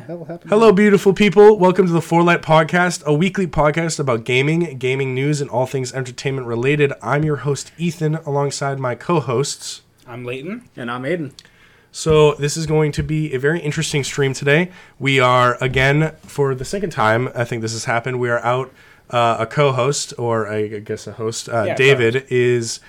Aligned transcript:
Yeah, 0.00 0.06
that'll 0.06 0.24
happen. 0.24 0.48
Hello, 0.48 0.72
beautiful 0.72 1.12
people. 1.12 1.58
Welcome 1.58 1.86
to 1.86 1.92
the 1.92 2.00
For 2.00 2.22
Light 2.22 2.40
Podcast, 2.40 3.04
a 3.04 3.12
weekly 3.12 3.46
podcast 3.46 4.00
about 4.00 4.24
gaming, 4.24 4.78
gaming 4.78 5.14
news, 5.14 5.42
and 5.42 5.50
all 5.50 5.66
things 5.66 5.92
entertainment 5.92 6.46
related. 6.46 6.94
I'm 7.02 7.22
your 7.22 7.36
host, 7.36 7.70
Ethan, 7.76 8.14
alongside 8.24 8.78
my 8.78 8.94
co 8.94 9.20
hosts. 9.20 9.82
I'm 10.06 10.24
Leighton. 10.24 10.64
And 10.74 10.90
I'm 10.90 11.02
Aiden. 11.02 11.32
So, 11.92 12.32
this 12.34 12.56
is 12.56 12.64
going 12.66 12.92
to 12.92 13.02
be 13.02 13.34
a 13.34 13.38
very 13.38 13.60
interesting 13.60 14.02
stream 14.02 14.32
today. 14.32 14.70
We 14.98 15.20
are, 15.20 15.58
again, 15.62 16.14
for 16.22 16.54
the 16.54 16.64
second 16.64 16.90
time, 16.90 17.28
I 17.34 17.44
think 17.44 17.60
this 17.60 17.72
has 17.72 17.84
happened, 17.84 18.18
we 18.20 18.30
are 18.30 18.40
out. 18.40 18.72
Uh, 19.10 19.38
a 19.40 19.46
co 19.46 19.72
host, 19.72 20.14
or 20.18 20.48
I 20.48 20.68
guess 20.68 21.06
a 21.08 21.12
host, 21.12 21.48
uh, 21.48 21.64
Yeah, 21.66 21.74
David, 21.74 22.14
co-host. 22.14 22.32
is 22.32 22.80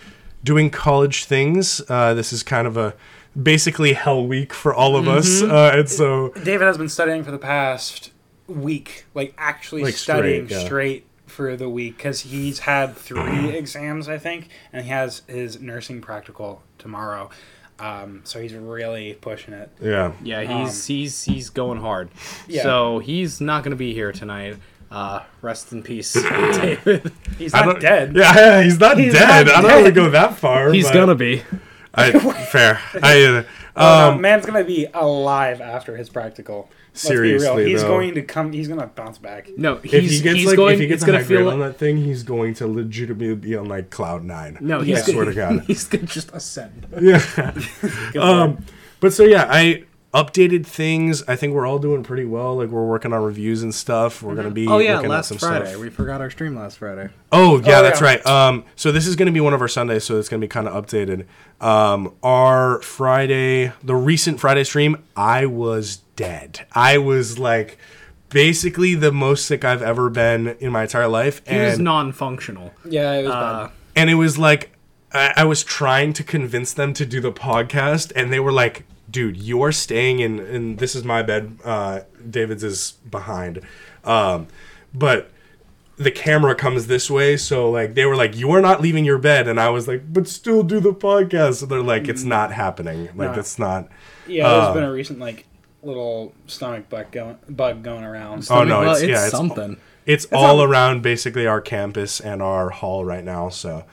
doing 0.43 0.69
college 0.69 1.25
things. 1.25 1.81
Uh, 1.89 2.13
this 2.13 2.31
is 2.31 2.41
kind 2.43 2.67
of 2.67 2.77
a 2.77 2.93
basically 3.39 3.93
hell 3.93 4.25
week 4.25 4.53
for 4.53 4.73
all 4.73 4.95
of 4.95 5.07
us. 5.07 5.41
Mm-hmm. 5.41 5.51
Uh, 5.51 5.79
and 5.79 5.89
so, 5.89 6.29
David 6.43 6.65
has 6.65 6.77
been 6.77 6.89
studying 6.89 7.23
for 7.23 7.31
the 7.31 7.37
past 7.37 8.11
week, 8.47 9.05
like 9.13 9.33
actually 9.37 9.83
Like 9.83 9.93
studying 9.95 10.47
straight, 10.47 10.59
yeah. 10.59 10.65
straight 10.65 11.05
for 11.27 11.55
the 11.55 11.69
week 11.69 11.97
because 11.97 12.21
he's 12.21 12.59
had 12.59 12.95
three 12.95 13.49
exams, 13.57 14.09
I 14.09 14.17
think, 14.17 14.49
and 14.73 14.83
he 14.83 14.89
has 14.91 15.23
his 15.27 15.59
nursing 15.61 16.01
practical 16.01 16.61
tomorrow. 16.77 17.29
Um, 17.79 18.21
so 18.25 18.39
he's 18.39 18.53
really 18.53 19.13
pushing 19.13 19.53
it. 19.55 19.71
yeah. 19.81 20.11
Yeah, 20.21 20.41
he's 20.41 20.81
Um, 20.81 20.95
he's 20.95 21.23
he's 21.23 21.49
going 21.49 21.79
hard. 21.79 22.09
Yeah. 22.47 22.61
So 22.63 22.99
he's 22.99 23.41
not 23.41 23.63
going 23.63 23.71
to 23.71 23.77
be 23.77 23.93
here 23.93 24.11
tonight. 24.11 24.57
Uh, 24.91 25.23
rest 25.41 25.71
in 25.71 25.81
peace, 25.81 26.11
David. 26.13 27.11
He's 27.37 27.53
not 27.53 27.79
dead. 27.79 28.13
Yeah, 28.13 28.35
yeah, 28.35 28.61
he's 28.63 28.77
not 28.77 28.97
He's 28.97 29.13
dead. 29.13 29.47
not 29.47 29.55
I 29.55 29.61
don't 29.61 29.71
want 29.71 29.85
to 29.85 29.91
go 29.93 30.09
that 30.09 30.35
far. 30.37 30.71
He's 30.73 30.87
but 30.87 30.93
gonna 30.93 31.15
be. 31.15 31.43
I, 31.93 32.11
fair. 32.51 32.79
I, 33.01 33.23
uh, 33.23 33.43
Oh, 33.75 34.09
no, 34.09 34.15
um, 34.15 34.21
man's 34.21 34.45
gonna 34.45 34.63
be 34.65 34.87
alive 34.93 35.61
after 35.61 35.95
his 35.95 36.09
practical. 36.09 36.69
Let's 36.93 37.07
be 37.09 37.15
real. 37.15 37.39
Seriously, 37.39 37.69
he's 37.71 37.81
though. 37.81 37.87
going 37.87 38.15
to 38.15 38.21
come. 38.21 38.51
He's 38.51 38.67
gonna 38.67 38.87
bounce 38.87 39.17
back. 39.17 39.49
No, 39.55 39.75
if 39.75 39.83
he 39.83 40.19
gets 40.19 40.37
he's 40.39 40.45
like, 40.45 40.57
going. 40.57 40.73
if 40.73 40.79
he 40.81 40.87
gets 40.87 41.01
it's 41.01 41.03
a 41.03 41.05
gonna 41.05 41.19
high 41.19 41.23
grade 41.23 41.39
feel 41.39 41.49
on 41.49 41.59
that 41.59 41.77
thing, 41.77 41.97
he's 41.97 42.23
going 42.23 42.53
to 42.55 42.67
legitimately 42.67 43.35
be 43.35 43.55
on 43.55 43.69
like 43.69 43.89
cloud 43.89 44.25
nine. 44.25 44.57
no. 44.59 44.81
I 44.81 44.83
He's 44.83 45.05
swear 45.05 45.23
to 45.23 45.33
God. 45.33 45.63
He's 45.67 45.87
gonna 45.87 46.05
just 46.05 46.31
ascend. 46.33 46.87
Yeah. 46.99 47.21
Um, 48.19 48.65
but 48.99 49.13
so 49.13 49.23
yeah, 49.23 49.47
I 49.49 49.85
updated 50.13 50.65
things. 50.65 51.23
I 51.27 51.35
think 51.35 51.53
we're 51.53 51.65
all 51.65 51.79
doing 51.79 52.03
pretty 52.03 52.25
well. 52.25 52.57
Like 52.57 52.69
we're 52.69 52.85
working 52.85 53.13
on 53.13 53.23
reviews 53.23 53.63
and 53.63 53.73
stuff. 53.73 54.21
We're 54.21 54.35
gonna 54.35 54.51
be. 54.51 54.67
Oh 54.67 54.79
yeah, 54.79 54.95
looking 54.95 55.11
at 55.11 55.15
last 55.15 55.27
some 55.29 55.37
Friday 55.37 55.69
Stuff. 55.69 55.81
we 55.81 55.89
forgot 55.89 56.19
our 56.21 56.29
stream 56.29 56.55
last 56.55 56.77
Friday. 56.79 57.09
Oh 57.31 57.61
yeah, 57.61 57.79
Oh, 57.79 57.83
that's 57.83 58.01
yeah. 58.01 58.07
right. 58.07 58.25
Um, 58.25 58.65
so 58.75 58.91
this 58.91 59.07
is 59.07 59.15
going 59.15 59.27
to 59.27 59.31
be 59.31 59.39
one 59.39 59.53
of 59.53 59.61
our 59.61 59.67
Sundays, 59.67 60.03
so 60.03 60.17
it's 60.19 60.27
going 60.29 60.41
to 60.41 60.45
be 60.45 60.49
kind 60.49 60.67
of 60.67 60.85
updated. 60.85 61.25
Um, 61.65 62.13
our 62.23 62.81
Friday, 62.81 63.71
the 63.83 63.95
recent 63.95 64.39
Friday 64.39 64.63
stream, 64.65 65.03
I 65.15 65.45
was 65.45 65.97
dead. 66.15 66.65
I 66.73 66.97
was 66.97 67.39
like 67.39 67.77
basically 68.29 68.95
the 68.95 69.11
most 69.11 69.45
sick 69.45 69.63
I've 69.65 69.81
ever 69.81 70.09
been 70.09 70.55
in 70.59 70.71
my 70.71 70.83
entire 70.83 71.07
life, 71.07 71.41
He 71.47 71.57
was 71.57 71.79
non-functional. 71.79 72.73
Yeah, 72.85 73.13
it 73.13 73.23
was 73.23 73.31
Uh, 73.31 73.63
bad. 73.67 73.71
and 73.95 74.09
it 74.09 74.15
was 74.15 74.37
like 74.37 74.71
I, 75.13 75.33
I 75.37 75.43
was 75.43 75.63
trying 75.63 76.13
to 76.13 76.23
convince 76.23 76.71
them 76.73 76.93
to 76.93 77.05
do 77.05 77.19
the 77.19 77.31
podcast, 77.33 78.11
and 78.15 78.31
they 78.31 78.39
were 78.39 78.53
like, 78.53 78.85
"Dude, 79.11 79.37
you 79.37 79.61
are 79.61 79.71
staying 79.71 80.19
in, 80.19 80.39
and 80.39 80.77
this 80.79 80.95
is 80.95 81.03
my 81.03 81.21
bed. 81.21 81.57
Uh, 81.63 82.01
David's 82.29 82.63
is 82.63 82.93
behind, 83.09 83.61
um, 84.03 84.47
but." 84.93 85.29
The 85.97 86.09
camera 86.09 86.55
comes 86.55 86.87
this 86.87 87.11
way, 87.11 87.37
so 87.37 87.69
like 87.69 87.93
they 87.93 88.05
were 88.07 88.15
like, 88.15 88.35
"You 88.35 88.49
are 88.53 88.61
not 88.61 88.81
leaving 88.81 89.05
your 89.05 89.19
bed," 89.19 89.47
and 89.47 89.59
I 89.59 89.69
was 89.69 89.87
like, 89.87 90.11
"But 90.11 90.27
still 90.27 90.63
do 90.63 90.79
the 90.79 90.93
podcast." 90.93 91.55
So 91.55 91.67
they're 91.67 91.83
like, 91.83 92.07
"It's 92.07 92.23
not 92.23 92.51
happening. 92.51 93.09
Like 93.15 93.33
No. 93.33 93.39
it's 93.39 93.59
not." 93.59 93.87
Yeah, 94.25 94.49
there's 94.49 94.63
uh, 94.69 94.73
been 94.73 94.83
a 94.85 94.91
recent 94.91 95.19
like 95.19 95.45
little 95.83 96.33
stomach 96.47 96.89
bug 96.89 97.11
going 97.11 97.37
bug 97.49 97.83
going 97.83 98.03
around. 98.03 98.47
Oh, 98.49 98.63
no, 98.63 98.79
well, 98.79 98.95
it's- 98.95 99.01
it's, 99.01 99.09
yeah, 99.09 99.15
it's- 99.27 99.31
something. 99.31 99.77
It's 100.07 100.25
all 100.31 100.63
around 100.63 101.03
basically 101.03 101.45
our 101.45 101.61
campus 101.61 102.19
and 102.19 102.41
our 102.41 102.71
hall 102.71 103.05
right 103.05 103.23
now. 103.23 103.49
So 103.49 103.83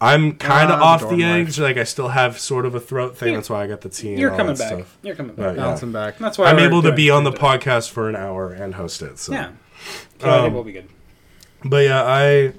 I'm 0.00 0.34
kind 0.36 0.70
of 0.70 0.80
Ah, 0.80 0.84
off 0.94 1.00
the 1.00 1.06
the 1.08 1.16
dorm 1.18 1.30
life. 1.40 1.48
edge. 1.48 1.58
Like 1.58 1.76
I 1.76 1.84
still 1.84 2.08
have 2.08 2.38
sort 2.38 2.66
of 2.66 2.74
a 2.74 2.80
throat 2.80 3.16
thing. 3.16 3.28
You're- 3.30 3.36
That's 3.38 3.50
why 3.50 3.64
I 3.64 3.66
got 3.66 3.80
the 3.80 3.88
tea. 3.88 4.14
You're 4.16 4.30
all 4.30 4.36
coming 4.36 4.54
that 4.54 4.58
back. 4.70 4.78
stuff. 4.78 4.98
You're 5.02 5.14
coming 5.16 5.34
Right, 5.36 5.46
back. 5.48 5.56
yeah. 5.56 5.62
Bouncing 5.64 5.92
back. 5.92 6.18
That's 6.18 6.38
why 6.38 6.46
I'm 6.46 6.58
able 6.60 6.82
to 6.82 6.92
be 6.92 7.10
on 7.10 7.24
the 7.24 7.32
it. 7.32 7.38
podcast 7.38 7.90
for 7.90 8.08
an 8.08 8.14
hour 8.16 8.50
and 8.52 8.74
host 8.76 9.02
it. 9.02 9.18
So. 9.18 9.32
Yeah, 9.32 9.50
so 10.20 10.28
I 10.28 10.36
Um, 10.36 10.42
think 10.42 10.54
we'll 10.54 10.64
be 10.64 10.72
good. 10.72 10.88
But 11.64 11.84
yeah, 11.84 12.04
I 12.04 12.52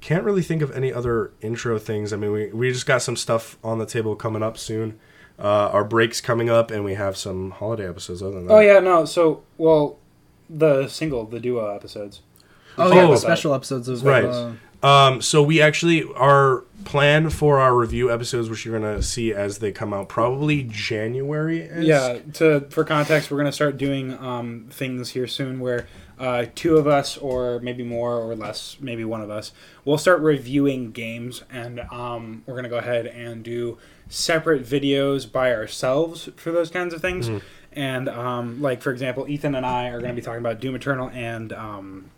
can't 0.00 0.22
really 0.22 0.42
think 0.42 0.62
of 0.62 0.70
any 0.76 0.92
other 0.92 1.32
intro 1.40 1.78
things. 1.80 2.12
I 2.12 2.16
mean, 2.16 2.30
we 2.30 2.46
we 2.52 2.70
just 2.70 2.86
got 2.86 3.02
some 3.02 3.16
stuff 3.16 3.58
on 3.64 3.78
the 3.78 3.86
table 3.86 4.14
coming 4.14 4.42
up 4.44 4.56
soon. 4.56 4.98
Uh, 5.38 5.68
our 5.72 5.82
breaks 5.84 6.20
coming 6.20 6.48
up, 6.48 6.70
and 6.70 6.84
we 6.84 6.94
have 6.94 7.16
some 7.16 7.50
holiday 7.50 7.88
episodes. 7.88 8.22
Other 8.22 8.34
than 8.36 8.46
that, 8.46 8.54
Oh 8.54 8.60
yeah, 8.60 8.78
no. 8.78 9.04
So 9.04 9.42
well, 9.58 9.98
the 10.48 10.86
single, 10.86 11.24
the 11.26 11.40
duo 11.40 11.74
episodes. 11.74 12.20
Oh 12.78 12.88
yeah, 12.88 12.94
yeah, 12.94 13.02
the 13.02 13.08
the 13.08 13.16
special 13.16 13.52
episodes 13.54 13.88
of 13.88 14.04
Right. 14.04 14.24
Uh, 14.24 14.52
Um, 14.82 15.22
so 15.22 15.42
we 15.42 15.60
actually 15.60 16.04
our 16.14 16.64
plan 16.84 17.30
for 17.30 17.58
our 17.58 17.74
review 17.74 18.12
episodes, 18.12 18.48
which 18.48 18.64
you're 18.64 18.78
gonna 18.78 19.02
see 19.02 19.32
as 19.32 19.58
they 19.58 19.72
come 19.72 19.92
out, 19.92 20.08
probably 20.08 20.62
January. 20.62 21.68
Yeah. 21.78 22.18
To 22.34 22.60
for 22.70 22.84
context, 22.84 23.30
we're 23.30 23.38
gonna 23.38 23.52
start 23.52 23.78
doing 23.78 24.14
um, 24.18 24.66
things 24.70 25.10
here 25.10 25.26
soon 25.26 25.60
where 25.60 25.86
uh, 26.18 26.46
two 26.54 26.76
of 26.76 26.86
us, 26.86 27.16
or 27.18 27.58
maybe 27.60 27.82
more 27.82 28.16
or 28.16 28.34
less, 28.34 28.76
maybe 28.80 29.04
one 29.04 29.20
of 29.20 29.30
us, 29.30 29.52
we'll 29.84 29.98
start 29.98 30.20
reviewing 30.20 30.92
games, 30.92 31.42
and 31.50 31.80
um, 31.92 32.42
we're 32.46 32.56
gonna 32.56 32.68
go 32.68 32.78
ahead 32.78 33.06
and 33.06 33.42
do 33.42 33.78
separate 34.08 34.64
videos 34.64 35.30
by 35.30 35.52
ourselves 35.52 36.28
for 36.36 36.52
those 36.52 36.70
kinds 36.70 36.94
of 36.94 37.00
things. 37.00 37.28
And 37.72 38.08
um, 38.08 38.62
like 38.62 38.80
for 38.80 38.90
example, 38.90 39.28
Ethan 39.28 39.54
and 39.54 39.66
I 39.66 39.88
are 39.88 40.00
going 40.00 40.10
to 40.10 40.14
be 40.14 40.22
talking 40.22 40.40
about 40.40 40.60
Doom 40.60 40.76
Eternal 40.76 41.10
and 41.10 41.52
um, 41.52 42.10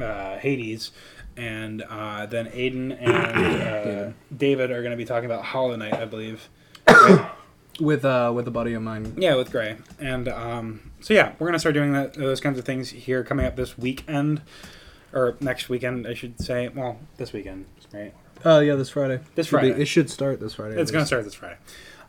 uh, 0.00 0.38
Hades, 0.38 0.90
and 1.36 1.82
uh, 1.82 2.26
then 2.26 2.46
Aiden 2.46 2.96
and 3.00 3.08
uh, 3.62 4.12
David 4.36 4.70
are 4.70 4.80
going 4.82 4.90
to 4.92 4.96
be 4.96 5.04
talking 5.04 5.26
about 5.26 5.44
Hollow 5.44 5.76
Knight, 5.76 5.94
I 5.94 6.04
believe. 6.04 6.48
with 7.80 8.04
uh 8.04 8.30
with 8.34 8.46
a 8.46 8.50
buddy 8.50 8.72
of 8.74 8.82
mine. 8.82 9.14
Yeah, 9.16 9.34
with 9.34 9.50
Gray. 9.50 9.76
And 9.98 10.28
um, 10.28 10.92
so 11.00 11.12
yeah, 11.14 11.32
we're 11.38 11.48
gonna 11.48 11.58
start 11.58 11.74
doing 11.74 11.92
that 11.92 12.14
those 12.14 12.40
kinds 12.40 12.58
of 12.58 12.64
things 12.64 12.90
here 12.90 13.24
coming 13.24 13.46
up 13.46 13.56
this 13.56 13.76
weekend, 13.76 14.42
or 15.12 15.36
next 15.40 15.68
weekend, 15.68 16.06
I 16.06 16.14
should 16.14 16.40
say. 16.40 16.68
Well, 16.68 16.98
this 17.16 17.32
weekend, 17.32 17.66
right? 17.92 18.14
Uh 18.44 18.60
yeah, 18.60 18.74
this 18.76 18.90
Friday. 18.90 19.20
This 19.34 19.48
Should 19.48 19.60
be- 19.62 19.68
Friday. 19.70 19.82
it 19.82 19.86
should 19.86 20.10
start 20.10 20.38
this 20.40 20.54
Friday. 20.54 20.80
It's 20.80 20.90
gonna 20.90 21.06
start 21.06 21.24
this 21.24 21.34
Friday. 21.34 21.56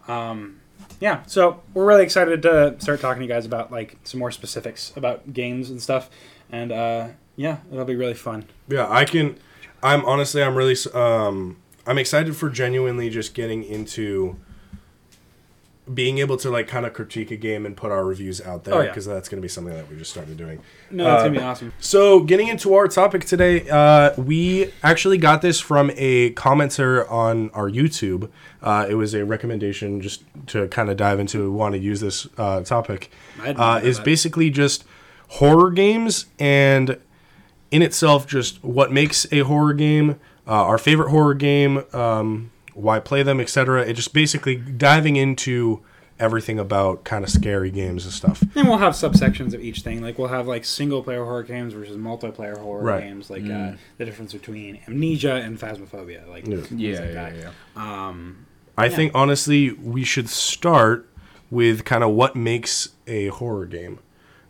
Um, 0.07 0.59
yeah, 0.99 1.23
so 1.25 1.61
we're 1.73 1.85
really 1.85 2.03
excited 2.03 2.41
to 2.43 2.75
start 2.79 2.99
talking 3.01 3.21
to 3.21 3.25
you 3.25 3.33
guys 3.33 3.45
about 3.45 3.71
like 3.71 3.97
some 4.03 4.19
more 4.19 4.31
specifics 4.31 4.93
about 4.95 5.33
games 5.33 5.69
and 5.71 5.81
stuff, 5.81 6.09
and 6.51 6.71
uh, 6.71 7.07
yeah, 7.35 7.57
it'll 7.71 7.85
be 7.85 7.95
really 7.95 8.13
fun. 8.13 8.45
Yeah, 8.67 8.87
I 8.89 9.05
can. 9.05 9.37
I'm 9.83 10.03
honestly, 10.05 10.41
I'm 10.41 10.55
really, 10.55 10.75
um, 10.93 11.57
I'm 11.85 11.97
excited 11.97 12.35
for 12.35 12.49
genuinely 12.49 13.09
just 13.09 13.33
getting 13.33 13.63
into 13.63 14.37
being 15.93 16.17
able 16.17 16.35
to 16.35 16.49
like 16.49 16.67
kind 16.67 16.83
of 16.83 16.93
critique 16.93 17.29
a 17.29 17.35
game 17.35 17.63
and 17.63 17.77
put 17.77 17.91
our 17.91 18.03
reviews 18.03 18.41
out 18.41 18.63
there 18.63 18.73
Oh, 18.73 18.81
yeah. 18.81 18.87
because 18.87 19.05
that's 19.05 19.29
going 19.29 19.37
to 19.39 19.41
be 19.43 19.47
something 19.47 19.71
that 19.71 19.87
we 19.87 19.95
just 19.95 20.09
started 20.09 20.35
doing. 20.35 20.59
No, 20.89 21.03
that's 21.03 21.21
Uh, 21.21 21.27
gonna 21.27 21.39
be 21.39 21.45
awesome. 21.45 21.73
So, 21.79 22.21
getting 22.21 22.47
into 22.47 22.73
our 22.73 22.87
topic 22.87 23.25
today, 23.25 23.69
uh, 23.69 24.13
we 24.19 24.71
actually 24.81 25.19
got 25.19 25.43
this 25.43 25.59
from 25.59 25.91
a 25.95 26.31
commenter 26.31 27.07
on 27.11 27.51
our 27.51 27.69
YouTube. 27.69 28.29
Uh, 28.63 28.87
it 28.89 28.95
was 28.95 29.13
a 29.13 29.23
recommendation 29.25 30.01
just 30.01 30.23
to 30.47 30.67
kind 30.69 30.89
of 30.89 30.97
dive 30.97 31.19
into, 31.19 31.51
want 31.51 31.73
to 31.75 31.79
use 31.79 31.99
this 31.99 32.27
uh, 32.39 32.61
topic. 32.61 33.11
Uh, 33.45 33.79
is 33.83 33.99
basically 33.99 34.49
just 34.49 34.85
horror 35.29 35.71
games 35.71 36.25
and 36.39 36.97
in 37.71 37.81
itself 37.81 38.27
just 38.27 38.63
what 38.63 38.91
makes 38.91 39.25
a 39.31 39.39
horror 39.39 39.73
game, 39.73 40.11
uh, 40.47 40.51
our 40.51 40.77
favorite 40.77 41.09
horror 41.09 41.33
game, 41.33 41.83
um, 41.93 42.51
why 42.73 42.99
play 42.99 43.23
them, 43.23 43.39
etc. 43.39 43.83
It 43.85 43.93
just 43.93 44.13
basically 44.13 44.55
diving 44.55 45.15
into 45.15 45.81
everything 46.17 46.57
about 46.57 47.03
kind 47.03 47.25
of 47.25 47.29
scary 47.29 47.69
games 47.69 48.05
and 48.05 48.13
stuff. 48.13 48.41
And 48.55 48.67
we'll 48.69 48.77
have 48.77 48.93
subsections 48.93 49.53
of 49.53 49.61
each 49.61 49.81
thing. 49.81 50.01
Like 50.01 50.17
we'll 50.17 50.29
have 50.29 50.47
like 50.47 50.63
single 50.63 51.03
player 51.03 51.23
horror 51.25 51.43
games 51.43 51.73
versus 51.73 51.97
multiplayer 51.97 52.57
horror 52.57 52.83
Right. 52.83 53.03
games. 53.03 53.29
Like 53.29 53.49
uh, 53.49 53.73
the 53.97 54.05
difference 54.05 54.31
between 54.31 54.79
amnesia 54.87 55.33
and 55.35 55.59
phasmophobia. 55.59 56.25
Like 56.29 56.47
Yeah. 56.47 56.61
things 56.61 56.71
Yeah, 56.81 56.99
like 56.99 57.07
yeah, 57.09 57.13
that. 57.13 57.35
yeah. 57.35 57.49
Um, 58.07 58.45
I 58.77 58.85
Yeah. 58.85 58.95
think 58.95 59.11
honestly 59.15 59.71
we 59.71 60.03
should 60.05 60.29
start 60.29 61.09
with 61.51 61.83
kind 61.83 62.03
of 62.03 62.11
what 62.11 62.35
makes 62.35 62.89
a 63.07 63.27
horror 63.27 63.65
game. 63.65 63.99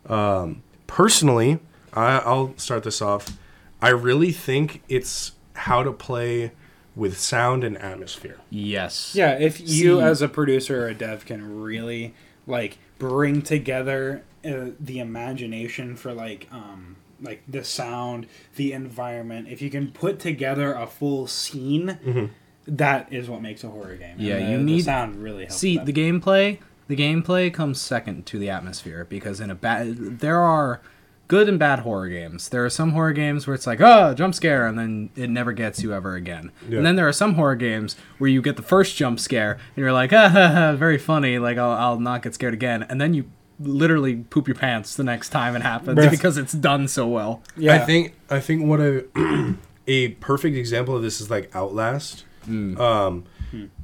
Um, 0.08 0.62
personally, 0.86 1.58
I, 1.92 2.18
I'll 2.18 2.56
start 2.56 2.82
this 2.84 3.00
off. 3.02 3.36
I 3.80 3.90
really 3.90 4.32
think 4.32 4.82
it's 4.88 5.32
how 5.54 5.82
to 5.82 5.92
play 5.92 6.52
with 6.94 7.18
sound 7.18 7.62
and 7.64 7.76
atmosphere. 7.78 8.38
Yes. 8.50 9.14
Yeah, 9.14 9.32
if 9.38 9.60
you 9.60 9.66
See- 9.96 10.00
as 10.00 10.22
a 10.22 10.28
producer 10.28 10.84
or 10.84 10.88
a 10.88 10.94
dev 10.94 11.24
can 11.26 11.60
really 11.62 12.14
like 12.46 12.78
bring 12.98 13.42
together 13.42 14.22
uh, 14.44 14.70
the 14.80 14.98
imagination 15.00 15.96
for 15.96 16.12
like 16.14 16.46
um 16.52 16.96
like 17.20 17.42
the 17.48 17.64
sound, 17.64 18.26
the 18.56 18.72
environment, 18.72 19.48
if 19.48 19.60
you 19.62 19.70
can 19.70 19.90
put 19.90 20.18
together 20.18 20.72
a 20.74 20.86
full 20.86 21.26
scene, 21.26 22.30
that 22.66 23.10
is 23.12 23.28
what 23.28 23.40
makes 23.42 23.64
a 23.64 23.68
horror 23.68 23.96
game. 23.96 24.16
Yeah, 24.18 24.36
the- 24.38 24.50
you 24.52 24.56
the 24.58 24.62
need- 24.64 24.84
sound 24.84 25.22
really 25.22 25.44
helps. 25.44 25.56
See, 25.56 25.76
that. 25.76 25.86
the 25.86 25.92
gameplay 25.92 26.58
The 26.88 26.96
gameplay 26.96 27.52
comes 27.52 27.80
second 27.80 28.26
to 28.26 28.38
the 28.38 28.48
atmosphere 28.48 29.04
because 29.08 29.40
in 29.40 29.50
a 29.50 29.54
bad 29.54 30.20
there 30.20 30.40
are 30.40 30.80
good 31.28 31.48
and 31.48 31.58
bad 31.58 31.80
horror 31.80 32.08
games. 32.08 32.48
There 32.48 32.64
are 32.64 32.70
some 32.70 32.92
horror 32.92 33.12
games 33.12 33.46
where 33.46 33.54
it's 33.54 33.66
like, 33.66 33.80
oh, 33.80 34.14
jump 34.14 34.34
scare, 34.34 34.66
and 34.66 34.78
then 34.78 35.10
it 35.16 35.28
never 35.28 35.52
gets 35.52 35.82
you 35.82 35.92
ever 35.92 36.14
again. 36.14 36.52
Yeah. 36.68 36.78
And 36.78 36.86
then 36.86 36.96
there 36.96 37.08
are 37.08 37.12
some 37.12 37.34
horror 37.34 37.56
games 37.56 37.96
where 38.18 38.30
you 38.30 38.40
get 38.42 38.56
the 38.56 38.62
first 38.62 38.96
jump 38.96 39.18
scare 39.18 39.52
and 39.52 39.76
you're 39.76 39.92
like, 39.92 40.12
ah, 40.12 40.28
ha, 40.28 40.48
ha, 40.48 40.72
very 40.76 40.98
funny, 40.98 41.38
like 41.38 41.58
I'll, 41.58 41.72
I'll 41.72 42.00
not 42.00 42.22
get 42.22 42.34
scared 42.34 42.54
again, 42.54 42.84
and 42.84 43.00
then 43.00 43.14
you 43.14 43.30
literally 43.58 44.16
poop 44.16 44.46
your 44.46 44.54
pants 44.54 44.96
the 44.96 45.04
next 45.04 45.30
time 45.30 45.56
it 45.56 45.62
happens 45.62 45.98
Bruh. 45.98 46.10
because 46.10 46.36
it's 46.36 46.52
done 46.52 46.86
so 46.86 47.06
well. 47.08 47.42
Yeah. 47.56 47.74
I 47.74 47.78
think 47.78 48.14
I 48.28 48.38
think 48.38 48.66
what 48.66 48.80
a 48.80 49.06
a 49.86 50.08
perfect 50.08 50.56
example 50.56 50.94
of 50.94 51.02
this 51.02 51.20
is 51.20 51.30
like 51.30 51.50
Outlast. 51.54 52.24
Um, 52.48 53.24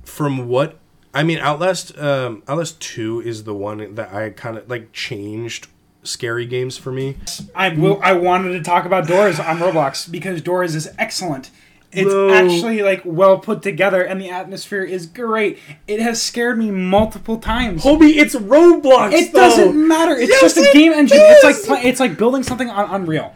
from 0.04 0.46
what 0.46 0.78
I 1.14 1.22
mean, 1.22 1.38
Outlast 1.38 1.96
um, 1.98 2.42
Outlast 2.48 2.80
Two 2.80 3.20
is 3.20 3.44
the 3.44 3.54
one 3.54 3.94
that 3.94 4.12
I 4.14 4.30
kind 4.30 4.56
of 4.56 4.68
like 4.68 4.92
changed 4.92 5.68
scary 6.02 6.46
games 6.46 6.76
for 6.78 6.90
me. 6.92 7.16
I 7.54 7.68
will. 7.70 8.00
I 8.02 8.12
wanted 8.14 8.52
to 8.52 8.62
talk 8.62 8.84
about 8.86 9.06
Doors 9.06 9.38
on 9.38 9.58
Roblox 9.58 10.10
because 10.10 10.40
Doors 10.42 10.74
is 10.74 10.88
excellent. 10.98 11.50
It's 11.94 12.10
actually 12.32 12.82
like 12.82 13.02
well 13.04 13.38
put 13.38 13.60
together, 13.62 14.02
and 14.02 14.18
the 14.18 14.30
atmosphere 14.30 14.82
is 14.82 15.04
great. 15.04 15.58
It 15.86 16.00
has 16.00 16.22
scared 16.22 16.58
me 16.58 16.70
multiple 16.70 17.36
times. 17.36 17.84
Homie, 17.84 18.16
it's 18.16 18.34
Roblox. 18.34 19.12
It 19.12 19.34
doesn't 19.34 19.88
matter. 19.88 20.16
It's 20.16 20.30
Yes, 20.30 20.40
just 20.40 20.56
a 20.56 20.62
it 20.62 20.72
game 20.72 20.92
engine. 20.92 21.18
is. 21.18 21.44
It's 21.44 21.68
like 21.68 21.84
it's 21.84 22.00
like 22.00 22.16
building 22.16 22.42
something 22.42 22.70
on 22.70 22.88
Unreal. 23.02 23.34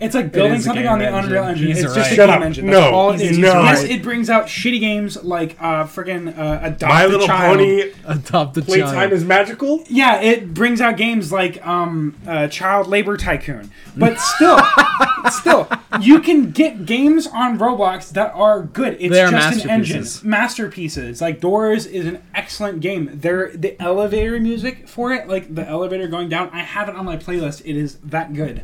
It's 0.00 0.14
like 0.14 0.30
building 0.30 0.54
is 0.54 0.60
a 0.60 0.68
something 0.68 0.86
on 0.86 1.00
the 1.00 1.06
engine. 1.06 1.24
Unreal 1.24 1.44
Engine. 1.44 1.66
He's 1.66 1.78
it's 1.82 1.92
just 1.92 1.96
right. 1.96 2.12
a 2.12 2.14
Shut 2.14 2.28
game 2.28 2.38
up. 2.38 2.46
engine. 2.46 2.66
That's 2.66 2.78
No, 2.78 2.90
all 2.96 3.10
it 3.10 3.20
he's 3.20 3.30
is. 3.32 3.38
not. 3.38 3.64
Yes, 3.64 3.82
it 3.82 4.00
brings 4.00 4.30
out 4.30 4.46
shitty 4.46 4.78
games 4.78 5.22
like 5.24 5.56
uh 5.60 5.84
friggin' 5.86 6.38
uh, 6.38 6.60
Adopt 6.62 6.82
My 6.92 7.02
a 7.02 7.08
Little 7.08 7.26
Child. 7.26 7.58
Pony 7.58 7.92
Adopt 8.06 8.54
the 8.54 8.60
child 8.60 8.66
playtime 8.68 8.94
child. 8.94 9.12
is 9.12 9.24
magical. 9.24 9.84
Yeah, 9.88 10.20
it 10.20 10.54
brings 10.54 10.80
out 10.80 10.96
games 10.96 11.32
like 11.32 11.66
um, 11.66 12.14
uh, 12.28 12.46
Child 12.46 12.86
Labor 12.86 13.16
Tycoon, 13.16 13.72
but 13.96 14.20
still, 14.20 14.60
still, 15.30 15.68
you 16.00 16.20
can 16.20 16.52
get 16.52 16.86
games 16.86 17.26
on 17.26 17.58
Roblox 17.58 18.10
that 18.12 18.32
are 18.34 18.62
good. 18.62 18.96
It's 19.00 19.12
They 19.12 19.20
are 19.22 19.32
just 19.32 19.64
an 19.64 19.70
engine, 19.70 19.96
masterpieces. 19.98 20.24
masterpieces. 20.24 21.20
Like 21.20 21.40
Doors 21.40 21.86
is 21.86 22.06
an 22.06 22.22
excellent 22.36 22.80
game. 22.80 23.10
There, 23.14 23.50
the 23.52 23.80
elevator 23.82 24.38
music 24.38 24.88
for 24.88 25.12
it, 25.12 25.26
like 25.28 25.52
the 25.54 25.66
elevator 25.66 26.06
going 26.06 26.28
down, 26.28 26.50
I 26.52 26.60
have 26.60 26.88
it 26.88 26.94
on 26.94 27.04
my 27.04 27.16
playlist. 27.16 27.62
It 27.64 27.76
is 27.76 27.96
that 28.04 28.32
good. 28.32 28.62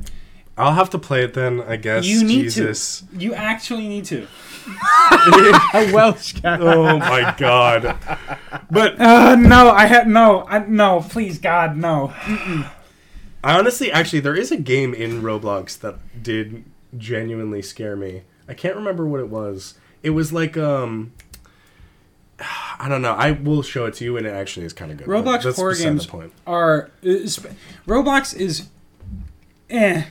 I'll 0.57 0.75
have 0.75 0.91
to 0.91 0.99
play 0.99 1.25
it 1.25 1.35
then. 1.35 1.61
I 1.63 1.77
guess. 1.77 2.05
You 2.07 2.23
need 2.25 2.43
Jesus. 2.45 3.01
to. 3.01 3.17
You 3.19 3.35
actually 3.35 3.89
need 3.89 4.05
to. 4.07 4.27
a 5.75 5.91
Welsh 5.93 6.35
cat. 6.35 6.61
Oh 6.61 6.99
my 6.99 7.35
god. 7.37 7.99
But 8.71 9.01
Uh, 9.01 9.35
no, 9.37 9.71
I 9.71 9.87
had 9.87 10.09
no, 10.09 10.45
I, 10.49 10.61
no. 10.61 11.05
Please, 11.09 11.39
God, 11.39 11.77
no. 11.77 12.13
I 13.43 13.59
honestly, 13.59 13.93
actually, 13.93 14.21
there 14.21 14.35
is 14.37 14.51
a 14.51 14.57
game 14.57 14.95
in 14.95 15.21
Roblox 15.23 15.79
that 15.81 16.23
did 16.23 16.65
genuinely 16.97 17.61
scare 17.61 17.97
me. 17.97 18.23
I 18.49 18.55
can't 18.55 18.77
remember 18.77 19.07
what 19.07 19.21
it 19.21 19.29
was. 19.29 19.75
It 20.03 20.11
was 20.11 20.33
like, 20.33 20.57
um, 20.57 21.13
I 22.79 22.89
don't 22.89 23.03
know. 23.03 23.13
I 23.13 23.33
will 23.33 23.63
show 23.63 23.87
it 23.87 23.95
to 23.95 24.05
you, 24.05 24.17
and 24.17 24.27
it 24.27 24.31
actually 24.31 24.67
is 24.67 24.73
kind 24.73 24.91
of 24.91 24.99
good. 24.99 25.07
Roblox 25.07 25.43
that's 25.43 25.57
horror 25.57 25.75
games 25.75 26.07
The 26.07 26.11
point. 26.11 26.33
are 26.47 26.91
uh, 27.07 27.27
sp- 27.29 27.53
Roblox 27.87 28.35
is 28.35 28.69
eh 29.71 30.05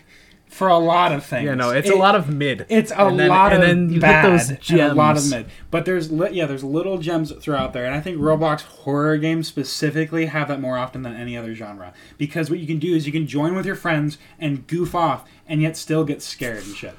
for 0.53 0.67
a 0.67 0.77
lot 0.77 1.11
of 1.11 1.25
things. 1.25 1.45
Yeah, 1.45 1.55
no, 1.55 1.71
it's 1.71 1.89
It- 1.89 1.95
a 1.95 1.97
lot 1.97 2.15
of 2.15 2.29
mid. 2.29 2.65
It's 2.69 2.91
a 2.91 3.05
And 3.07 3.19
then- 3.19 3.29
lot 3.29 3.51
and 3.53 3.63
of 3.63 3.67
then 3.69 3.89
you 3.93 3.99
bad 3.99 4.25
those 4.31 4.49
and 4.49 4.79
a 4.79 4.93
lot 4.93 5.17
of 5.17 5.29
mid. 5.29 5.47
But 5.71 5.85
there's 5.85 6.11
li- 6.11 6.29
yeah, 6.31 6.45
there's 6.45 6.63
little 6.63 6.97
gems 6.99 7.31
throughout 7.41 7.73
there, 7.73 7.85
and 7.85 7.95
I 7.95 7.99
think 7.99 8.17
Roblox 8.17 8.61
horror 8.61 9.17
games 9.17 9.47
specifically 9.47 10.27
have 10.27 10.47
that 10.47 10.61
more 10.61 10.77
often 10.77 11.01
than 11.01 11.15
any 11.15 11.35
other 11.35 11.55
genre. 11.55 11.93
Because 12.17 12.49
what 12.49 12.59
you 12.59 12.67
can 12.67 12.79
do 12.79 12.95
is 12.95 13.05
you 13.05 13.11
can 13.11 13.27
join 13.27 13.55
with 13.55 13.65
your 13.65 13.75
friends 13.75 14.17
and 14.39 14.67
goof 14.67 14.93
off, 14.95 15.25
and 15.47 15.61
yet 15.61 15.75
still 15.75 16.03
get 16.03 16.21
scared 16.21 16.63
and 16.65 16.75
shit. 16.75 16.95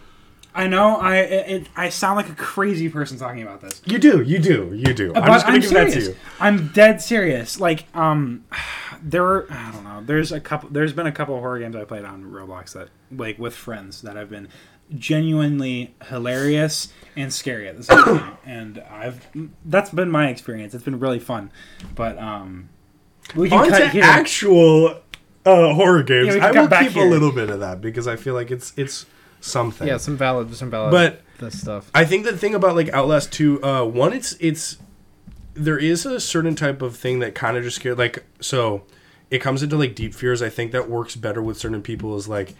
I 0.54 0.68
know 0.68 0.96
I 0.96 1.16
it, 1.16 1.68
I 1.74 1.88
sound 1.88 2.16
like 2.16 2.28
a 2.28 2.34
crazy 2.34 2.88
person 2.88 3.18
talking 3.18 3.42
about 3.42 3.60
this. 3.60 3.82
You 3.84 3.98
do, 3.98 4.22
you 4.22 4.38
do, 4.38 4.72
you 4.72 4.94
do. 4.94 5.12
I'm 5.14 5.26
just 5.26 5.44
gonna 5.46 5.56
I'm 5.56 5.60
give 5.60 5.70
serious. 5.70 5.94
that 5.94 6.00
to 6.00 6.06
you. 6.10 6.16
I'm 6.38 6.68
dead 6.68 7.02
serious. 7.02 7.58
Like, 7.58 7.86
um, 7.96 8.44
there 9.02 9.22
were 9.22 9.46
I 9.50 9.72
don't 9.72 9.82
know. 9.84 10.02
There's 10.04 10.30
a 10.30 10.40
couple. 10.40 10.68
There's 10.70 10.92
been 10.92 11.06
a 11.06 11.12
couple 11.12 11.36
horror 11.40 11.58
games 11.58 11.74
I 11.74 11.84
played 11.84 12.04
on 12.04 12.24
Roblox 12.24 12.72
that, 12.74 12.88
like, 13.10 13.38
with 13.38 13.54
friends 13.54 14.02
that 14.02 14.14
have 14.16 14.30
been 14.30 14.48
genuinely 14.96 15.94
hilarious 16.08 16.92
and 17.16 17.32
scary 17.32 17.68
at 17.68 17.76
the 17.76 17.82
same 17.82 18.02
time. 18.02 18.38
And 18.46 18.78
I've 18.90 19.26
that's 19.64 19.90
been 19.90 20.10
my 20.10 20.28
experience. 20.28 20.74
It's 20.74 20.84
been 20.84 21.00
really 21.00 21.18
fun. 21.18 21.50
But 21.94 22.18
um, 22.18 22.68
we 23.34 23.48
can 23.48 23.58
On 23.58 23.70
cut 23.70 23.78
to 23.78 23.88
here. 23.88 24.04
actual 24.04 25.00
uh, 25.46 25.72
horror 25.74 26.02
games. 26.02 26.36
Yeah, 26.36 26.46
I 26.46 26.52
will 26.52 26.68
keep 26.68 26.92
here. 26.92 27.06
a 27.06 27.10
little 27.10 27.32
bit 27.32 27.50
of 27.50 27.60
that 27.60 27.80
because 27.80 28.06
I 28.06 28.16
feel 28.16 28.34
like 28.34 28.50
it's 28.50 28.72
it's 28.76 29.06
something. 29.44 29.86
Yeah, 29.86 29.98
some 29.98 30.16
valid, 30.16 30.54
some 30.56 30.70
valid. 30.70 30.90
But 30.90 31.22
this 31.38 31.60
stuff. 31.60 31.90
I 31.94 32.04
think 32.04 32.24
the 32.24 32.36
thing 32.36 32.54
about 32.54 32.74
like 32.74 32.88
Outlast 32.90 33.32
2, 33.32 33.62
uh, 33.62 33.84
one, 33.84 34.12
it's 34.12 34.36
it's 34.40 34.78
there 35.54 35.78
is 35.78 36.04
a 36.04 36.18
certain 36.18 36.54
type 36.54 36.82
of 36.82 36.96
thing 36.96 37.20
that 37.20 37.34
kind 37.34 37.56
of 37.56 37.62
just 37.62 37.76
scared 37.76 37.96
like 37.96 38.24
so 38.40 38.82
it 39.30 39.38
comes 39.38 39.62
into 39.62 39.76
like 39.76 39.94
deep 39.94 40.14
fears. 40.14 40.42
I 40.42 40.48
think 40.48 40.72
that 40.72 40.88
works 40.88 41.16
better 41.16 41.42
with 41.42 41.58
certain 41.58 41.82
people 41.82 42.16
is 42.16 42.28
like 42.28 42.54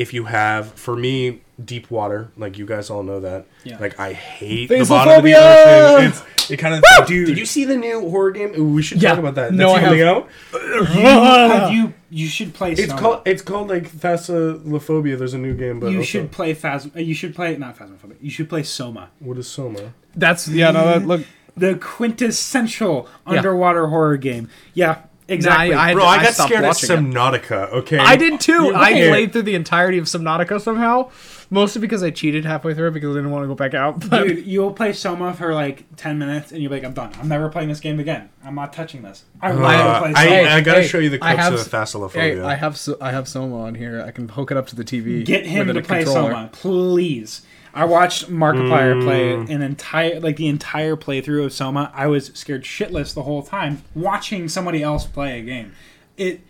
if 0.00 0.14
you 0.14 0.24
have 0.24 0.72
for 0.74 0.96
me 0.96 1.40
deep 1.62 1.90
water 1.90 2.30
like 2.38 2.56
you 2.56 2.64
guys 2.64 2.88
all 2.88 3.02
know 3.02 3.20
that 3.20 3.44
Yeah. 3.64 3.78
like 3.78 4.00
I 4.00 4.14
hate 4.14 4.68
the 4.70 4.84
bottom 4.88 5.18
of 5.18 5.24
the 5.24 5.34
ocean. 5.34 6.08
It's 6.08 6.50
it 6.50 6.56
kind 6.56 6.74
of 6.74 7.06
dude. 7.06 7.26
Did 7.28 7.38
you 7.38 7.44
see 7.46 7.64
the 7.66 7.76
new 7.76 8.08
horror 8.08 8.30
game? 8.32 8.52
Ooh, 8.58 8.72
we 8.74 8.82
should 8.82 9.00
Yeah. 9.02 9.10
talk 9.10 9.18
about 9.18 9.34
that. 9.36 9.52
No, 9.52 9.68
That's 9.74 9.78
I 9.78 9.84
coming 9.84 9.98
have- 10.00 10.16
out. 10.16 10.28
you, 10.96 11.02
have 11.02 11.72
you 11.72 11.92
you 12.08 12.26
should 12.26 12.54
play. 12.54 12.72
It's 12.72 12.86
Soma. 12.88 13.00
called 13.00 13.20
it's 13.26 13.42
called 13.42 13.68
like 13.68 13.86
Thalassophobia. 13.92 15.18
There's 15.18 15.34
a 15.34 15.38
new 15.38 15.54
game, 15.54 15.80
but 15.80 15.88
You 15.92 15.98
also- 15.98 16.06
should 16.08 16.32
play 16.32 16.54
Phasm. 16.54 16.90
uh, 16.96 17.00
You 17.00 17.14
should 17.14 17.34
play 17.34 17.56
not 17.56 17.76
Phasmophobia. 17.78 18.16
You 18.22 18.30
should 18.30 18.48
play 18.48 18.62
Soma. 18.62 19.10
What 19.18 19.36
is 19.38 19.46
Soma? 19.46 19.92
That's 20.16 20.48
yeah. 20.48 20.70
No, 20.70 20.84
that, 20.86 21.06
look. 21.06 21.22
The 21.56 21.74
quintessential 21.74 23.06
Yeah. 23.26 23.38
underwater 23.38 23.88
horror 23.88 24.16
game. 24.16 24.48
Yeah, 24.72 24.96
exactly. 25.30 25.74
I- 25.74 25.94
Bro, 25.94 26.04
I, 26.04 26.22
got 26.22 26.34
scared 26.34 26.64
at 26.64 26.68
watching 26.68 26.90
it. 26.90 26.94
Subnautica. 27.14 27.72
Okay, 27.72 27.98
I 27.98 28.16
did 28.16 28.40
too. 28.40 28.72
I 28.74 28.92
played 28.92 29.32
through 29.32 29.42
the 29.42 29.54
entirety 29.54 29.98
of 29.98 30.04
Subnautica 30.06 30.60
somehow, 30.60 31.10
mostly 31.50 31.80
because 31.80 32.02
I 32.02 32.10
cheated 32.10 32.44
halfway 32.44 32.74
through 32.74 32.90
because 32.92 33.10
I 33.10 33.18
didn't 33.18 33.30
want 33.30 33.44
to 33.44 33.48
go 33.48 33.54
back 33.54 33.74
out. 33.74 34.00
But 34.10 34.26
Dude, 34.28 34.46
you'll 34.46 34.72
play 34.72 34.92
Soma 34.92 35.32
for 35.34 35.54
like 35.54 35.84
10 35.96 36.18
minutes 36.18 36.52
and 36.52 36.60
you'll 36.62 36.70
be 36.70 36.76
like, 36.76 36.84
I'm 36.84 36.92
done. 36.94 37.12
I'm 37.20 37.28
never 37.28 37.48
playing 37.48 37.68
this 37.68 37.80
game 37.80 38.00
again. 38.00 38.28
I'm 38.44 38.54
not 38.54 38.72
touching 38.72 39.02
this. 39.02 39.24
I 39.40 39.52
will 39.52 39.64
Uh, 39.64 39.70
never 39.76 39.98
play 40.00 40.12
I, 40.14 40.24
Soma. 40.26 40.50
I 40.50 40.60
gotta 40.60 40.80
Hey, 40.82 40.86
show 40.88 40.98
you 40.98 41.10
the 41.10 41.18
I 41.22 41.34
clips 41.34 41.42
have 41.44 41.52
of 41.54 41.60
s- 41.60 41.68
Thalassophobia. 41.68 42.12
hey, 42.14 42.40
I 42.40 42.54
have 42.54 42.76
so, 42.76 42.96
I 43.00 43.10
have 43.12 43.28
Soma 43.28 43.60
on 43.62 43.74
here. 43.74 44.02
I 44.06 44.10
can 44.10 44.28
hook 44.28 44.50
it 44.50 44.56
up 44.56 44.66
to 44.68 44.76
the 44.76 44.84
TV. 44.84 45.24
Get 45.24 45.46
him 45.46 45.66
to 45.68 45.80
play 45.82 46.04
controller. 46.04 46.30
Soma, 46.32 46.50
please. 46.52 47.42
I 47.74 47.84
watched 47.84 48.28
Markiplier 48.30 49.02
play 49.02 49.32
Mm. 49.32 49.50
an 49.50 49.62
entire, 49.62 50.20
like 50.20 50.36
the 50.36 50.48
entire 50.48 50.96
playthrough 50.96 51.44
of 51.46 51.52
Soma. 51.52 51.90
I 51.94 52.06
was 52.06 52.30
scared 52.34 52.64
shitless 52.64 53.14
the 53.14 53.22
whole 53.22 53.42
time 53.42 53.82
watching 53.94 54.48
somebody 54.48 54.82
else 54.82 55.06
play 55.06 55.38
a 55.38 55.42
game. 55.42 55.72
It, 56.16 56.40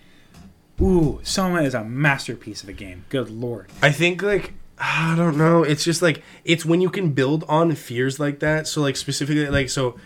ooh, 0.80 1.20
Soma 1.22 1.62
is 1.62 1.74
a 1.74 1.84
masterpiece 1.84 2.62
of 2.62 2.68
a 2.68 2.72
game. 2.72 3.04
Good 3.08 3.30
lord. 3.30 3.68
I 3.82 3.90
think 3.92 4.22
like 4.22 4.54
I 4.78 5.14
don't 5.14 5.36
know. 5.36 5.62
It's 5.62 5.84
just 5.84 6.00
like 6.00 6.22
it's 6.44 6.64
when 6.64 6.80
you 6.80 6.88
can 6.88 7.10
build 7.12 7.44
on 7.48 7.74
fears 7.74 8.18
like 8.18 8.38
that. 8.40 8.66
So 8.66 8.80
like 8.80 8.96
specifically 8.96 9.46
like 9.48 9.68
so 9.68 9.96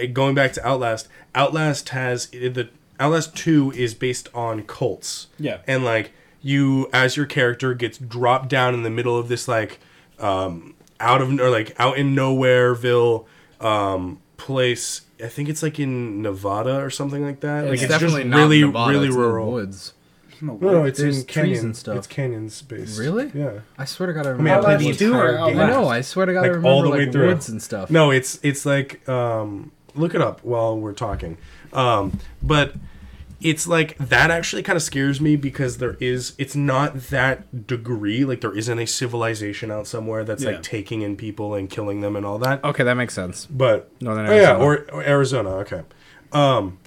uh, 0.00 0.06
going 0.12 0.34
back 0.34 0.54
to 0.54 0.66
Outlast, 0.66 1.06
Outlast 1.34 1.90
has 1.90 2.28
uh, 2.34 2.48
the 2.48 2.70
Outlast 2.98 3.36
2 3.36 3.72
is 3.72 3.92
based 3.94 4.28
on 4.34 4.62
cults. 4.62 5.26
Yeah. 5.38 5.58
And 5.66 5.84
like 5.84 6.12
you 6.40 6.88
as 6.94 7.16
your 7.16 7.26
character 7.26 7.74
gets 7.74 7.98
dropped 7.98 8.48
down 8.48 8.72
in 8.74 8.82
the 8.84 8.90
middle 8.90 9.18
of 9.18 9.28
this 9.28 9.46
like 9.46 9.78
um 10.22 10.74
out 11.00 11.20
of 11.20 11.28
or 11.40 11.50
like 11.50 11.74
out 11.80 11.98
in 11.98 12.14
nowhereville 12.14 13.26
um 13.60 14.18
place. 14.36 15.02
I 15.22 15.28
think 15.28 15.48
it's 15.48 15.62
like 15.62 15.78
in 15.78 16.22
Nevada 16.22 16.76
or 16.80 16.90
something 16.90 17.24
like 17.24 17.40
that. 17.40 17.64
like 17.64 17.74
It's, 17.74 17.82
it's 17.82 17.92
definitely 17.92 18.22
just 18.22 18.30
not 18.30 18.38
really 18.38 18.60
Nevada, 18.62 18.90
really 18.92 19.06
it's 19.08 19.14
in 19.16 19.20
the 19.22 19.26
rural. 19.28 19.52
woods. 19.52 19.92
No, 20.40 20.58
No, 20.60 20.70
no, 20.72 20.84
it's 20.84 20.98
There's 20.98 21.20
in 21.20 21.26
trees 21.26 21.34
canyon 21.44 21.64
and 21.66 21.76
stuff. 21.76 21.96
It's 21.98 22.06
canyon 22.08 22.50
space. 22.50 22.98
Really? 22.98 23.30
Yeah. 23.32 23.60
I 23.78 23.84
swear 23.84 24.08
to 24.08 24.12
God, 24.12 24.26
I 24.26 24.30
I 24.30 24.32
mean, 24.32 24.38
remember. 24.38 24.66
I 24.68 24.72
Outlast 24.74 24.82
played 24.84 24.94
the 24.94 24.98
2 24.98 25.12
entire 25.12 25.36
game. 25.46 25.60
I 25.60 25.66
know. 25.68 25.88
I 25.88 26.00
swear 26.00 26.26
to 26.26 26.32
God, 26.32 26.38
I 26.38 26.42
Like, 26.42 26.48
remember 26.50 26.68
all 26.68 26.82
the 26.82 26.88
like 26.88 26.98
way 26.98 27.12
through. 27.12 27.26
woods 27.28 27.48
and 27.48 27.62
stuff. 27.62 27.90
No, 27.90 28.10
it's 28.10 28.40
it's 28.42 28.66
like 28.66 29.08
um 29.08 29.70
look 29.94 30.16
it 30.16 30.20
up 30.20 30.42
while 30.44 30.76
we're 30.76 30.94
talking. 30.94 31.36
Um 31.72 32.18
but 32.42 32.74
it's 33.42 33.66
like 33.66 33.96
that 33.98 34.30
actually 34.30 34.62
kind 34.62 34.76
of 34.76 34.82
scares 34.82 35.20
me 35.20 35.36
because 35.36 35.78
there 35.78 35.96
is 36.00 36.34
it's 36.38 36.56
not 36.56 36.94
that 37.10 37.66
degree 37.66 38.24
like 38.24 38.40
there 38.40 38.56
isn't 38.56 38.78
a 38.78 38.86
civilization 38.86 39.70
out 39.70 39.86
somewhere 39.86 40.24
that's 40.24 40.42
Yeah. 40.42 40.50
like 40.52 40.62
taking 40.62 41.02
in 41.02 41.16
people 41.16 41.54
and 41.54 41.68
killing 41.68 42.00
them 42.00 42.16
and 42.16 42.24
all 42.24 42.38
that. 42.38 42.62
Okay, 42.64 42.84
that 42.84 42.94
makes 42.94 43.14
sense. 43.14 43.46
But 43.46 43.90
Northern 44.00 44.26
oh, 44.26 44.34
yeah, 44.34 44.56
or, 44.56 44.86
or 44.92 45.02
Arizona, 45.02 45.50
okay. 45.56 45.82
Um 46.32 46.78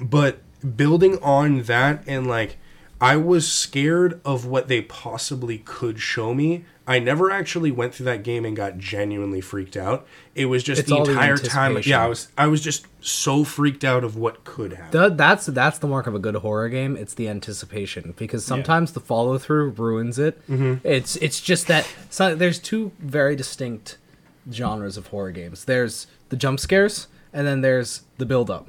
but 0.00 0.40
building 0.76 1.18
on 1.22 1.62
that 1.62 2.02
and 2.06 2.26
like 2.26 2.56
I 3.00 3.16
was 3.16 3.50
scared 3.50 4.20
of 4.24 4.46
what 4.46 4.68
they 4.68 4.80
possibly 4.82 5.58
could 5.58 5.98
show 5.98 6.34
me 6.34 6.64
I 6.86 6.98
never 6.98 7.30
actually 7.30 7.70
went 7.70 7.94
through 7.94 8.06
that 8.06 8.24
game 8.24 8.44
and 8.44 8.56
got 8.56 8.78
genuinely 8.78 9.40
freaked 9.40 9.76
out. 9.76 10.06
It 10.34 10.46
was 10.46 10.64
just 10.64 10.80
It's 10.80 10.88
the 10.88 10.96
all 10.96 11.04
the 11.04 11.12
entire 11.12 11.36
time. 11.36 11.78
Yeah, 11.84 12.04
I 12.04 12.08
was 12.08 12.28
I 12.36 12.48
was 12.48 12.60
just 12.60 12.86
so 13.00 13.44
freaked 13.44 13.84
out 13.84 14.02
of 14.02 14.16
what 14.16 14.42
could 14.44 14.72
happen. 14.72 15.00
Th- 15.00 15.12
that's 15.16 15.46
that's 15.46 15.78
the 15.78 15.86
mark 15.86 16.06
of 16.06 16.14
a 16.14 16.18
good 16.18 16.34
horror 16.36 16.68
game. 16.68 16.96
It's 16.96 17.14
the 17.14 17.28
anticipation 17.28 18.14
because 18.16 18.44
sometimes 18.44 18.92
the 18.92 19.00
follow 19.00 19.38
through 19.38 19.70
ruins 19.70 20.18
it. 20.18 20.40
Mm-hmm. 20.48 20.86
It's 20.86 21.16
it's 21.16 21.40
just 21.40 21.68
that 21.68 21.88
so, 22.10 22.34
there's 22.34 22.58
two 22.58 22.90
very 22.98 23.36
distinct 23.36 23.98
genres 24.50 24.96
of 24.96 25.08
horror 25.08 25.30
games. 25.30 25.66
There's 25.66 26.08
the 26.30 26.36
jump 26.36 26.58
scares, 26.58 27.06
and 27.32 27.46
then 27.46 27.60
there's 27.60 28.02
the 28.18 28.26
build 28.26 28.50
up. 28.50 28.68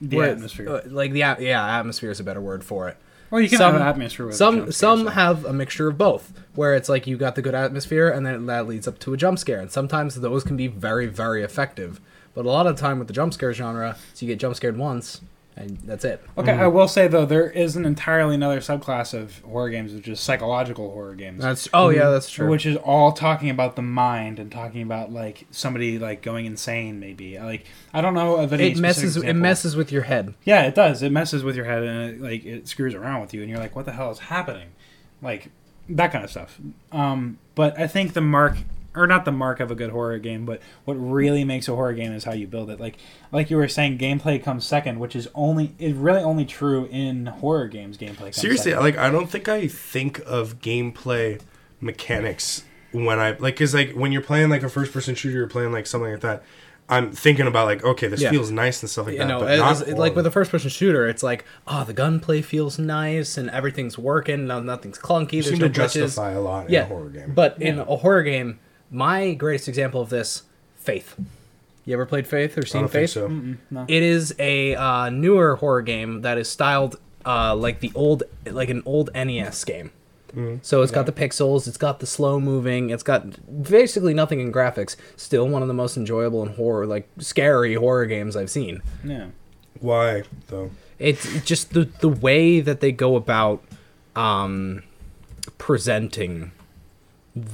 The 0.00 0.20
atmosphere. 0.20 0.82
like 0.86 1.12
the 1.12 1.24
at- 1.24 1.42
yeah, 1.42 1.78
atmosphere 1.78 2.10
is 2.10 2.20
a 2.20 2.24
better 2.24 2.40
word 2.40 2.62
for 2.64 2.88
it. 2.88 2.96
Well, 3.30 3.40
you 3.40 3.48
can 3.48 3.58
some- 3.58 3.72
have 3.72 3.80
an 3.80 3.86
atmosphere 3.86 4.26
with 4.26 4.34
Some 4.36 4.54
jump 4.56 4.62
scares, 4.66 4.76
some 4.76 5.04
so. 5.04 5.08
have 5.10 5.44
a 5.44 5.52
mixture 5.52 5.88
of 5.88 5.98
both, 5.98 6.32
where 6.54 6.74
it's 6.74 6.88
like 6.88 7.06
you 7.06 7.16
got 7.16 7.34
the 7.34 7.42
good 7.42 7.54
atmosphere, 7.54 8.08
and 8.08 8.24
then 8.26 8.46
that 8.46 8.66
leads 8.66 8.86
up 8.88 8.98
to 9.00 9.12
a 9.14 9.16
jump 9.16 9.38
scare, 9.38 9.60
and 9.60 9.70
sometimes 9.70 10.16
those 10.16 10.44
can 10.44 10.56
be 10.56 10.66
very 10.66 11.06
very 11.06 11.42
effective. 11.42 12.00
But 12.34 12.44
a 12.44 12.48
lot 12.48 12.66
of 12.66 12.76
the 12.76 12.80
time 12.80 12.98
with 12.98 13.08
the 13.08 13.14
jump 13.14 13.32
scare 13.34 13.52
genre, 13.52 13.96
so 14.14 14.24
you 14.26 14.32
get 14.32 14.38
jump 14.38 14.54
scared 14.56 14.76
once, 14.76 15.20
and 15.58 15.78
that's 15.78 16.04
it. 16.04 16.22
Okay, 16.36 16.52
I 16.52 16.66
will 16.68 16.88
say 16.88 17.08
though 17.08 17.26
there 17.26 17.50
is 17.50 17.76
an 17.76 17.84
entirely 17.84 18.36
another 18.36 18.60
subclass 18.60 19.12
of 19.12 19.40
horror 19.40 19.70
games, 19.70 19.92
which 19.92 20.06
is 20.06 20.20
psychological 20.20 20.90
horror 20.90 21.14
games. 21.14 21.42
That's 21.42 21.68
oh 21.74 21.88
yeah, 21.88 22.10
that's 22.10 22.30
true. 22.30 22.48
Which 22.48 22.64
is 22.64 22.76
all 22.76 23.12
talking 23.12 23.50
about 23.50 23.76
the 23.76 23.82
mind 23.82 24.38
and 24.38 24.50
talking 24.52 24.82
about 24.82 25.12
like 25.12 25.46
somebody 25.50 25.98
like 25.98 26.22
going 26.22 26.46
insane. 26.46 27.00
Maybe 27.00 27.38
like 27.38 27.66
I 27.92 28.00
don't 28.00 28.14
know 28.14 28.36
of 28.36 28.52
any 28.52 28.68
it 28.68 28.78
messes 28.78 29.14
specific 29.14 29.30
it 29.30 29.34
messes 29.34 29.76
with 29.76 29.90
your 29.90 30.02
head. 30.02 30.34
Yeah, 30.44 30.62
it 30.62 30.74
does. 30.74 31.02
It 31.02 31.10
messes 31.10 31.42
with 31.42 31.56
your 31.56 31.64
head 31.64 31.82
and 31.82 32.10
it, 32.10 32.20
like 32.20 32.44
it 32.44 32.68
screws 32.68 32.94
around 32.94 33.20
with 33.20 33.34
you, 33.34 33.40
and 33.40 33.50
you're 33.50 33.58
like, 33.58 33.74
"What 33.74 33.84
the 33.84 33.92
hell 33.92 34.10
is 34.10 34.18
happening?" 34.20 34.68
Like 35.20 35.50
that 35.88 36.12
kind 36.12 36.24
of 36.24 36.30
stuff. 36.30 36.60
Um, 36.92 37.38
but 37.54 37.78
I 37.78 37.86
think 37.86 38.12
the 38.12 38.20
mark, 38.20 38.58
or 38.94 39.06
not 39.06 39.24
the 39.24 39.30
mark 39.32 39.60
of 39.60 39.70
a 39.70 39.74
good 39.74 39.90
horror 39.90 40.18
game, 40.18 40.44
but 40.44 40.60
what 40.84 40.94
really 40.94 41.44
makes 41.44 41.68
a 41.68 41.74
horror 41.74 41.92
game 41.92 42.12
is 42.12 42.24
how 42.24 42.32
you 42.32 42.46
build 42.46 42.70
it. 42.70 42.80
Like, 42.80 42.96
like 43.30 43.50
you 43.50 43.56
were 43.56 43.68
saying, 43.68 43.98
gameplay 43.98 44.42
comes 44.42 44.66
second, 44.66 44.98
which 44.98 45.14
is 45.14 45.28
only 45.34 45.74
is 45.78 45.92
really 45.94 46.22
only 46.22 46.44
true 46.44 46.86
in 46.90 47.26
horror 47.26 47.68
games. 47.68 47.96
Gameplay 47.98 48.16
comes 48.18 48.36
Seriously, 48.36 48.72
second. 48.72 48.84
like 48.84 48.96
I 48.96 49.10
don't 49.10 49.28
think 49.28 49.48
I 49.48 49.68
think 49.68 50.20
of 50.26 50.60
gameplay 50.60 51.40
mechanics 51.80 52.64
when 52.92 53.18
I 53.18 53.30
like 53.32 53.54
because 53.54 53.74
like 53.74 53.92
when 53.92 54.12
you're 54.12 54.22
playing 54.22 54.48
like 54.50 54.62
a 54.62 54.68
first 54.68 54.92
person 54.92 55.14
shooter, 55.14 55.36
you're 55.36 55.46
playing 55.46 55.72
like 55.72 55.86
something 55.86 56.10
like 56.12 56.20
that. 56.22 56.42
I'm 56.90 57.12
thinking 57.12 57.46
about 57.46 57.66
like 57.66 57.84
okay, 57.84 58.06
this 58.08 58.22
Yeah. 58.22 58.30
feels 58.30 58.50
nice 58.50 58.82
and 58.82 58.88
stuff 58.88 59.06
like 59.06 59.12
You 59.12 59.18
that. 59.20 59.28
know, 59.28 59.40
but 59.40 59.58
not 59.58 59.72
as- 59.72 59.88
like 59.88 60.16
with 60.16 60.26
a 60.26 60.30
first 60.30 60.50
person 60.50 60.70
shooter, 60.70 61.06
it's 61.06 61.22
like, 61.22 61.44
oh, 61.66 61.84
the 61.84 61.92
gunplay 61.92 62.40
feels 62.40 62.78
nice 62.78 63.36
and 63.36 63.50
everything's 63.50 63.98
working, 63.98 64.46
no, 64.46 64.60
nothing's 64.60 64.98
clunky. 64.98 65.34
you 65.34 65.42
There's 65.42 65.50
seem 65.54 65.58
no 65.58 65.68
to 65.68 65.80
glitches. 65.80 65.92
justify 65.92 66.30
a 66.32 66.40
lot 66.40 66.68
in 66.70 66.74
a 66.74 66.84
horror 66.86 67.10
game. 67.10 67.32
But 67.34 67.60
in 67.60 67.78
a 67.78 67.84
horror 67.84 68.22
game, 68.22 68.58
my 68.90 69.34
greatest 69.34 69.68
example 69.68 70.00
of 70.00 70.10
this, 70.10 70.42
Faith. 70.76 71.16
You 71.84 71.94
ever 71.94 72.06
played 72.06 72.26
Faith 72.26 72.56
or 72.56 72.62
I 72.62 72.64
seen 72.64 72.80
don't 72.82 72.90
think 72.90 73.02
Faith? 73.02 73.10
so. 73.10 73.28
no. 73.70 73.84
It 73.88 74.02
is 74.02 74.34
a 74.38 74.74
uh, 74.74 75.10
newer 75.10 75.56
horror 75.56 75.82
game 75.82 76.22
that 76.22 76.38
is 76.38 76.48
styled 76.48 76.98
uh, 77.24 77.54
like 77.56 77.80
the 77.80 77.92
old, 77.94 78.22
like 78.46 78.68
an 78.68 78.82
old 78.84 79.10
NES 79.14 79.64
game. 79.64 79.90
So 80.62 80.82
it's 80.82 80.92
got 80.92 81.06
the 81.06 81.12
pixels, 81.12 81.66
it's 81.66 81.78
got 81.78 81.98
the 82.00 82.06
slow 82.06 82.38
moving, 82.38 82.90
it's 82.90 83.02
got 83.02 83.62
basically 83.68 84.14
nothing 84.14 84.40
in 84.40 84.52
graphics. 84.52 84.94
Still 85.16 85.48
one 85.48 85.62
of 85.62 85.68
the 85.68 85.74
most 85.74 85.96
enjoyable 85.96 86.42
and 86.42 86.54
horror, 86.54 86.86
like 86.86 87.08
scary 87.18 87.74
horror 87.74 88.06
games 88.06 88.36
I've 88.36 88.50
seen. 88.50 88.82
yeah. 89.02 89.28
Why 89.80 90.24
though? 90.48 90.70
It's 90.98 91.42
just 91.44 91.72
the 91.72 91.84
the 92.00 92.08
way 92.08 92.60
that 92.60 92.80
they 92.80 92.92
go 92.92 93.16
about 93.16 93.64
um, 94.14 94.82
presenting 95.56 96.52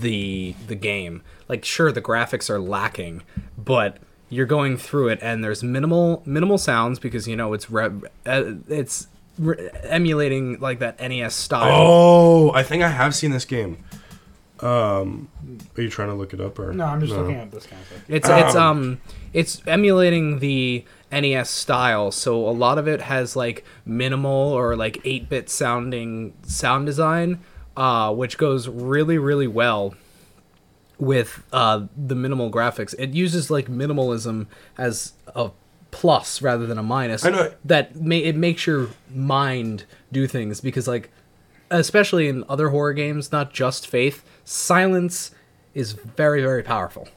the 0.00 0.54
the 0.66 0.74
game. 0.74 1.22
Like, 1.48 1.64
sure, 1.64 1.92
the 1.92 2.02
graphics 2.02 2.48
are 2.50 2.60
lacking, 2.60 3.22
but 3.58 3.98
you're 4.28 4.46
going 4.46 4.76
through 4.76 5.08
it, 5.08 5.18
and 5.22 5.44
there's 5.44 5.62
minimal 5.62 6.22
minimal 6.26 6.58
sounds 6.58 6.98
because 6.98 7.28
you 7.28 7.36
know 7.36 7.52
it's 7.52 7.70
re- 7.70 7.90
uh, 8.26 8.52
it's 8.68 9.08
re- 9.38 9.70
emulating 9.84 10.58
like 10.60 10.78
that 10.80 11.00
NES 11.00 11.34
style. 11.34 11.72
Oh, 11.72 12.52
I 12.52 12.62
think 12.62 12.82
I 12.82 12.88
have 12.88 13.14
seen 13.14 13.30
this 13.30 13.44
game. 13.44 13.78
Um, 14.60 15.28
are 15.76 15.82
you 15.82 15.90
trying 15.90 16.08
to 16.08 16.14
look 16.14 16.32
it 16.32 16.40
up 16.40 16.58
or 16.58 16.72
No, 16.72 16.86
I'm 16.86 17.00
just 17.00 17.12
looking 17.12 17.34
at 17.34 17.50
this 17.50 17.66
kind 17.66 17.82
of 17.82 17.88
stuff. 17.88 18.02
It's 18.08 18.28
it's 18.28 18.54
um 18.54 19.00
it's 19.32 19.60
emulating 19.66 20.38
the 20.38 20.84
NES 21.12 21.50
style, 21.50 22.10
so 22.10 22.48
a 22.48 22.50
lot 22.50 22.78
of 22.78 22.88
it 22.88 23.02
has 23.02 23.36
like 23.36 23.64
minimal 23.84 24.30
or 24.30 24.74
like 24.76 25.02
8-bit 25.02 25.50
sounding 25.50 26.34
sound 26.44 26.86
design, 26.86 27.40
uh, 27.76 28.12
which 28.12 28.38
goes 28.38 28.68
really 28.68 29.18
really 29.18 29.46
well 29.46 29.94
with 30.98 31.42
uh, 31.52 31.86
the 31.96 32.14
minimal 32.14 32.50
graphics. 32.50 32.94
It 32.98 33.10
uses 33.10 33.50
like 33.50 33.66
minimalism 33.66 34.46
as 34.78 35.12
a 35.34 35.50
plus 35.90 36.40
rather 36.42 36.66
than 36.66 36.78
a 36.78 36.82
minus. 36.82 37.24
I 37.24 37.30
know. 37.30 37.52
that 37.64 37.96
may 37.96 38.18
it 38.18 38.36
makes 38.36 38.66
your 38.66 38.88
mind 39.12 39.84
do 40.12 40.26
things 40.26 40.60
because 40.60 40.86
like 40.88 41.10
especially 41.70 42.28
in 42.28 42.44
other 42.48 42.68
horror 42.68 42.92
games, 42.92 43.32
not 43.32 43.52
just 43.52 43.86
Faith, 43.88 44.24
silence 44.44 45.32
is 45.74 45.92
very 45.92 46.40
very 46.42 46.62
powerful. 46.62 47.08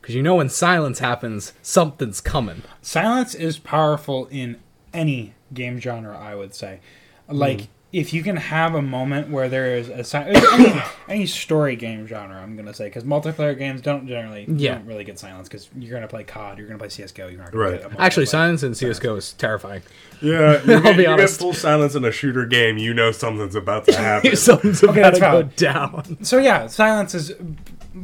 Because 0.00 0.14
you 0.14 0.22
know 0.22 0.36
when 0.36 0.48
silence 0.48 1.00
happens, 1.00 1.52
something's 1.60 2.20
coming. 2.20 2.62
Silence 2.80 3.34
is 3.34 3.58
powerful 3.58 4.26
in 4.30 4.56
any 4.94 5.34
game 5.52 5.78
genre, 5.80 6.16
I 6.16 6.34
would 6.34 6.54
say. 6.54 6.80
Like, 7.28 7.62
Hmm. 7.62 7.66
If 7.90 8.12
you 8.12 8.22
can 8.22 8.36
have 8.36 8.74
a 8.74 8.82
moment 8.82 9.30
where 9.30 9.48
there 9.48 9.74
is 9.76 9.88
a 9.88 10.04
si- 10.04 10.18
any, 10.18 10.82
any 11.08 11.26
story 11.26 11.74
game 11.74 12.06
genre, 12.06 12.36
I'm 12.36 12.54
gonna 12.56 12.74
say, 12.74 12.84
because 12.86 13.04
multiplayer 13.04 13.56
games 13.56 13.80
don't 13.80 14.06
generally 14.06 14.44
Yeah. 14.46 14.74
don't 14.74 14.86
really 14.86 15.04
get 15.04 15.18
silence 15.18 15.48
because 15.48 15.70
you're 15.78 15.94
gonna 15.94 16.06
play 16.08 16.24
COD, 16.24 16.58
you're 16.58 16.66
gonna 16.66 16.78
play 16.78 16.90
CS:GO, 16.90 17.28
you're 17.28 17.38
not 17.38 17.50
gonna 17.52 17.64
Right. 17.64 17.82
get 17.82 17.92
a 17.92 18.00
Actually, 18.00 18.26
silence 18.26 18.62
in 18.62 18.74
CS:GO 18.74 19.16
is 19.16 19.32
terrifying. 19.32 19.80
Yeah, 20.20 20.62
you 20.66 20.74
I'll 20.74 20.82
get, 20.82 20.96
be 20.98 21.02
you 21.04 21.08
honest. 21.08 21.38
get 21.38 21.42
full 21.44 21.54
silence 21.54 21.94
in 21.94 22.04
a 22.04 22.12
shooter 22.12 22.44
game. 22.44 22.76
You 22.76 22.92
know 22.92 23.10
something's 23.10 23.54
about 23.54 23.86
to 23.86 23.96
happen. 23.96 24.36
Something's 24.36 24.82
about 24.82 25.14
to 25.14 25.20
go 25.20 25.30
valid. 25.30 25.56
down. 25.56 26.24
So 26.24 26.38
yeah, 26.38 26.66
silence 26.66 27.14
is 27.14 27.32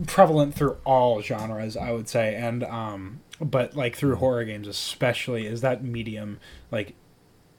prevalent 0.07 0.55
through 0.55 0.77
all 0.85 1.21
genres, 1.21 1.77
I 1.77 1.93
would 1.93 2.09
say, 2.09 2.35
and 2.35 2.65
um, 2.65 3.21
but 3.41 3.77
like 3.77 3.97
through 3.97 4.17
horror 4.17 4.45
games 4.45 4.67
especially, 4.67 5.47
is 5.47 5.61
that 5.61 5.85
medium 5.85 6.39
like 6.71 6.95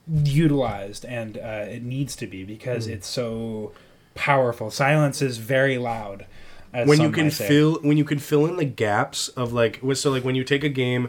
utilized, 0.06 1.04
and 1.04 1.36
uh, 1.36 1.66
it 1.68 1.82
needs 1.82 2.16
to 2.16 2.26
be 2.26 2.44
because 2.44 2.86
it's 2.86 3.06
so 3.08 3.72
powerful. 4.14 4.70
Silence 4.70 5.22
is 5.22 5.38
very 5.38 5.78
loud. 5.78 6.26
As 6.72 6.88
when 6.88 7.00
you 7.00 7.10
can 7.10 7.30
fill 7.30 7.78
when 7.82 7.96
you 7.96 8.04
can 8.04 8.18
fill 8.18 8.44
in 8.46 8.56
the 8.56 8.64
gaps 8.64 9.28
of 9.28 9.52
like 9.52 9.80
so 9.94 10.10
like 10.10 10.24
when 10.24 10.34
you 10.34 10.44
take 10.44 10.62
a 10.62 10.68
game 10.68 11.08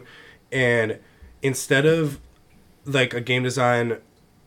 and 0.50 0.98
instead 1.42 1.84
of 1.84 2.20
like 2.86 3.12
a 3.12 3.20
game 3.20 3.42
design 3.42 3.98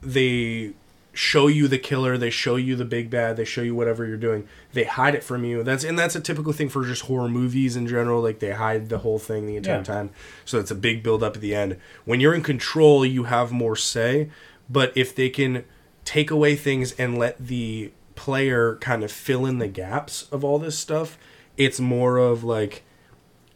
they 0.02 0.74
show 1.14 1.48
you 1.48 1.68
the 1.68 1.78
killer 1.78 2.18
they 2.18 2.30
show 2.30 2.56
you 2.56 2.74
the 2.76 2.86
big 2.86 3.10
bad 3.10 3.36
they 3.36 3.44
show 3.44 3.62
you 3.62 3.76
whatever 3.76 4.06
you're 4.06 4.16
doing 4.16 4.48
they 4.72 4.86
hide 4.86 5.14
it 5.14 5.24
from 5.24 5.44
you. 5.44 5.62
That's 5.62 5.84
and 5.84 6.00
that's 6.00 6.16
a 6.16 6.22
typical 6.22 6.54
thing 6.54 6.70
for 6.70 6.86
just 6.86 7.04
horror 7.04 7.28
movies 7.28 7.76
in 7.76 7.86
general 7.88 8.22
like 8.22 8.40
they 8.40 8.52
hide 8.52 8.88
the 8.90 9.00
whole 9.00 9.20
thing 9.20 9.46
the 9.46 9.58
entire 9.58 9.78
Yeah. 9.78 9.84
time. 9.84 10.10
So 10.46 10.58
it's 10.60 10.72
a 10.72 10.76
big 10.76 11.04
build 11.04 11.22
up 11.22 11.36
at 11.36 11.42
the 11.42 11.54
end. 11.54 11.78
When 12.06 12.20
you're 12.22 12.34
in 12.34 12.44
control 12.44 13.06
you 13.06 13.24
have 13.26 13.52
more 13.52 13.76
say 13.76 14.30
but 14.70 14.94
if 14.96 15.14
they 15.14 15.30
can 15.30 15.66
take 16.06 16.32
away 16.32 16.56
things 16.56 16.94
and 16.94 17.18
let 17.18 17.38
the 17.46 17.92
player 18.16 18.76
kind 18.78 19.04
of 19.04 19.12
fill 19.12 19.46
in 19.46 19.58
the 19.60 19.68
gaps 19.68 20.28
of 20.32 20.44
all 20.44 20.60
this 20.60 20.78
stuff 20.78 21.18
it's 21.58 21.80
more 21.80 22.18
of 22.18 22.44
like 22.44 22.84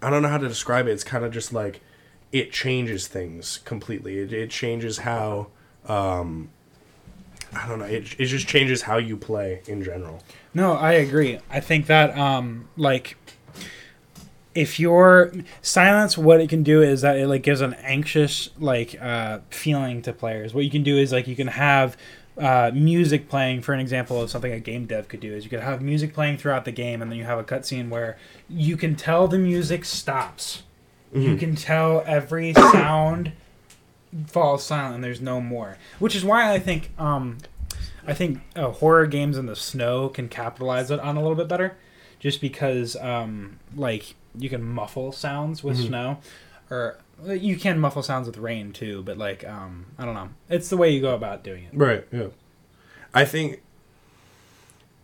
i 0.02 0.10
don't 0.10 0.22
know 0.22 0.28
how 0.30 0.38
to 0.38 0.48
describe 0.48 0.88
it. 0.88 0.92
It's 0.92 1.04
kind 1.06 1.24
of 1.24 1.32
just 1.32 1.54
like 1.54 1.80
it 2.34 2.52
changes 2.52 3.08
things 3.08 3.60
completely. 3.64 4.18
It, 4.20 4.34
it 4.34 4.50
changes 4.50 5.00
how 5.00 5.48
um 5.88 6.50
i 7.56 7.68
don't 7.68 7.80
know 7.80 7.86
it, 7.86 8.16
it 8.20 8.26
just 8.26 8.48
changes 8.48 8.82
how 8.84 8.98
you 8.98 9.18
play 9.18 9.62
in 9.68 9.84
general 9.84 10.22
No, 10.54 10.74
I 10.74 10.94
agree. 10.94 11.40
I 11.50 11.60
think 11.60 11.88
that 11.88 12.18
um 12.18 12.68
like 12.78 13.18
if 14.54 14.80
your 14.80 15.34
silence 15.62 16.18
what 16.18 16.40
it 16.40 16.50
can 16.50 16.64
do 16.64 16.82
is 16.82 17.02
that 17.02 17.18
it 17.18 17.28
like 17.28 17.44
gives 17.44 17.60
an 17.62 17.74
anxious 17.76 18.50
like 18.58 18.96
uh 19.02 19.40
feeling 19.50 20.02
to 20.04 20.14
players. 20.14 20.54
What 20.54 20.64
you 20.64 20.72
can 20.72 20.84
do 20.84 20.98
is 20.98 21.12
like 21.12 21.28
you 21.28 21.36
can 21.36 21.48
have 21.48 21.98
uh, 22.38 22.70
music 22.74 23.30
playing 23.30 23.62
for 23.62 23.74
an 23.74 23.80
example 23.80 24.22
of 24.22 24.30
something 24.30 24.52
a 24.52 24.60
game 24.60 24.86
dev 24.86 25.08
could 25.08 25.22
do 25.22 25.34
is 25.34 25.46
you 25.46 25.50
could 25.50 25.62
have 25.62 25.82
music 25.82 26.14
playing 26.14 26.38
throughout 26.38 26.66
the 26.66 26.72
game 26.72 27.02
and 27.02 27.10
then 27.10 27.18
you 27.18 27.24
have 27.24 27.40
a 27.40 27.44
cutscene 27.46 27.88
where 27.88 28.18
you 28.50 28.76
can 28.76 28.94
tell 28.94 29.26
the 29.28 29.38
music 29.38 29.86
stops 29.86 30.64
you 31.14 31.38
can 31.38 31.56
tell 31.56 32.04
every 32.06 32.54
sound 32.54 33.32
falls 34.28 34.64
silent 34.64 34.96
and 34.96 35.04
there's 35.04 35.22
no 35.22 35.42
more 35.42 35.78
which 36.00 36.16
is 36.16 36.24
why 36.24 36.52
i 36.54 36.60
think 36.60 36.90
um 36.98 37.38
I 38.08 38.14
think 38.14 38.42
uh, 38.56 38.70
horror 38.70 39.08
games 39.08 39.36
in 39.36 39.48
the 39.48 39.56
snow 39.56 40.10
can 40.10 40.30
capitalize 40.30 40.92
it 40.92 41.00
on 41.00 41.18
a 41.18 41.22
little 41.22 41.36
bit 41.36 41.48
better, 41.48 41.76
just 42.20 42.40
because 42.40 42.96
um, 42.98 43.58
like 43.76 44.14
you 44.38 44.48
can 44.48 44.62
muffle 44.62 45.12
sounds 45.12 45.64
with 45.64 45.78
snow, 45.78 46.20
or 46.70 47.00
you 47.26 47.58
can 47.58 47.80
muffle 47.80 48.04
sounds 48.04 48.28
with 48.28 48.38
rain 48.38 48.72
too. 48.74 49.02
But 49.02 49.18
like 49.18 49.44
um, 49.44 49.88
I 49.98 50.06
don't 50.06 50.14
know, 50.14 50.30
it's 50.50 50.70
the 50.70 50.78
way 50.78 50.92
you 50.92 51.02
go 51.02 51.16
about 51.16 51.44
doing 51.44 51.64
it. 51.64 51.72
right 51.74 52.06
yeah 52.12 52.28
i 53.12 53.26
think 53.26 53.64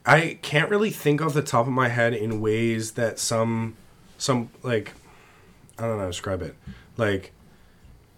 I 0.06 0.38
can't 0.42 0.70
really 0.70 0.90
think 0.90 1.22
off 1.22 1.34
the 1.34 1.42
top 1.42 1.68
of 1.68 1.74
my 1.74 1.88
head 1.88 2.14
in 2.14 2.42
ways 2.42 2.92
that 2.92 3.20
some 3.20 3.78
some 4.18 4.50
like 4.64 4.94
I 5.78 5.84
don't 5.84 5.94
know 5.94 5.98
how 5.98 6.04
to 6.06 6.10
describe 6.12 6.42
it. 6.42 6.56
Like 6.98 7.32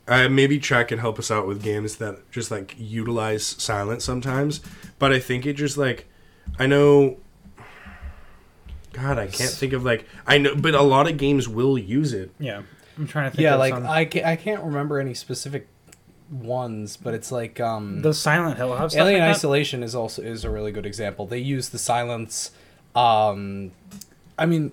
uh, 0.07 0.27
maybe 0.29 0.60
Chad 0.60 0.88
can 0.89 1.00
help 1.00 1.17
us 1.19 1.31
out 1.31 1.48
with 1.48 1.63
games 1.63 1.98
that 1.98 2.29
just 2.31 2.51
like 2.51 2.75
utilize 2.77 3.45
silence 3.45 4.03
sometimes, 4.03 4.60
but 5.00 5.12
I 5.13 5.19
think 5.19 5.45
it 5.45 5.53
just 5.53 5.77
like 5.77 6.07
I 6.60 6.65
know 6.67 7.17
God, 8.91 9.17
I 9.17 9.27
can't 9.27 9.51
think 9.51 9.74
of 9.74 9.83
like 9.83 10.05
I 10.27 10.38
know 10.38 10.55
but 10.55 10.75
a 10.75 10.81
lot 10.81 11.10
of 11.10 11.17
games 11.17 11.48
will 11.48 11.77
use 11.77 12.13
it. 12.13 12.31
Yeah, 12.39 12.62
I'm 12.98 13.07
trying 13.07 13.29
to 13.31 13.36
think. 13.36 13.43
Yeah, 13.43 13.53
of 13.53 13.60
like 13.60 13.74
some- 13.74 13.88
I, 13.88 14.05
ca- 14.05 14.24
I 14.24 14.36
can't 14.36 14.62
remember 14.63 15.00
any 15.00 15.13
specific 15.15 15.67
ones, 16.29 16.98
but 16.98 17.13
it's 17.13 17.31
like 17.31 17.60
um 17.60 18.01
the 18.01 18.13
Silent 18.13 18.57
Hill 18.57 18.75
have 18.75 18.93
Alien 18.95 19.22
like? 19.22 19.36
Isolation 19.36 19.81
is 19.83 19.95
also 19.95 20.22
is 20.22 20.43
a 20.43 20.50
really 20.50 20.72
good 20.72 20.86
example. 20.86 21.25
They 21.25 21.39
use 21.39 21.69
the 21.69 21.79
silence. 21.79 22.51
Um, 22.95 23.72
I 24.38 24.45
mean, 24.45 24.72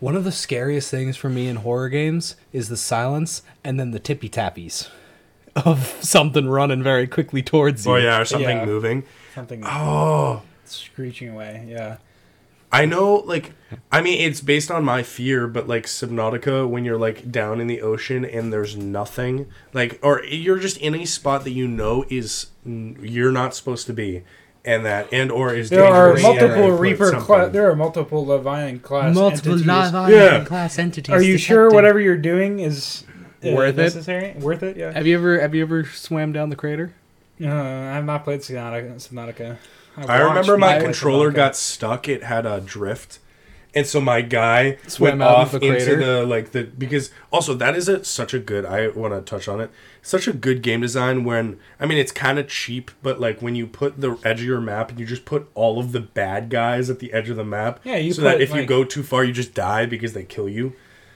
one 0.00 0.16
of 0.16 0.24
the 0.24 0.32
scariest 0.32 0.90
things 0.90 1.16
for 1.16 1.28
me 1.28 1.46
in 1.46 1.56
horror 1.56 1.88
games 1.88 2.36
is 2.52 2.68
the 2.68 2.76
silence 2.76 3.42
and 3.62 3.78
then 3.78 3.92
the 3.92 3.98
tippy 4.00 4.28
tappies 4.28 4.88
of 5.54 5.96
something 6.00 6.48
running 6.48 6.82
very 6.82 7.06
quickly 7.06 7.42
towards 7.42 7.86
oh, 7.86 7.96
you. 7.96 8.02
Oh 8.02 8.04
yeah, 8.04 8.20
or 8.20 8.24
something 8.24 8.58
Yeah. 8.58 8.64
moving. 8.64 9.04
Something 9.34 9.62
Oh, 9.64 10.42
screeching 10.64 11.28
away. 11.30 11.66
Yeah. 11.68 11.98
I 12.72 12.84
know, 12.84 13.16
like, 13.16 13.52
I 13.90 14.00
mean, 14.00 14.20
it's 14.20 14.40
based 14.40 14.70
on 14.70 14.84
my 14.84 15.02
fear, 15.02 15.48
but 15.48 15.66
like 15.66 15.86
Subnautica, 15.86 16.68
when 16.68 16.84
you're 16.84 16.98
like 16.98 17.30
down 17.30 17.60
in 17.60 17.66
the 17.66 17.82
ocean 17.82 18.24
and 18.24 18.52
there's 18.52 18.76
nothing, 18.76 19.46
like, 19.72 19.98
or 20.02 20.22
you're 20.24 20.58
just 20.60 20.76
in 20.76 20.94
a 20.94 21.04
spot 21.04 21.42
that 21.44 21.50
you 21.50 21.66
know 21.66 22.04
is 22.08 22.46
you're 22.64 23.32
not 23.32 23.54
supposed 23.56 23.86
to 23.88 23.92
be, 23.92 24.22
and 24.64 24.84
that 24.84 25.08
and 25.12 25.30
or 25.32 25.54
is 25.54 25.70
There 25.70 25.84
are 25.84 26.14
multiple 26.16 26.70
Reaper. 26.72 27.06
something- 27.06 27.24
Cla- 27.24 27.50
there 27.50 27.70
are 27.70 27.76
multiple 27.76 28.26
Leviathan 28.26 28.80
class 28.80 29.16
entities. 29.16 29.64
Yeah. 29.66 30.44
class 30.44 30.78
entities. 30.78 31.12
Are 31.14 31.22
you 31.22 31.38
sure 31.38 31.70
whatever 31.70 31.98
you're 32.00 32.16
doing 32.16 32.60
is 32.60 33.04
uh, 33.44 33.52
Worth 33.52 33.74
it? 33.78 33.82
necessary? 33.82 34.34
Worth 34.38 34.62
it? 34.62 34.76
Yeah. 34.76 34.92
Have 34.92 35.06
you 35.06 35.16
ever 35.16 35.40
have 35.40 35.54
you 35.54 35.62
ever 35.62 35.84
swam 35.84 36.32
down 36.32 36.50
the 36.50 36.56
crater? 36.56 36.92
Uh, 37.42 37.46
I 37.48 37.94
have 37.94 38.04
not 38.04 38.24
played 38.24 38.40
Subnautica. 38.40 38.96
Subnautica. 38.96 39.56
I 40.06 40.18
remember 40.20 40.58
my 40.58 40.78
controller 40.78 41.30
Subnautica. 41.30 41.34
got 41.36 41.56
stuck. 41.56 42.08
It 42.08 42.24
had 42.24 42.44
a 42.46 42.60
drift. 42.60 43.18
And 43.74 43.86
so 43.86 44.00
my 44.00 44.20
guy 44.20 44.78
Swam 44.86 45.18
went 45.18 45.22
off 45.22 45.54
of 45.54 45.60
the 45.60 45.68
into 45.68 45.96
the 45.96 46.24
like 46.26 46.50
the 46.52 46.64
because 46.64 47.10
also 47.30 47.54
that 47.54 47.76
is 47.76 47.88
a 47.88 48.04
such 48.04 48.34
a 48.34 48.38
good 48.38 48.64
I 48.66 48.88
want 48.88 49.14
to 49.14 49.20
touch 49.20 49.46
on 49.48 49.60
it. 49.60 49.70
Such 50.02 50.26
a 50.26 50.32
good 50.32 50.62
game 50.62 50.80
design 50.80 51.24
when 51.24 51.58
I 51.78 51.86
mean 51.86 51.98
it's 51.98 52.12
kind 52.12 52.38
of 52.38 52.48
cheap, 52.48 52.90
but 53.02 53.20
like 53.20 53.40
when 53.40 53.54
you 53.54 53.66
put 53.66 54.00
the 54.00 54.18
edge 54.24 54.40
of 54.40 54.46
your 54.46 54.60
map 54.60 54.90
and 54.90 54.98
you 54.98 55.06
just 55.06 55.24
put 55.24 55.48
all 55.54 55.78
of 55.78 55.92
the 55.92 56.00
bad 56.00 56.50
guys 56.50 56.90
at 56.90 56.98
the 56.98 57.12
edge 57.12 57.28
of 57.30 57.36
the 57.36 57.44
map. 57.44 57.80
Yeah, 57.84 57.96
you 57.96 58.12
so 58.12 58.22
that 58.22 58.34
put, 58.34 58.42
if 58.42 58.54
you 58.54 58.66
go 58.66 58.82
too 58.84 59.02
far, 59.02 59.22
you 59.24 59.32
just 59.32 59.54
die 59.54 59.86
because 59.86 60.14
they 60.14 60.24
kill 60.24 60.48
you. 60.48 60.72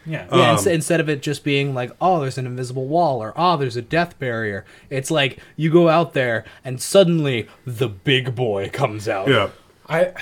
Yeah. 0.06 0.26
Yeah, 0.30 0.50
Um, 0.50 0.56
ins- 0.58 0.66
instead 0.66 1.00
of 1.00 1.08
it 1.08 1.23
just 1.23 1.44
being 1.44 1.75
like, 1.75 1.90
oh, 2.00 2.20
there's 2.20 2.37
an 2.37 2.46
invisible 2.46 2.87
wall 2.87 3.23
or 3.23 3.32
oh, 3.37 3.56
there's 3.56 3.76
a 3.76 3.82
death 3.82 4.18
barrier. 4.18 4.64
It's 4.90 5.11
like 5.11 5.38
you 5.56 5.70
go 5.70 5.88
out 5.88 6.12
there 6.12 6.44
and 6.62 6.80
suddenly 6.80 7.49
the 7.66 7.88
big 7.88 8.34
boy 8.34 8.68
comes 8.70 9.08
out. 9.08 9.28
Yeah. 9.28 9.49
I, 9.88 10.12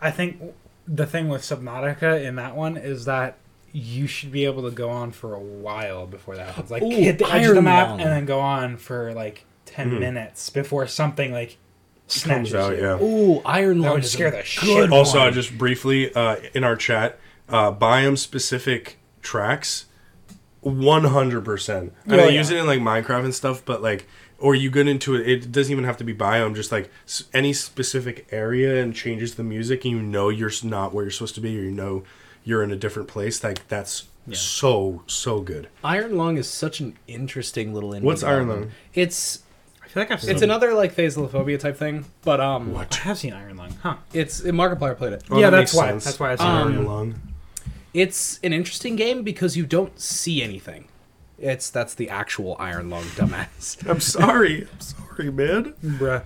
I 0.00 0.10
think 0.10 0.42
the 0.86 1.06
thing 1.06 1.28
with 1.28 1.42
Subnautica 1.42 2.22
in 2.24 2.36
that 2.36 2.54
one 2.56 2.76
is 2.76 3.04
that 3.06 3.36
you 3.72 4.06
should 4.06 4.30
be 4.30 4.44
able 4.44 4.62
to 4.62 4.70
go 4.70 4.88
on 4.90 5.10
for 5.10 5.34
a 5.34 5.38
while 5.40 6.06
before 6.06 6.36
that 6.36 6.46
happens. 6.46 6.70
Like 6.70 6.82
Ooh, 6.82 6.90
hit 6.90 7.18
the 7.18 7.24
edge 7.26 7.46
of 7.46 7.54
the 7.54 7.54
Iron 7.56 7.64
map 7.64 7.88
Lung. 7.90 8.00
and 8.02 8.10
then 8.10 8.24
go 8.26 8.38
on 8.40 8.76
for 8.76 9.12
like 9.14 9.44
10 9.66 9.98
minutes 9.98 10.48
before 10.50 10.86
something 10.86 11.32
like 11.32 11.56
snatches 12.06 12.52
Comes 12.52 12.54
out, 12.54 12.76
you. 12.76 12.82
yeah. 12.82 13.02
Ooh, 13.02 13.40
Iron 13.44 13.80
That 13.80 13.94
would 13.94 14.04
scare 14.04 14.30
the 14.30 14.36
good 14.38 14.46
shit 14.46 14.92
Also, 14.92 15.18
one. 15.18 15.28
I 15.28 15.30
just 15.30 15.56
briefly 15.58 16.14
uh, 16.14 16.36
in 16.54 16.62
our 16.62 16.76
chat, 16.76 17.18
uh, 17.48 17.72
biome 17.72 18.16
specific 18.18 18.98
tracks, 19.22 19.86
one 20.60 21.04
hundred 21.04 21.44
percent. 21.44 21.92
I 22.06 22.10
mean, 22.10 22.20
Oh, 22.20 22.22
I 22.24 22.26
yeah. 22.28 22.38
use 22.38 22.50
it 22.50 22.58
in 22.58 22.66
like 22.66 22.80
Minecraft 22.80 23.24
and 23.24 23.34
stuff, 23.34 23.64
but 23.64 23.82
like, 23.82 24.06
or 24.38 24.54
you 24.54 24.70
get 24.70 24.86
into 24.88 25.14
it. 25.14 25.28
It 25.28 25.52
doesn't 25.52 25.70
even 25.72 25.84
have 25.84 25.96
to 25.98 26.04
be 26.04 26.14
biome. 26.14 26.54
Just 26.54 26.72
like 26.72 26.90
any 27.32 27.52
specific 27.52 28.26
area 28.30 28.82
and 28.82 28.94
changes 28.94 29.34
the 29.36 29.44
music, 29.44 29.84
and 29.84 29.92
you 29.92 30.02
know 30.02 30.28
you're 30.28 30.50
not 30.62 30.92
where 30.94 31.04
you're 31.04 31.10
supposed 31.10 31.34
to 31.36 31.40
be, 31.40 31.58
or 31.58 31.62
you 31.62 31.70
know 31.70 32.04
you're 32.44 32.62
in 32.62 32.70
a 32.70 32.76
different 32.76 33.08
place. 33.08 33.42
Like 33.42 33.66
that's 33.68 34.08
so 34.32 35.02
so 35.06 35.40
good. 35.40 35.68
Iron 35.82 36.16
Lung 36.16 36.36
is 36.38 36.48
such 36.48 36.80
an 36.80 36.96
interesting 37.06 37.74
little 37.74 37.90
indie. 37.90 38.02
What's 38.02 38.22
Iron 38.22 38.48
game. 38.48 38.60
Lung? 38.60 38.70
It's 38.94 39.42
I 39.82 39.88
feel 39.88 40.02
like 40.02 40.10
I've 40.10 40.20
seen 40.22 40.30
it's 40.30 40.42
another 40.42 40.74
like 40.74 40.94
phasalophobia 40.94 41.58
type 41.58 41.76
thing, 41.76 42.04
but 42.22 42.40
um, 42.40 42.74
I 42.76 42.86
have 43.02 43.18
seen 43.18 43.32
Iron 43.32 43.56
Lung, 43.56 43.74
huh? 43.82 43.96
it's 44.12 44.40
Markiplier 44.40 44.96
played 44.96 45.12
it. 45.12 45.24
Oh, 45.30 45.38
yeah, 45.38 45.50
that 45.50 45.58
that's 45.58 45.72
makes 45.72 45.76
why. 45.82 45.88
sense. 45.90 46.04
That's 46.04 46.18
why 46.20 46.32
I've 46.32 46.38
seen 46.40 46.48
Um, 46.48 46.54
Iron 46.56 46.72
Iron 46.74 46.86
Lung. 46.86 47.08
Lung. 47.10 47.20
It's 47.92 48.40
an 48.42 48.52
interesting 48.52 48.96
game 48.96 49.22
because 49.22 49.56
you 49.56 49.66
don't 49.66 49.98
see 50.00 50.42
anything. 50.42 50.86
It's 51.44 51.68
that's 51.70 51.94
the 51.94 52.08
actual 52.08 52.56
Iron 52.58 52.88
Lung, 52.90 53.04
dumbass. 53.16 53.86
I'm 53.90 54.00
sorry. 54.00 54.62
I'm 54.72 54.80
sorry, 54.80 55.30
man. 55.30 55.74
Bruh. 55.84 56.22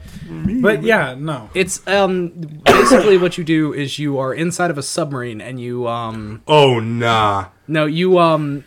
But 0.63 0.83
yeah, 0.85 1.15
no. 1.19 1.51
It's 1.55 1.87
um 1.89 2.29
basically 2.65 3.19
what 3.19 3.37
you 3.37 3.45
do 3.45 3.73
is 3.75 3.99
you 3.99 4.19
are 4.19 4.33
inside 4.33 4.71
of 4.71 4.79
a 4.79 4.83
submarine 4.83 5.41
and 5.41 5.61
you 5.61 5.89
um 5.89 6.43
Oh 6.47 6.79
nah. 6.81 7.47
no 7.67 7.85
you 7.87 8.19
um 8.19 8.65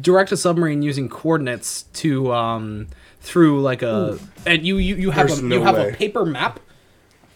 direct 0.00 0.32
a 0.32 0.36
submarine 0.36 0.82
using 0.82 1.08
coordinates 1.08 1.82
to 2.00 2.32
um 2.32 2.86
through 3.20 3.60
like 3.60 3.82
a 3.82 4.18
and 4.46 4.64
you 4.66 4.78
you, 4.78 4.94
you 4.96 5.10
have 5.10 5.28
There's 5.28 5.40
a 5.40 5.44
no 5.44 5.56
you 5.56 5.62
have 5.62 5.76
way. 5.76 5.90
a 5.90 5.92
paper 5.94 6.24
map 6.24 6.60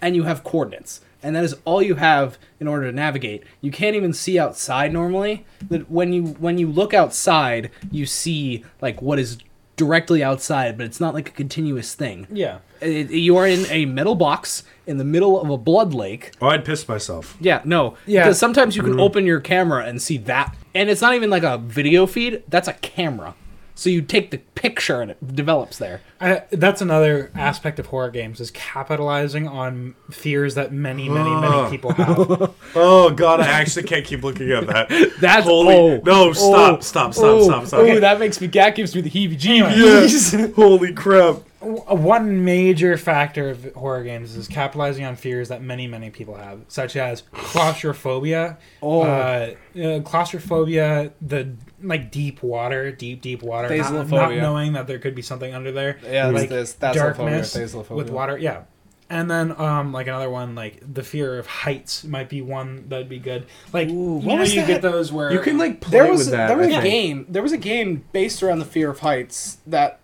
and 0.01 0.17
you 0.17 0.23
have 0.25 0.43
coordinates 0.43 1.01
and 1.25 1.35
that 1.35 1.43
is 1.43 1.57
all 1.65 1.83
you 1.83 1.97
have 1.97 2.39
in 2.61 2.69
order 2.69 2.89
to 2.89 2.95
navigate. 2.95 3.43
You 3.61 3.71
can't 3.71 3.97
even 3.97 4.13
see 4.13 4.39
outside 4.39 4.93
normally. 4.93 5.45
That 5.69 5.91
when 5.91 6.13
you 6.13 6.27
when 6.39 6.59
you 6.59 6.71
look 6.71 6.95
outside, 6.95 7.71
you 7.91 8.07
see 8.07 8.65
like 8.81 9.03
what 9.03 9.19
is 9.19 9.39
directly 9.77 10.23
outside, 10.23 10.77
but 10.77 10.87
it's 10.87 11.01
not 11.01 11.15
like 11.15 11.29
a 11.29 11.33
continuous 11.33 11.95
thing. 11.95 12.27
Yeah. 12.31 12.59
It, 12.81 13.11
you 13.11 13.37
are 13.37 13.47
in 13.47 13.67
a 13.71 13.87
metal 13.87 14.15
box 14.15 14.63
in 14.87 14.99
the 14.99 15.05
middle 15.05 15.41
of 15.41 15.51
a 15.51 15.57
blood 15.57 15.95
lake. 15.95 16.33
Oh, 16.41 16.49
I'd 16.49 16.65
piss 16.65 16.87
myself. 16.87 17.37
Yeah, 17.41 17.63
no. 17.65 17.97
Yeah. 18.07 18.25
Because 18.25 18.39
sometimes 18.39 18.77
you 18.77 18.83
can 18.83 18.93
mm-hmm. 18.93 19.01
open 19.01 19.27
your 19.27 19.41
camera 19.41 19.85
and 19.85 20.01
see 20.01 20.19
that. 20.19 20.55
And 20.75 20.91
it's 20.91 21.01
not 21.01 21.15
even 21.15 21.31
like 21.31 21.43
a 21.43 21.59
video 21.59 22.07
feed, 22.07 22.43
that's 22.49 22.69
a 22.69 22.75
camera. 22.75 23.35
So 23.77 23.91
you 23.91 24.03
take 24.03 24.31
the 24.31 24.39
picture 24.39 25.01
and 25.01 25.11
it 25.11 25.35
develops 25.35 25.79
there. 25.79 26.01
I, 26.21 26.45
that's 26.51 26.81
another 26.81 27.33
aspect 27.35 27.79
of 27.81 27.87
horror 27.87 28.11
games 28.11 28.41
is 28.41 28.51
capitalizing 28.53 29.49
on 29.49 29.97
fears 30.11 30.55
that 30.55 30.73
many, 30.73 31.09
many, 31.09 31.31
many 31.31 31.71
people 31.71 31.93
have. 31.93 32.55
Oh 32.77 33.11
god, 33.11 33.41
I 33.41 33.47
actually 33.47 33.85
can't 33.85 34.05
keep 34.05 34.23
looking 34.23 34.51
at 34.51 34.67
that. 34.67 34.89
That's 35.21 35.45
Holy 35.45 35.75
oh, 35.75 36.01
no! 36.05 36.33
Stop! 36.33 36.79
oh, 36.79 36.81
stop! 36.81 37.15
Stop! 37.15 37.25
oh, 37.25 37.45
stop! 37.45 37.67
Stop! 37.67 37.81
Oh, 37.81 38.01
that 38.01 38.19
makes 38.19 38.41
me 38.41 38.47
that 38.49 38.75
gives 38.75 38.95
me 38.95 39.01
the 39.01 39.11
heebie-jeebies. 39.11 39.77
Yes. 39.77 40.53
Holy 40.57 40.93
crap! 40.93 41.37
One 41.61 42.45
major 42.45 42.99
factor 42.99 43.51
of 43.51 43.73
horror 43.75 44.03
games 44.03 44.37
is 44.37 44.49
capitalizing 44.49 45.05
on 45.05 45.17
fears 45.17 45.49
that 45.49 45.63
many, 45.63 45.87
many 45.87 46.11
people 46.11 46.35
have, 46.35 46.61
such 46.69 46.97
as 46.97 47.23
claustrophobia. 47.33 48.59
Oh. 48.83 49.03
Uh, 49.03 49.55
uh, 49.83 50.01
claustrophobia, 50.01 51.13
the 51.23 51.55
like 51.85 52.11
deep 52.11 52.43
water, 52.43 52.91
deep, 52.93 53.21
deep 53.23 53.43
water, 53.43 53.75
not, 53.77 54.09
not 54.09 54.35
knowing 54.35 54.73
that 54.73 54.87
there 54.87 54.99
could 54.99 55.15
be 55.15 55.23
something 55.23 55.55
under 55.55 55.71
there. 55.73 55.99
Yeah, 56.05 56.29
like 56.29 56.49
this- 56.49 56.73
that's 56.73 56.97
darkness 56.97 57.55
with 57.91 58.11
water. 58.11 58.39
Yeah. 58.39 58.63
And 59.11 59.31
then, 59.31 59.53
um, 59.61 59.93
like 59.93 60.07
another 60.07 60.31
one, 60.31 60.55
like 60.55 60.81
the 60.83 61.03
fear 61.03 61.39
of 61.39 61.47
heights 61.47 62.05
might 62.05 62.31
be 62.31 62.41
one 62.41 62.89
that'd 62.89 63.09
be 63.09 63.19
good. 63.19 63.47
Like, 63.73 63.89
Ooh, 63.89 64.19
you 64.21 64.27
know, 64.37 64.43
you 64.43 64.61
that? 64.63 64.67
get 64.67 64.83
those 64.83 65.13
where 65.13 65.31
You 65.31 65.41
can 65.41 65.59
like 65.59 65.81
play 65.83 65.99
There 66.01 66.11
was 66.11 66.21
with 66.21 66.31
that. 66.31 66.49
there 66.49 66.57
was 66.57 66.69
I 66.69 66.79
a 66.79 66.81
think. 66.83 66.85
game. 66.85 67.27
There 67.29 67.43
was 67.43 67.53
a 67.53 67.59
game 67.59 68.05
based 68.13 68.43
around 68.43 68.61
the 68.61 68.65
fear 68.65 68.89
of 68.91 69.01
heights 69.01 69.59
that 69.67 70.01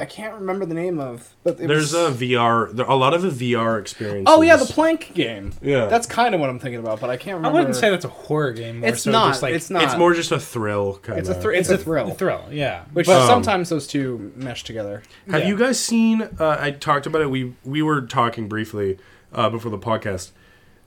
I 0.00 0.06
can't 0.06 0.34
remember 0.34 0.64
the 0.66 0.74
name 0.74 0.98
of. 0.98 1.34
But 1.44 1.60
it 1.60 1.68
There's 1.68 1.92
was, 1.92 2.20
a 2.22 2.24
VR. 2.24 2.72
There, 2.72 2.86
a 2.86 2.94
lot 2.96 3.12
of 3.14 3.22
a 3.22 3.28
VR 3.30 3.78
experience. 3.78 4.24
Oh 4.28 4.40
yeah, 4.42 4.56
the 4.56 4.64
plank 4.64 5.12
game. 5.14 5.52
Yeah. 5.62 5.86
That's 5.86 6.06
kind 6.06 6.34
of 6.34 6.40
what 6.40 6.48
I'm 6.50 6.58
thinking 6.58 6.80
about, 6.80 7.00
but 7.00 7.10
I 7.10 7.16
can't 7.16 7.36
remember. 7.36 7.56
I 7.58 7.60
wouldn't 7.60 7.76
say 7.76 7.90
that's 7.90 8.04
a 8.04 8.08
horror 8.08 8.52
game. 8.52 8.80
More 8.80 8.88
it's 8.88 9.02
so 9.02 9.10
not. 9.12 9.28
Just 9.28 9.42
like, 9.42 9.54
it's 9.54 9.70
not. 9.70 9.82
It's 9.84 9.96
more 9.96 10.14
just 10.14 10.32
a 10.32 10.40
thrill 10.40 10.96
kind 11.02 11.18
It's 11.18 11.28
of. 11.28 11.36
a 11.36 11.40
thr- 11.40 11.52
it's 11.52 11.68
a 11.68 11.78
thrill. 11.78 12.10
thrill. 12.10 12.44
Yeah. 12.50 12.84
Which 12.92 13.06
But- 13.06 13.20
Um, 13.20 13.26
sometimes 13.28 13.68
those 13.68 13.86
two 13.86 14.32
mesh 14.34 14.64
together. 14.64 15.02
Have 15.30 15.42
Yeah. 15.42 15.48
you 15.48 15.56
guys 15.58 15.78
seen? 15.78 16.22
Uh, 16.40 16.56
I 16.58 16.70
talked 16.70 17.06
about 17.06 17.22
it. 17.22 17.30
We 17.30 17.54
we 17.64 17.82
were 17.82 18.00
talking 18.00 18.48
briefly 18.48 18.98
uh, 19.34 19.50
before 19.50 19.70
the 19.70 19.78
podcast. 19.78 20.30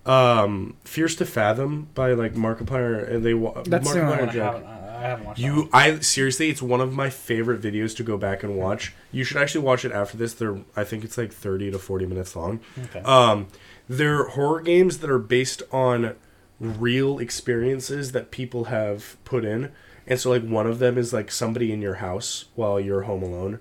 Um, 0.06 0.76
Fears 0.84 1.15
to 1.17 1.26
Fathom 1.26 1.88
by 1.93 2.12
like 2.13 2.34
Markiplier 2.34 3.10
and 3.10 3.23
they 3.23 3.34
wa- 3.34 3.62
that's 3.65 3.93
the 3.93 3.99
Markiplier 3.99 4.02
only 4.04 4.10
one 4.10 4.19
and 4.19 4.30
I 4.30 4.34
Jack. 4.34 4.54
I 5.03 5.07
haven't 5.07 5.25
watched. 5.25 5.39
You, 5.39 5.69
I 5.73 5.99
seriously, 5.99 6.49
it's 6.49 6.61
one 6.61 6.79
of 6.79 6.93
my 6.93 7.09
favorite 7.09 7.61
videos 7.61 7.95
to 7.97 8.03
go 8.03 8.17
back 8.17 8.41
and 8.41 8.55
watch. 8.55 8.93
You 9.11 9.23
should 9.23 9.37
actually 9.37 9.65
watch 9.65 9.83
it 9.83 9.91
after 9.91 10.17
this. 10.17 10.33
They're, 10.33 10.59
I 10.75 10.85
think 10.85 11.03
it's 11.03 11.17
like 11.17 11.33
thirty 11.33 11.69
to 11.71 11.77
forty 11.77 12.05
minutes 12.05 12.35
long. 12.35 12.61
Okay. 12.85 13.01
Um, 13.01 13.47
they're 13.89 14.29
horror 14.29 14.61
games 14.61 14.99
that 14.99 15.09
are 15.09 15.19
based 15.19 15.61
on 15.71 16.15
real 16.59 17.19
experiences 17.19 18.13
that 18.13 18.31
people 18.31 18.65
have 18.65 19.17
put 19.25 19.43
in, 19.43 19.73
and 20.07 20.19
so 20.19 20.29
like 20.29 20.47
one 20.47 20.67
of 20.67 20.79
them 20.79 20.97
is 20.97 21.11
like 21.11 21.31
somebody 21.31 21.73
in 21.73 21.81
your 21.81 21.95
house 21.95 22.45
while 22.55 22.79
you're 22.79 23.01
home 23.01 23.23
alone, 23.23 23.59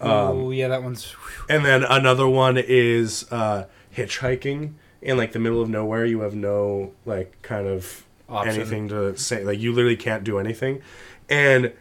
oh 0.00 0.50
yeah, 0.50 0.66
that 0.68 0.82
one's. 0.82 1.14
and 1.48 1.64
then 1.64 1.84
another 1.84 2.26
one 2.26 2.56
is 2.58 3.30
uh, 3.30 3.66
hitchhiking, 3.94 4.72
in 5.00 5.16
like 5.16 5.32
the 5.32 5.38
middle 5.38 5.62
of 5.62 5.68
nowhere. 5.68 6.04
You 6.04 6.20
have 6.22 6.34
no 6.34 6.92
like 7.04 7.40
kind 7.42 7.68
of 7.68 8.04
Option. 8.30 8.54
anything 8.54 8.88
to 8.88 9.16
say. 9.16 9.44
Like 9.44 9.58
you 9.58 9.72
literally 9.72 9.96
can't 9.96 10.24
do 10.24 10.38
anything, 10.38 10.82
and 11.28 11.72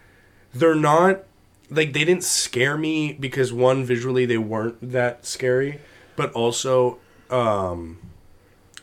they're 0.53 0.75
not 0.75 1.23
like 1.69 1.93
they 1.93 2.03
didn't 2.03 2.23
scare 2.23 2.77
me 2.77 3.13
because 3.13 3.53
one 3.53 3.83
visually 3.85 4.25
they 4.25 4.37
weren't 4.37 4.77
that 4.91 5.25
scary, 5.25 5.79
but 6.15 6.31
also 6.33 6.97
um 7.29 7.99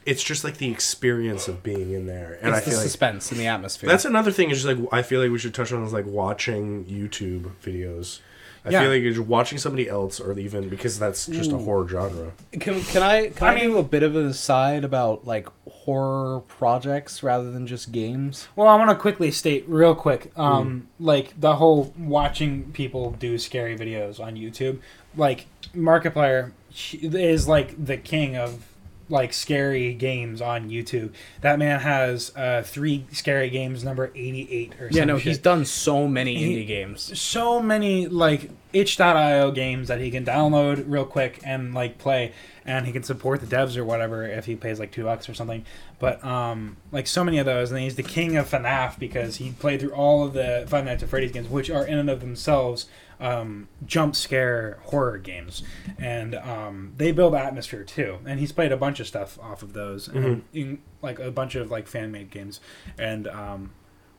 it's 0.04 0.22
just 0.22 0.44
like 0.44 0.58
the 0.58 0.70
experience 0.70 1.48
of 1.48 1.64
being 1.64 1.90
in 1.92 2.06
there, 2.06 2.38
and 2.40 2.50
it's 2.50 2.58
I 2.58 2.60
the 2.60 2.70
feel 2.70 2.78
like 2.78 2.84
suspense 2.84 3.32
in 3.32 3.38
the 3.38 3.48
atmosphere. 3.48 3.90
that's 3.90 4.04
another 4.04 4.30
thing. 4.30 4.50
Is 4.50 4.62
just 4.62 4.78
like 4.78 4.88
I 4.92 5.02
feel 5.02 5.20
like 5.20 5.32
we 5.32 5.38
should 5.38 5.52
touch 5.52 5.72
on 5.72 5.82
is 5.82 5.92
like 5.92 6.06
watching 6.06 6.84
YouTube 6.84 7.50
videos. 7.62 8.20
I 8.66 8.70
Yeah. 8.70 8.80
feel 8.80 8.90
like 8.90 9.02
you're 9.02 9.22
watching 9.22 9.58
somebody 9.58 9.88
else, 9.88 10.18
or 10.18 10.36
even 10.38 10.68
because 10.68 10.98
that's 10.98 11.26
just 11.26 11.52
a 11.52 11.56
horror 11.58 11.86
genre. 11.88 12.32
Can, 12.52 12.82
can 12.82 13.02
I 13.02 13.28
can 13.28 13.46
I 13.46 13.52
I, 13.52 13.54
mean- 13.54 13.64
do 13.70 13.78
a 13.78 13.82
bit 13.84 14.02
of 14.02 14.16
an 14.16 14.26
aside 14.26 14.82
about 14.84 15.24
like 15.26 15.48
horror 15.70 16.40
projects 16.40 17.22
rather 17.22 17.50
than 17.52 17.66
just 17.66 17.92
games? 17.92 18.48
Well, 18.56 18.66
I 18.66 18.74
want 18.74 18.90
to 18.90 18.96
quickly 18.96 19.30
state 19.30 19.64
real 19.68 19.94
quick, 19.94 20.32
um, 20.36 20.88
like 20.98 21.40
the 21.40 21.56
whole 21.56 21.94
watching 21.96 22.72
people 22.72 23.12
do 23.12 23.38
scary 23.38 23.78
videos 23.78 24.18
on 24.18 24.34
YouTube. 24.34 24.78
Like 25.16 25.46
Markiplier 25.74 26.50
she- 26.72 26.98
is 26.98 27.46
like 27.46 27.82
the 27.82 27.96
king 27.96 28.36
of 28.36 28.64
like 29.08 29.32
scary 29.32 29.94
games 29.94 30.40
on 30.40 30.68
YouTube. 30.68 31.12
That 31.40 31.58
man 31.58 31.80
has 31.80 32.32
uh, 32.36 32.62
three 32.64 33.04
scary 33.12 33.50
games, 33.50 33.84
number 33.84 34.10
eighty-eight 34.14 34.74
or 34.74 34.76
something. 34.88 34.96
Yeah, 34.96 35.04
no, 35.04 35.18
shit. 35.18 35.26
he's 35.28 35.38
done 35.38 35.64
so 35.64 36.08
many 36.08 36.34
He- 36.36 36.56
indie 36.64 36.66
games. 36.66 37.18
so 37.18 37.60
many 37.62 38.06
like 38.08 38.50
itch.io 38.72 39.50
games 39.52 39.88
that 39.88 40.00
he 40.00 40.10
can 40.10 40.24
download 40.24 40.84
real 40.86 41.04
quick 41.06 41.40
and 41.44 41.72
like 41.72 41.96
play 41.98 42.32
and 42.64 42.84
he 42.84 42.92
can 42.92 43.02
support 43.02 43.40
the 43.40 43.46
devs 43.46 43.76
or 43.76 43.84
whatever 43.84 44.26
if 44.26 44.44
he 44.44 44.54
pays 44.54 44.78
like 44.78 44.90
two 44.92 45.04
bucks 45.04 45.28
or 45.30 45.34
something 45.34 45.64
but 45.98 46.22
um 46.22 46.76
like 46.92 47.06
so 47.06 47.24
many 47.24 47.38
of 47.38 47.46
those 47.46 47.70
and 47.70 47.80
he's 47.80 47.94
the 47.96 48.02
king 48.02 48.36
of 48.36 48.46
FNAF 48.50 48.98
because 48.98 49.36
he 49.36 49.52
played 49.52 49.80
through 49.80 49.92
all 49.92 50.24
of 50.26 50.34
the 50.34 50.66
Five 50.68 50.84
Nights 50.84 51.02
at 51.02 51.08
Freddy's 51.08 51.32
games 51.32 51.48
which 51.48 51.70
are 51.70 51.86
in 51.86 51.96
and 51.96 52.10
of 52.10 52.20
themselves 52.20 52.86
um, 53.20 53.68
jump 53.84 54.14
scare 54.14 54.78
horror 54.84 55.18
games 55.18 55.62
and 55.98 56.34
um, 56.34 56.92
they 56.96 57.12
build 57.12 57.34
atmosphere 57.34 57.84
too 57.84 58.18
and 58.26 58.38
he's 58.40 58.52
played 58.52 58.72
a 58.72 58.76
bunch 58.76 59.00
of 59.00 59.06
stuff 59.06 59.38
off 59.40 59.62
of 59.62 59.72
those 59.72 60.08
and 60.08 60.44
in, 60.52 60.78
like 61.02 61.18
a 61.18 61.30
bunch 61.30 61.54
of 61.54 61.70
like 61.70 61.86
fan 61.86 62.12
made 62.12 62.30
games 62.30 62.60
and 62.98 63.26
um, 63.28 63.72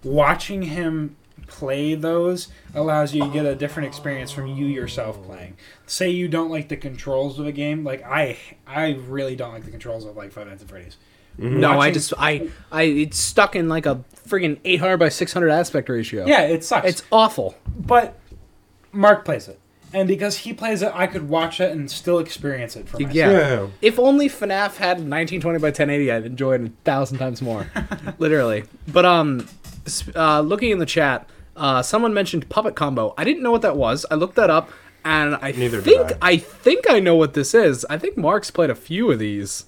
watching 0.03 0.63
him 0.63 1.15
play 1.45 1.93
those 1.95 2.47
allows 2.73 3.13
you 3.13 3.23
to 3.23 3.29
get 3.29 3.45
a 3.45 3.55
different 3.55 3.87
experience 3.87 4.31
from 4.31 4.47
you 4.47 4.65
yourself 4.65 5.23
playing. 5.25 5.55
Say 5.85 6.09
you 6.09 6.27
don't 6.27 6.49
like 6.49 6.69
the 6.69 6.77
controls 6.77 7.37
of 7.39 7.45
a 7.45 7.51
game, 7.51 7.83
like 7.83 8.03
I, 8.03 8.37
I 8.65 8.93
really 9.07 9.35
don't 9.35 9.53
like 9.53 9.63
the 9.63 9.71
controls 9.71 10.05
of 10.05 10.17
like 10.17 10.31
Five 10.31 10.47
Nights 10.47 10.63
at 10.63 10.69
Freddy's. 10.69 10.97
No, 11.37 11.79
I 11.79 11.91
just 11.91 12.13
I 12.17 12.49
I 12.71 12.83
it's 12.83 13.19
stuck 13.19 13.55
in 13.55 13.69
like 13.69 13.85
a 13.85 14.03
friggin' 14.27 14.59
800 14.65 14.97
by 14.97 15.09
600 15.09 15.49
aspect 15.49 15.87
ratio. 15.87 16.25
Yeah, 16.25 16.41
it 16.41 16.63
sucks. 16.63 16.87
it's 16.87 17.03
awful. 17.11 17.55
but 17.77 18.17
Mark 18.97 19.23
plays 19.23 19.47
it, 19.47 19.59
and 19.93 20.07
because 20.07 20.39
he 20.39 20.53
plays 20.53 20.81
it, 20.81 20.91
I 20.93 21.07
could 21.07 21.29
watch 21.29 21.61
it 21.61 21.71
and 21.71 21.89
still 21.89 22.19
experience 22.19 22.75
it 22.75 22.89
for 22.89 22.97
myself. 22.97 23.15
Yeah. 23.15 23.31
Yeah. 23.31 23.67
If 23.81 23.99
only 23.99 24.27
FNAF 24.27 24.77
had 24.77 24.97
1920 24.97 25.59
by 25.59 25.67
1080, 25.67 26.11
I'd 26.11 26.25
enjoy 26.25 26.55
it 26.55 26.61
a 26.61 26.71
thousand 26.83 27.19
times 27.19 27.41
more. 27.41 27.67
Literally. 28.17 28.63
But 28.87 29.05
um, 29.05 29.47
uh, 30.15 30.41
looking 30.41 30.71
in 30.71 30.79
the 30.79 30.85
chat, 30.85 31.29
uh, 31.55 31.81
someone 31.83 32.13
mentioned 32.13 32.49
Puppet 32.49 32.75
Combo. 32.75 33.13
I 33.17 33.23
didn't 33.23 33.43
know 33.43 33.51
what 33.51 33.61
that 33.61 33.77
was. 33.77 34.05
I 34.11 34.15
looked 34.15 34.35
that 34.35 34.49
up, 34.49 34.69
and 35.05 35.35
I 35.41 35.51
Neither 35.51 35.81
did 35.81 36.07
think 36.07 36.17
I. 36.21 36.37
think 36.37 36.85
I 36.89 36.99
know 36.99 37.15
what 37.15 37.33
this 37.33 37.53
is. 37.53 37.85
I 37.89 37.97
think 37.97 38.17
Mark's 38.17 38.51
played 38.51 38.69
a 38.69 38.75
few 38.75 39.11
of 39.11 39.19
these 39.19 39.65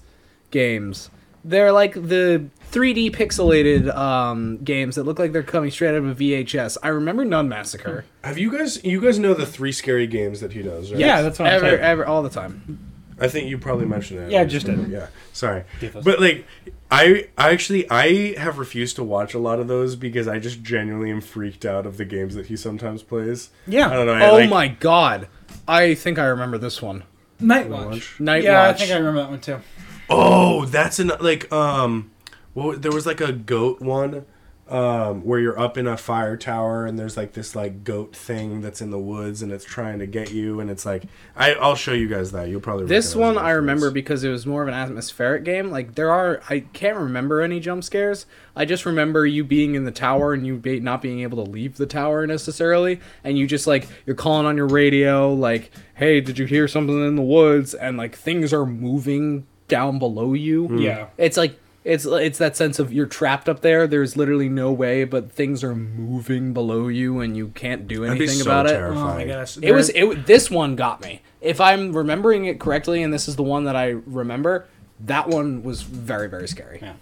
games. 0.50 1.08
They're 1.44 1.72
like 1.72 1.94
the 1.94 2.46
3D 2.70 3.10
pixelated 3.14 3.94
um, 3.96 4.58
games 4.58 4.96
that 4.96 5.04
look 5.04 5.18
like 5.18 5.32
they're 5.32 5.42
coming 5.42 5.70
straight 5.70 5.88
out 5.90 5.96
of 5.96 6.06
a 6.06 6.14
VHS. 6.14 6.76
I 6.82 6.88
remember 6.88 7.24
Nun 7.24 7.48
Massacre. 7.48 8.04
Have 8.22 8.38
you 8.38 8.56
guys? 8.56 8.82
You 8.84 9.00
guys 9.00 9.18
know 9.18 9.34
the 9.34 9.46
three 9.46 9.72
scary 9.72 10.06
games 10.06 10.40
that 10.40 10.52
he 10.52 10.62
does, 10.62 10.90
right? 10.90 11.00
Yeah, 11.00 11.22
that's 11.22 11.38
what 11.38 11.48
I'm 11.48 11.54
ever, 11.54 11.66
saying. 11.70 11.80
ever, 11.80 12.06
all 12.06 12.22
the 12.22 12.30
time. 12.30 12.78
I 13.20 13.28
think 13.28 13.50
you 13.50 13.58
probably 13.58 13.84
mentioned 13.86 14.20
it. 14.20 14.30
Yeah, 14.30 14.44
just 14.44 14.66
did. 14.66 14.88
Yeah. 14.88 15.08
Sorry. 15.34 15.64
But 16.02 16.20
like 16.20 16.46
I 16.90 17.28
I 17.36 17.50
actually 17.50 17.88
I 17.90 18.38
have 18.38 18.58
refused 18.58 18.96
to 18.96 19.04
watch 19.04 19.34
a 19.34 19.38
lot 19.38 19.60
of 19.60 19.68
those 19.68 19.94
because 19.94 20.26
I 20.26 20.38
just 20.38 20.62
genuinely 20.62 21.10
am 21.10 21.20
freaked 21.20 21.66
out 21.66 21.84
of 21.84 21.98
the 21.98 22.06
games 22.06 22.34
that 22.34 22.46
he 22.46 22.56
sometimes 22.56 23.02
plays. 23.02 23.50
Yeah. 23.66 23.90
I 23.90 23.94
don't 23.94 24.06
know. 24.06 24.12
I, 24.14 24.30
Oh 24.30 24.34
like, 24.36 24.48
my 24.50 24.68
god. 24.68 25.28
I 25.68 25.94
think 25.94 26.18
I 26.18 26.24
remember 26.24 26.56
this 26.56 26.80
one. 26.80 27.04
Night 27.38 27.68
Night 27.68 27.70
Watch. 27.70 27.86
Watch. 27.90 28.20
Night 28.20 28.42
yeah, 28.44 28.68
Watch. 28.68 28.76
I 28.76 28.78
think 28.78 28.92
I 28.92 28.96
remember 28.96 29.20
that 29.20 29.30
one 29.30 29.40
too. 29.40 29.60
Oh, 30.08 30.64
that's 30.64 30.98
an 30.98 31.12
like 31.20 31.52
um 31.52 32.10
well 32.54 32.72
there 32.76 32.92
was 32.92 33.06
like 33.06 33.20
a 33.20 33.32
goat 33.32 33.80
one 33.80 34.24
um 34.68 35.22
where 35.24 35.40
you're 35.40 35.58
up 35.58 35.76
in 35.76 35.88
a 35.88 35.96
fire 35.96 36.36
tower 36.36 36.86
and 36.86 36.96
there's 36.96 37.16
like 37.16 37.32
this 37.32 37.56
like 37.56 37.82
goat 37.82 38.14
thing 38.14 38.60
that's 38.60 38.80
in 38.80 38.90
the 38.90 38.98
woods 39.00 39.42
and 39.42 39.50
it's 39.50 39.64
trying 39.64 39.98
to 39.98 40.06
get 40.06 40.30
you 40.30 40.60
and 40.60 40.70
it's 40.70 40.86
like 40.86 41.02
I 41.34 41.54
I'll 41.54 41.74
show 41.74 41.92
you 41.92 42.06
guys 42.06 42.30
that. 42.30 42.48
You'll 42.48 42.60
probably 42.60 42.86
This 42.86 43.16
one 43.16 43.36
I 43.36 43.50
remember 43.50 43.86
afterwards. 43.86 43.94
because 43.94 44.22
it 44.22 44.28
was 44.30 44.46
more 44.46 44.62
of 44.62 44.68
an 44.68 44.74
atmospheric 44.74 45.42
game. 45.42 45.72
Like 45.72 45.96
there 45.96 46.12
are, 46.12 46.40
I 46.48 46.60
can't 46.72 46.96
remember 46.98 47.40
any 47.40 47.58
jump 47.58 47.82
scares. 47.82 48.26
I 48.54 48.64
just 48.64 48.86
remember 48.86 49.26
you 49.26 49.42
being 49.42 49.74
in 49.74 49.84
the 49.84 49.90
tower 49.90 50.32
and 50.34 50.46
you 50.46 50.56
be, 50.56 50.78
not 50.78 51.02
being 51.02 51.20
able 51.20 51.44
to 51.44 51.50
leave 51.50 51.76
the 51.76 51.86
tower 51.86 52.24
necessarily, 52.26 53.00
and 53.24 53.36
you 53.36 53.48
just 53.48 53.66
like 53.66 53.88
you're 54.06 54.14
calling 54.16 54.46
on 54.46 54.56
your 54.56 54.68
radio, 54.68 55.32
like, 55.34 55.72
"Hey, 55.94 56.20
did 56.20 56.38
you 56.38 56.46
hear 56.46 56.68
something 56.68 57.04
in 57.08 57.16
the 57.16 57.22
woods?" 57.22 57.74
And 57.74 57.96
like 57.96 58.14
things 58.14 58.52
are 58.52 58.66
moving 58.66 59.46
down 59.66 59.98
below 59.98 60.32
you. 60.34 60.78
Yeah. 60.78 61.06
It's 61.18 61.36
like 61.36 61.58
it's 61.82 62.04
it's 62.04 62.38
that 62.38 62.56
sense 62.56 62.78
of 62.78 62.92
you're 62.92 63.06
trapped 63.06 63.48
up 63.48 63.60
there. 63.60 63.86
There's 63.86 64.16
literally 64.16 64.48
no 64.48 64.70
way, 64.70 65.04
but 65.04 65.32
things 65.32 65.64
are 65.64 65.74
moving 65.74 66.52
below 66.52 66.88
you, 66.88 67.20
and 67.20 67.36
you 67.36 67.48
can't 67.48 67.88
do 67.88 68.04
anything 68.04 68.28
so 68.28 68.42
about 68.42 68.66
it. 68.66 68.74
Oh 68.74 68.94
my 68.94 69.24
terrifying. 69.24 69.28
gosh. 69.28 69.58
It 69.62 69.72
was 69.72 69.88
it. 69.90 70.26
This 70.26 70.50
one 70.50 70.76
got 70.76 71.00
me. 71.00 71.22
If 71.40 71.60
I'm 71.60 71.92
remembering 71.92 72.44
it 72.44 72.60
correctly, 72.60 73.02
and 73.02 73.12
this 73.12 73.28
is 73.28 73.36
the 73.36 73.42
one 73.42 73.64
that 73.64 73.76
I 73.76 73.88
remember, 73.88 74.66
that 75.00 75.28
one 75.28 75.62
was 75.62 75.82
very 75.82 76.28
very 76.28 76.48
scary. 76.48 76.80
Yeah. 76.82 76.94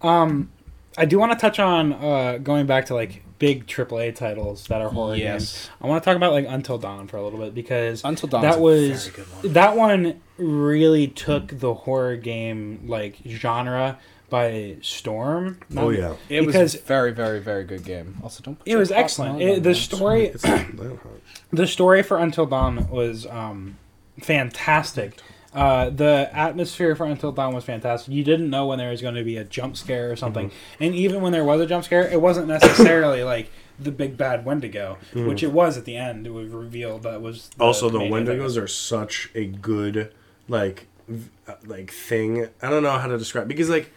Um, 0.00 0.50
I 0.96 1.04
do 1.04 1.18
want 1.18 1.32
to 1.32 1.38
touch 1.38 1.58
on 1.58 1.92
uh, 1.92 2.38
going 2.38 2.66
back 2.66 2.86
to 2.86 2.94
like 2.94 3.22
big 3.38 3.66
AAA 3.66 4.14
titles 4.14 4.66
that 4.68 4.80
are 4.80 4.88
horror 4.88 5.14
Yes. 5.16 5.52
games. 5.52 5.70
I 5.80 5.86
want 5.86 6.02
to 6.02 6.08
talk 6.08 6.16
about 6.16 6.32
like 6.32 6.46
Until 6.48 6.78
Dawn 6.78 7.06
for 7.06 7.16
a 7.18 7.22
little 7.22 7.38
bit 7.38 7.54
because 7.54 8.02
Until 8.04 8.28
Dawn's 8.28 8.42
that 8.44 8.58
a 8.58 8.60
was 8.60 9.06
very 9.08 9.16
good 9.24 9.34
one. 9.44 9.52
that 9.52 9.76
one 9.76 10.20
really 10.38 11.06
took 11.08 11.48
the 11.58 11.74
horror 11.74 12.16
game 12.16 12.84
like 12.86 13.16
genre 13.26 13.98
by 14.30 14.76
storm. 14.82 15.58
Oh 15.76 15.88
yeah. 15.90 16.14
It 16.28 16.44
was 16.44 16.74
a 16.74 16.78
very 16.80 17.12
very 17.12 17.40
very 17.40 17.64
good 17.64 17.84
game. 17.84 18.16
Also, 18.22 18.42
don't. 18.42 18.58
Put 18.58 18.68
It 18.68 18.76
was 18.76 18.90
excellent. 18.90 19.40
It, 19.40 19.62
the 19.62 19.70
that. 19.70 19.74
story, 19.76 20.26
It's 20.26 20.44
not 20.44 20.76
that 20.76 20.86
hot. 20.88 21.20
the 21.52 21.66
story 21.66 22.02
for 22.02 22.18
Until 22.18 22.44
Dawn 22.46 22.88
was 22.90 23.24
um, 23.26 23.78
fantastic. 24.20 25.18
Uh, 25.58 25.90
the 25.90 26.30
atmosphere 26.32 26.94
for 26.94 27.06
Until 27.06 27.32
Dawn 27.32 27.52
was 27.54 27.64
fantastic. 27.64 28.12
You 28.14 28.22
didn't 28.24 28.48
know 28.50 28.66
when 28.66 28.78
there 28.78 28.90
was 28.90 29.02
going 29.02 29.16
to 29.16 29.24
be 29.24 29.36
a 29.36 29.44
jump 29.44 29.76
scare 29.76 30.10
or 30.10 30.16
something, 30.16 30.50
Mm-hmm. 30.50 30.82
and 30.84 30.94
even 30.94 31.20
when 31.20 31.32
there 31.32 31.44
was 31.44 31.60
a 31.60 31.66
jump 31.66 31.84
scare, 31.84 32.08
it 32.08 32.20
wasn't 32.20 32.46
necessarily 32.48 33.24
like 33.24 33.50
the 33.80 33.90
big 33.92 34.16
bad 34.16 34.44
Wendigo, 34.44 34.98
which 35.14 35.42
it 35.42 35.52
was 35.52 35.76
at 35.76 35.84
the 35.84 35.96
end. 35.96 36.26
It 36.26 36.30
was 36.30 36.50
revealed 36.50 37.02
that 37.04 37.20
was 37.22 37.48
the 37.56 37.62
also 37.64 37.88
the 37.90 37.98
Wendigos 37.98 38.20
antagonist. 38.20 38.56
are 38.58 38.68
such 38.68 39.30
a 39.34 39.46
good 39.46 40.12
like 40.48 40.86
v- 41.08 41.30
uh, 41.46 41.54
like 41.66 41.90
thing. 41.92 42.48
I 42.62 42.70
don't 42.70 42.82
know 42.82 42.98
how 42.98 43.06
to 43.08 43.18
describe 43.18 43.48
because 43.48 43.68
like 43.70 43.92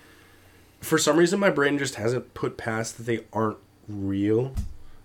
for 0.82 0.98
some 0.98 1.18
reason 1.18 1.40
my 1.40 1.50
brain 1.50 1.78
just 1.78 1.96
hasn't 1.96 2.34
put 2.34 2.58
past 2.58 2.98
that 2.98 3.04
they 3.04 3.22
aren't 3.34 3.58
real. 3.88 4.54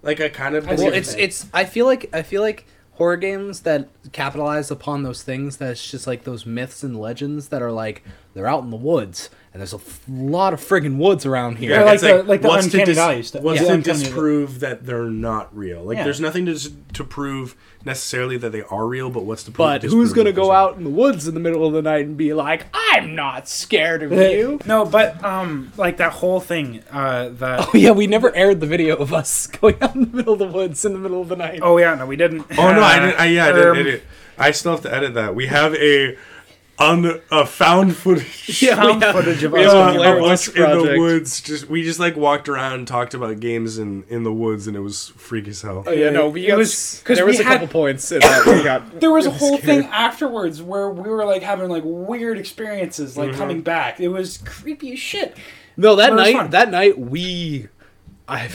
Like 0.03 0.21
I 0.21 0.29
kind 0.29 0.55
of 0.55 0.67
Well, 0.67 0.93
it's 0.93 1.15
it's. 1.15 1.47
I 1.53 1.65
feel 1.65 1.87
like 1.87 2.09
I 2.15 2.23
feel 2.23 2.41
like 2.43 2.67
horror 2.97 3.17
games 3.17 3.61
that 3.61 3.89
capitalize 4.13 4.71
upon 4.71 5.03
those 5.03 5.23
things 5.23 5.59
that's 5.59 5.91
just 5.91 6.07
like 6.07 6.25
those 6.25 6.47
myths 6.47 6.83
and 6.83 6.99
legends 6.99 7.49
that 7.49 7.63
are 7.63 7.73
like 7.73 8.03
they're 8.35 8.47
out 8.47 8.63
in 8.63 8.71
the 8.71 8.77
woods 8.77 9.31
and 9.57 9.61
there's 9.63 9.73
a 9.73 9.77
f- 9.77 10.01
lot 10.07 10.53
of 10.53 10.61
friggin' 10.61 10.99
woods 10.99 11.25
around 11.25 11.57
here. 11.57 11.71
Yeah, 11.71 11.85
like 11.85 12.01
the- 12.01 12.23
like 12.25 12.43
the 12.43 12.49
what's 12.49 12.67
to 12.69 12.79
Uncanny 12.79 12.93
Valley 12.95 13.23
stuff. 13.23 13.41
What's 13.43 13.63
Yeah. 13.63 13.77
to 13.77 13.81
disprove 13.81 14.61
that 14.61 14.85
they're 14.85 15.05
not 15.09 15.49
real? 15.57 15.83
Like 15.83 15.97
Yeah. 15.97 16.05
there's 16.05 16.21
nothing 16.21 16.45
to 16.45 16.59
to 16.93 17.05
prove 17.05 17.57
necessarily 17.83 18.37
that 18.37 18.53
they 18.53 18.63
are 18.71 18.87
real, 18.87 19.09
but 19.09 19.25
what's 19.25 19.45
to 19.45 19.51
prove? 19.51 19.67
but 19.67 19.83
who's 19.85 20.13
gonna 20.13 20.31
go 20.33 20.53
out 20.53 20.77
in 20.77 20.85
the 20.85 20.91
woods 20.91 21.27
in 21.27 21.33
the 21.33 21.41
middle 21.41 21.67
of 21.67 21.73
the 21.73 21.81
night 21.81 22.05
and 22.05 22.19
be 22.19 22.35
like, 22.35 22.67
"I'm 22.75 23.15
not 23.15 23.49
scared 23.49 24.03
of 24.03 24.13
you"? 24.13 24.61
No, 24.67 24.85
but 24.85 25.25
um, 25.25 25.73
like 25.79 25.97
that 25.97 26.13
whole 26.13 26.41
thing. 26.41 26.83
Uh, 26.93 27.31
that 27.39 27.61
Oh 27.63 27.71
yeah, 27.79 27.93
we 27.93 28.07
never 28.07 28.35
aired 28.37 28.61
the 28.61 28.67
video 28.67 28.95
of 28.97 29.15
us 29.15 29.47
going 29.61 29.77
out 29.81 29.95
in 29.95 30.11
the 30.11 30.17
middle 30.19 30.35
of 30.35 30.39
the 30.39 30.47
woods 30.49 30.85
in 30.85 30.93
the 30.93 30.99
middle 30.99 31.23
of 31.23 31.29
the 31.31 31.37
night. 31.37 31.61
oh 31.63 31.79
yeah, 31.79 31.95
no, 31.95 32.05
we 32.05 32.17
didn't. 32.17 32.45
Oh 32.59 32.73
no, 32.75 32.83
I 32.83 32.99
Uh, 32.99 33.01
didn't. 33.07 33.21
I, 33.21 33.25
yeah, 33.29 33.47
I 33.47 33.53
didn't 33.53 33.69
um, 33.71 33.77
edit. 33.79 34.03
I 34.39 34.51
still 34.51 34.73
have 34.73 34.83
to 34.83 34.95
edit 34.95 35.15
that. 35.15 35.35
We 35.35 35.47
have 35.47 35.75
a 35.77 36.15
on 36.79 37.21
a 37.31 37.47
found 37.47 37.97
footage. 37.97 38.61
Yeah, 38.63 38.77
Found 38.77 39.01
we 39.01 39.07
have- 39.07 39.15
footage 39.15 39.43
of 39.45 39.53
we 39.53 39.65
us 39.65 39.73
have 39.73 39.89
uh, 39.89 39.91
a 39.91 39.95
Blair 39.95 40.17
of 40.19 40.23
Witch 40.23 40.31
us 40.33 40.49
in 40.49 40.55
the 40.63 40.95
woods. 40.99 41.41
Just 41.41 41.69
we 41.69 41.83
just 41.83 41.99
like 41.99 42.17
walked 42.17 42.49
around 42.49 42.75
and 42.75 42.87
talked 42.87 43.15
about 43.15 43.41
games 43.41 43.79
in 43.79 44.05
in 44.09 44.23
the 44.23 44.33
woods, 44.33 44.67
and 44.67 44.77
it 44.77 44.81
was 44.81 45.09
freaky 45.17 45.51
as 45.51 45.63
hell. 45.63 45.85
Oh 45.87 45.91
yeah, 45.93 46.11
no, 46.11 46.29
we 46.29 46.45
It 46.45 46.49
got, 46.49 46.59
was- 46.59 46.69
was 46.69 47.03
'cause 47.05 47.17
there 47.17 47.27
was 47.27 47.41
a 47.41 47.45
had- 47.45 47.53
couple 47.61 47.69
points 47.69 48.11
in 48.13 48.21
that 48.21 48.47
we 48.47 48.63
got. 48.63 49.01
There 49.01 49.11
was 49.11 49.27
a 49.27 49.31
whole 49.31 49.59
scared. 49.59 49.63
thing 49.85 49.91
afterwards 49.93 50.63
where 50.63 50.91
we 50.91 51.09
were 51.09 51.25
like 51.25 51.43
having 51.43 51.69
like 51.69 51.83
weird 51.85 52.39
experiences, 52.39 53.17
like 53.17 53.35
coming 53.35 53.63
back. 53.63 53.99
It 54.01 54.09
was 54.09 54.39
creepy 54.39 54.93
as 54.93 54.99
shit. 54.99 55.37
No, 55.77 55.97
that 55.97 56.11
Well, 56.11 56.19
night, 56.25 56.35
fun. 56.37 56.51
that 56.51 56.71
night 56.71 56.99
we, 56.99 57.69
I, 58.29 58.49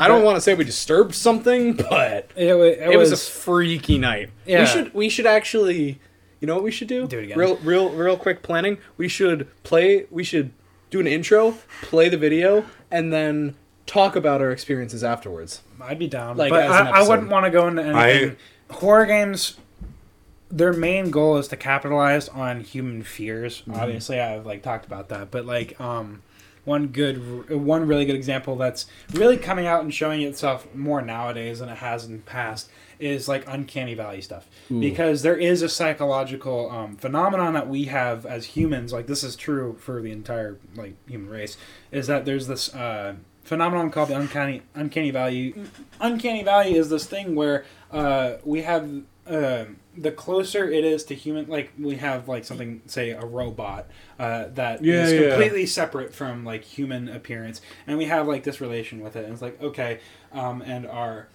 I 0.00 0.08
don't 0.08 0.24
want 0.24 0.36
to 0.36 0.40
say 0.40 0.54
we 0.54 0.64
disturbed 0.64 1.14
something, 1.14 1.74
but 1.74 2.30
It, 2.34 2.46
it, 2.48 2.78
it 2.92 2.96
was, 2.98 3.10
was, 3.10 3.28
a 3.28 3.30
freaky 3.30 3.98
night. 3.98 4.30
Yeah. 4.46 4.60
We 4.60 4.66
should 4.66 4.94
we 4.94 5.08
should 5.08 5.26
actually, 5.26 6.00
you 6.40 6.46
know 6.46 6.54
what 6.54 6.64
we 6.64 6.70
should 6.70 6.88
do? 6.88 7.06
Do 7.06 7.18
it 7.18 7.24
again. 7.24 7.38
Real 7.38 7.56
real 7.58 7.90
real 7.90 8.16
quick 8.16 8.42
planning. 8.42 8.78
We 8.96 9.08
should 9.08 9.48
play. 9.62 10.06
We 10.10 10.24
should 10.24 10.52
do 10.90 11.00
an 11.00 11.06
intro, 11.06 11.56
play 11.82 12.08
the 12.08 12.18
video, 12.18 12.64
and 12.90 13.12
then 13.12 13.54
talk 13.86 14.16
about 14.16 14.40
our 14.40 14.50
experiences 14.50 15.04
afterwards. 15.04 15.62
I'd 15.80 15.98
be 15.98 16.08
down. 16.08 16.36
Like, 16.36 16.50
but 16.50 16.70
I, 16.70 17.00
I 17.00 17.08
wouldn't 17.08 17.28
want 17.28 17.44
to 17.44 17.50
go 17.50 17.68
into 17.68 17.82
anything. 17.82 18.36
Horror 18.70 19.06
games, 19.06 19.56
their 20.50 20.72
main 20.72 21.10
goal 21.10 21.36
is 21.38 21.48
to 21.48 21.56
capitalize 21.56 22.28
on 22.28 22.60
human 22.60 23.02
fears. 23.02 23.62
Mm-hmm. 23.62 23.74
Obviously, 23.74 24.20
I've 24.20 24.46
like 24.46 24.62
talked 24.62 24.86
about 24.86 25.08
that, 25.08 25.30
but 25.30 25.44
like 25.44 25.80
um, 25.80 26.22
one 26.64 26.88
good, 26.88 27.50
one 27.50 27.86
really 27.86 28.04
good 28.04 28.16
example 28.16 28.56
that's 28.56 28.86
really 29.12 29.36
coming 29.36 29.66
out 29.66 29.82
and 29.82 29.92
showing 29.92 30.22
itself 30.22 30.72
more 30.74 31.02
nowadays 31.02 31.58
than 31.58 31.68
it 31.68 31.78
has 31.78 32.04
in 32.04 32.12
the 32.12 32.18
past 32.18 32.70
is 33.00 33.28
like 33.28 33.44
uncanny 33.48 33.94
valley 33.94 34.20
stuff. 34.20 34.46
Because 34.68 35.22
there 35.22 35.36
is 35.36 35.62
a 35.62 35.68
psychological 35.68 36.70
um, 36.70 36.96
phenomenon 36.96 37.54
that 37.54 37.68
we 37.68 37.84
have 37.86 38.24
as 38.26 38.44
humans 38.46 38.92
like 38.92 39.06
this 39.06 39.24
is 39.24 39.34
true 39.36 39.76
for 39.80 40.00
the 40.02 40.12
entire 40.12 40.58
like 40.76 40.94
human 41.08 41.28
race 41.30 41.56
is 41.90 42.06
that 42.06 42.24
there's 42.24 42.46
this 42.46 42.72
uh, 42.74 43.14
phenomenon 43.44 43.90
called 43.90 44.10
the 44.10 44.16
uncanny 44.16 44.62
uncanny 44.74 45.10
valley. 45.10 45.54
Uncanny 46.00 46.42
valley 46.44 46.74
is 46.76 46.88
this 46.90 47.06
thing 47.06 47.34
where 47.34 47.64
uh, 47.90 48.34
we 48.44 48.62
have 48.62 48.88
uh, 49.26 49.64
the 49.96 50.12
closer 50.12 50.70
it 50.70 50.84
is 50.84 51.04
to 51.04 51.14
human 51.14 51.46
like 51.48 51.72
we 51.78 51.96
have 51.96 52.28
like 52.28 52.44
something 52.44 52.80
say 52.86 53.10
a 53.10 53.24
robot 53.24 53.86
uh, 54.18 54.44
that 54.54 54.84
is 54.84 55.12
Yeah, 55.12 55.20
yeah. 55.20 55.28
completely 55.30 55.66
separate 55.66 56.14
from 56.14 56.44
like 56.44 56.64
human 56.64 57.08
appearance 57.08 57.60
and 57.86 57.98
we 57.98 58.06
have 58.06 58.26
like 58.26 58.44
this 58.44 58.60
relation 58.60 59.00
with 59.00 59.16
it 59.16 59.24
and 59.24 59.32
it's 59.32 59.42
like 59.42 59.60
okay 59.62 60.00
um, 60.32 60.62
and 60.62 60.86
our 60.86 61.28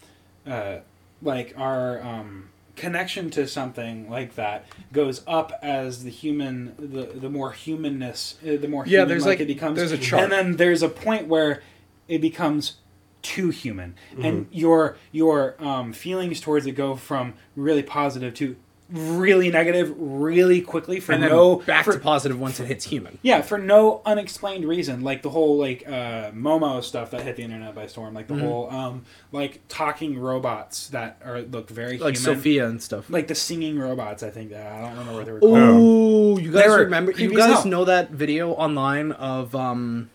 uh, 0.48 0.78
like 1.26 1.54
our 1.58 2.02
um, 2.02 2.50
connection 2.76 3.30
to 3.32 3.48
something 3.48 4.10
like 4.10 4.36
that 4.36 4.66
goes 4.92 5.22
up 5.28 5.52
as 5.62 6.04
the 6.04 6.10
human 6.10 6.74
the, 6.78 7.06
the 7.20 7.30
more 7.30 7.52
humanness 7.52 8.38
uh, 8.44 8.58
the 8.58 8.68
more 8.68 8.84
Yeah, 8.86 9.00
human 9.00 9.08
there's 9.10 9.26
like 9.26 9.40
like- 9.40 9.42
it 9.42 9.48
becomes 9.48 9.78
there's 9.78 9.92
a 9.92 9.98
chart. 9.98 10.24
and 10.24 10.32
then 10.32 10.56
there's 10.58 10.84
a 10.84 10.90
point 10.90 11.28
where 11.28 11.62
it 12.08 12.22
becomes 12.22 12.76
too 13.22 13.50
human 13.50 13.96
Mm-hmm. 14.14 14.26
and 14.26 14.48
your 14.52 14.98
your 15.12 15.56
um, 15.64 15.94
feelings 15.94 16.40
towards 16.40 16.66
it 16.68 16.74
go 16.74 16.96
from 16.96 17.34
really 17.56 17.82
positive 17.84 18.34
to 18.36 18.56
really 18.92 19.50
negative 19.50 19.94
really 19.98 20.62
quickly 20.62 21.00
for 21.00 21.18
no 21.18 21.56
back 21.58 21.86
for, 21.86 21.94
to 21.94 22.00
positive 22.00 22.40
once 22.40 22.60
it 22.60 22.68
hits 22.68 22.86
human. 22.86 23.18
yeah, 23.24 23.42
for 23.42 23.58
no 23.58 24.02
unexplained 24.06 24.64
reason, 24.66 25.02
like 25.02 25.24
the 25.24 25.30
whole 25.32 25.58
like 25.58 25.84
uh, 25.88 26.32
Momo 26.32 26.84
stuff 26.84 27.10
that 27.12 27.22
hit 27.22 27.36
the 27.36 27.42
internet 27.44 27.74
by 27.74 27.88
storm, 27.88 28.14
like 28.14 28.28
the 28.28 28.36
Mm-hmm. 28.36 28.44
whole 28.46 28.70
um, 28.70 29.04
like 29.32 29.62
talking 29.70 30.20
robots 30.20 30.90
that 30.90 31.18
are 31.26 31.42
look 31.42 31.70
very 31.70 31.98
Like 31.98 32.16
human, 32.16 32.36
Sophia 32.38 32.68
and 32.68 32.82
stuff. 32.84 33.10
like 33.10 33.28
the 33.28 33.36
singing 33.36 33.80
robots. 33.80 34.22
I 34.22 34.30
think 34.30 34.52
that 34.52 34.72
I 34.72 34.82
don't 34.82 34.92
remember 34.92 35.14
what 35.14 35.26
they 35.26 35.32
were 35.32 35.40
called. 35.40 35.54
Oh, 35.58 36.38
you 36.38 36.52
guys 36.52 36.70
remember? 36.70 37.12
You 37.12 37.36
guys 37.36 37.66
know 37.66 37.86
that 37.86 38.12
video 38.12 38.52
online 38.52 39.14
of 39.14 39.56
um, 39.56 40.10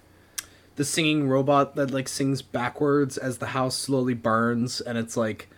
the 0.76 0.84
singing 0.84 1.28
robot 1.28 1.74
that 1.74 1.90
like 1.90 2.08
sings 2.08 2.40
backwards 2.40 3.18
as 3.18 3.38
the 3.38 3.46
house 3.46 3.76
slowly 3.76 4.14
burns, 4.14 4.80
and 4.80 4.96
it's 4.96 5.16
like 5.16 5.48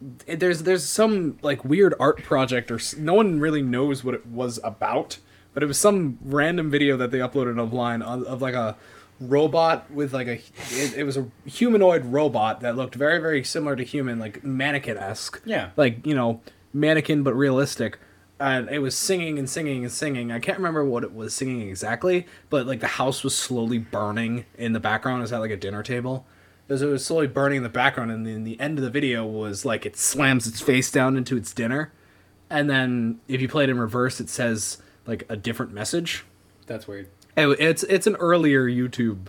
there's 0.00 0.62
there's 0.64 0.84
some 0.84 1.38
like 1.42 1.64
weird 1.64 1.94
art 1.98 2.22
project 2.22 2.70
or 2.70 2.78
no 2.98 3.14
one 3.14 3.40
really 3.40 3.62
knows 3.62 4.04
what 4.04 4.14
it 4.14 4.26
was 4.26 4.58
about, 4.62 5.18
but 5.52 5.62
it 5.62 5.66
was 5.66 5.78
some 5.78 6.18
random 6.22 6.70
video 6.70 6.96
that 6.96 7.10
they 7.10 7.18
uploaded 7.18 7.58
online 7.60 8.02
of, 8.02 8.22
of 8.24 8.42
like 8.42 8.54
a 8.54 8.76
robot 9.20 9.90
with 9.90 10.12
like 10.12 10.26
a 10.26 10.34
it, 10.72 10.94
it 10.96 11.04
was 11.04 11.16
a 11.16 11.26
humanoid 11.46 12.04
robot 12.06 12.60
that 12.60 12.76
looked 12.76 12.94
very 12.96 13.18
very 13.20 13.44
similar 13.44 13.76
to 13.76 13.84
human 13.84 14.18
like 14.18 14.42
mannequin 14.42 14.98
esque 14.98 15.40
Yeah. 15.44 15.70
like 15.76 16.04
you 16.06 16.14
know 16.14 16.40
mannequin 16.72 17.22
but 17.22 17.34
realistic. 17.34 17.98
And 18.40 18.68
it 18.68 18.80
was 18.80 18.96
singing 18.96 19.38
and 19.38 19.48
singing 19.48 19.84
and 19.84 19.92
singing. 19.92 20.32
I 20.32 20.40
can't 20.40 20.58
remember 20.58 20.84
what 20.84 21.04
it 21.04 21.14
was 21.14 21.32
singing 21.32 21.68
exactly 21.68 22.26
but 22.50 22.66
like 22.66 22.80
the 22.80 22.88
house 22.88 23.22
was 23.22 23.34
slowly 23.34 23.78
burning 23.78 24.44
in 24.58 24.72
the 24.72 24.80
background. 24.80 25.22
Is 25.22 25.30
that 25.30 25.38
like 25.38 25.52
a 25.52 25.56
dinner 25.56 25.82
table 25.84 26.26
because 26.66 26.82
it 26.82 26.86
was 26.86 27.04
slowly 27.04 27.26
burning 27.26 27.58
in 27.58 27.62
the 27.62 27.68
background 27.68 28.10
and 28.10 28.26
then 28.26 28.44
the 28.44 28.58
end 28.60 28.78
of 28.78 28.84
the 28.84 28.90
video 28.90 29.24
was 29.24 29.64
like 29.64 29.84
it 29.86 29.96
slams 29.96 30.46
its 30.46 30.60
face 30.60 30.90
down 30.90 31.16
into 31.16 31.36
its 31.36 31.52
dinner 31.52 31.92
and 32.50 32.68
then 32.70 33.20
if 33.28 33.40
you 33.40 33.48
play 33.48 33.64
it 33.64 33.70
in 33.70 33.78
reverse 33.78 34.20
it 34.20 34.28
says 34.28 34.78
like 35.06 35.24
a 35.28 35.36
different 35.36 35.72
message 35.72 36.24
That's 36.66 36.86
weird. 36.88 37.08
it, 37.36 37.46
it's 37.60 37.82
it's 37.84 38.06
an 38.06 38.16
earlier 38.16 38.66
youtube 38.68 39.26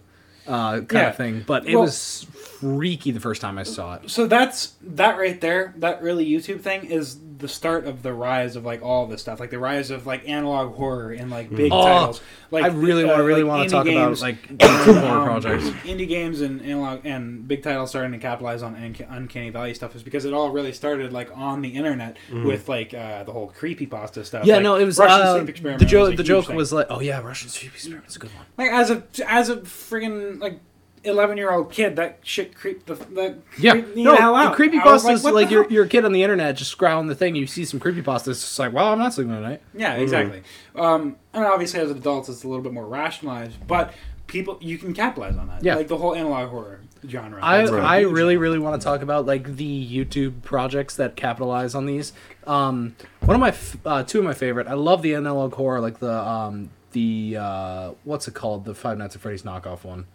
uh, 0.47 0.73
kind 0.81 0.91
Yeah. 0.93 1.09
of 1.09 1.17
thing 1.17 1.43
but 1.45 1.65
it 1.67 1.73
Well- 1.75 1.83
was 1.85 2.25
freaky 2.45 3.11
the 3.11 3.19
first 3.19 3.41
time 3.41 3.57
i 3.57 3.63
saw 3.63 3.95
it 3.95 4.09
So 4.09 4.27
that's 4.27 4.73
that 4.81 5.17
right 5.17 5.39
there. 5.41 5.73
That 5.77 6.01
really 6.01 6.25
YouTube 6.29 6.61
thing 6.61 6.85
is 6.85 7.17
the 7.37 7.47
start 7.49 7.85
of 7.85 8.01
the 8.01 8.13
rise 8.13 8.55
of 8.55 8.63
like 8.63 8.81
all 8.81 9.07
this 9.07 9.19
stuff, 9.21 9.39
like 9.41 9.49
the 9.49 9.59
rise 9.59 9.91
of 9.91 10.05
like 10.07 10.27
analog 10.27 10.73
horror 10.75 11.11
and 11.11 11.29
like 11.29 11.49
big 11.53 11.69
Oh, 11.73 11.83
titles. 11.83 12.21
Like 12.49 12.63
I 12.63 12.67
really 12.67 13.03
uh, 13.03 13.07
want 13.07 13.17
to 13.19 13.23
really 13.23 13.43
like 13.43 13.49
want 13.49 13.69
to 13.69 13.75
talk 13.75 13.85
games. 13.85 14.21
about 14.21 14.35
like 14.59 14.61
horror 15.01 15.19
um, 15.31 15.41
projects. 15.41 15.65
indie 15.83 16.07
games 16.07 16.39
and 16.41 16.61
analog 16.61 17.01
and 17.05 17.45
big 17.47 17.61
titles 17.63 17.89
starting 17.89 18.13
to 18.13 18.19
capitalize 18.19 18.63
on 18.63 18.75
unca- 18.75 19.07
uncanny 19.11 19.49
valley 19.49 19.73
stuff 19.73 19.95
is 19.95 20.03
because 20.03 20.23
it 20.23 20.33
all 20.33 20.49
really 20.51 20.71
started 20.71 21.11
like 21.11 21.29
on 21.35 21.61
the 21.61 21.69
internet 21.69 22.15
with 22.31 22.69
like 22.69 22.93
uh, 22.93 23.23
the 23.25 23.31
whole 23.33 23.47
creepy 23.47 23.85
pasta 23.85 24.23
stuff. 24.23 24.45
Yeah, 24.45 24.55
Like, 24.55 24.63
no, 24.63 24.75
it 24.75 24.85
was 24.85 24.97
Russian 24.97 25.21
uh, 25.27 25.35
sleep 25.37 25.49
experiment. 25.49 25.79
the 25.79 25.85
joke. 25.87 26.15
The 26.15 26.23
joke 26.23 26.45
thing. 26.47 26.55
was 26.55 26.71
like, 26.71 26.87
oh 26.89 27.01
yeah, 27.01 27.19
Russian 27.21 27.49
sleep 27.49 27.73
experiment's 27.73 28.15
a 28.15 28.19
good 28.19 28.31
one. 28.35 28.45
like 28.57 28.71
as 28.71 28.91
a 28.91 29.03
as 29.27 29.49
a 29.49 29.57
friggin' 29.57 30.39
like 30.39 30.59
eleven 31.05 31.37
year 31.37 31.51
old 31.51 31.71
kid 31.71 31.95
that 31.95 32.19
shit 32.23 32.55
creeped 32.55 32.87
the 32.87 32.95
that 32.95 33.37
Yeah, 33.57 33.71
creeped 33.73 33.95
me 33.95 34.03
no, 34.03 34.11
the 34.11 34.17
hell 34.17 34.33
the 34.33 34.39
out. 34.39 34.45
I 34.47 34.49
was 34.49 34.59
creepypastas 34.59 35.23
what 35.23 35.33
like, 35.33 35.47
the 35.49 35.53
you're 35.53 35.69
you're 35.69 35.85
a 35.85 35.87
kid 35.87 36.03
on 36.05 36.11
the 36.11 36.23
internet 36.23 36.55
just 36.57 36.75
scrolling 36.77 37.07
the 37.07 37.15
thing, 37.15 37.35
you 37.35 37.47
see 37.47 37.65
some 37.65 37.79
creepypastas, 37.79 38.27
it's 38.27 38.41
just 38.41 38.59
like, 38.59 38.73
well, 38.73 38.91
I'm 38.91 38.99
not 38.99 39.13
sleeping 39.13 39.33
tonight. 39.33 39.61
Yeah, 39.73 39.93
exactly. 39.95 40.43
Um, 40.75 41.15
and 41.33 41.45
obviously, 41.45 41.79
as 41.79 41.91
adults, 41.91 42.29
it's 42.29 42.43
a 42.43 42.47
little 42.47 42.63
bit 42.63 42.73
more 42.73 42.85
rationalized, 42.87 43.65
but 43.67 43.93
people, 44.27 44.57
you 44.61 44.77
can 44.77 44.93
capitalize 44.93 45.37
on 45.37 45.47
that. 45.47 45.63
Yeah. 45.63 45.75
like 45.75 45.87
the 45.87 45.97
whole 45.97 46.15
analog 46.15 46.49
horror 46.49 46.81
genre. 47.07 47.39
I, 47.43 47.59
That's 47.59 47.71
a 47.71 47.75
I 47.75 47.99
really 47.99 48.33
genre. 48.33 48.39
really 48.39 48.59
want 48.59 48.81
to 48.81 48.83
talk 48.83 49.01
about 49.03 49.25
like 49.27 49.55
the 49.57 49.87
YouTube 50.05 50.41
projects 50.41 50.95
that 50.95 51.15
capitalize 51.15 51.75
on 51.75 51.85
these. 51.85 52.11
Um, 52.47 52.95
one 53.21 53.35
of 53.35 53.39
my 53.41 53.49
f- 53.49 53.77
uh, 53.85 54.03
two 54.03 54.19
of 54.19 54.25
my 54.25 54.33
favorite. 54.33 54.67
I 54.67 54.73
love 54.73 55.01
the 55.03 55.13
analog 55.15 55.53
horror, 55.53 55.79
like 55.79 55.99
the 55.99 56.11
um, 56.11 56.71
the 56.93 57.37
uh, 57.39 57.91
what's 58.03 58.27
it 58.27 58.33
called? 58.33 58.65
The 58.65 58.73
Five 58.73 58.97
Nights 58.97 59.15
at 59.15 59.21
Freddy's 59.21 59.43
knockoff 59.43 59.83
one. 59.83 60.07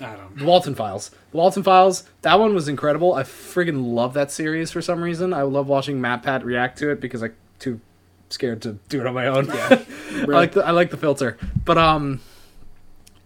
I 0.00 0.14
don't. 0.16 0.36
Know. 0.36 0.40
The 0.40 0.44
Walton 0.44 0.74
Files. 0.74 1.10
The 1.30 1.36
Walton 1.38 1.62
Files. 1.62 2.04
That 2.22 2.38
one 2.38 2.54
was 2.54 2.68
incredible. 2.68 3.14
I 3.14 3.22
friggin' 3.22 3.94
love 3.94 4.12
that 4.14 4.30
series 4.30 4.70
for 4.70 4.82
some 4.82 5.00
reason. 5.02 5.32
I 5.32 5.42
love 5.42 5.68
watching 5.68 6.00
MatPat 6.00 6.44
react 6.44 6.78
to 6.78 6.90
it 6.90 7.00
because 7.00 7.22
I'm 7.22 7.34
too 7.58 7.80
scared 8.28 8.60
to 8.62 8.78
do 8.88 9.00
it 9.00 9.06
on 9.06 9.14
my 9.14 9.26
own. 9.26 9.46
Yeah, 9.46 9.82
I 10.12 10.24
like 10.24 10.52
the 10.52 10.66
I 10.66 10.72
like 10.72 10.90
the 10.90 10.96
filter, 10.98 11.38
but 11.64 11.78
um, 11.78 12.20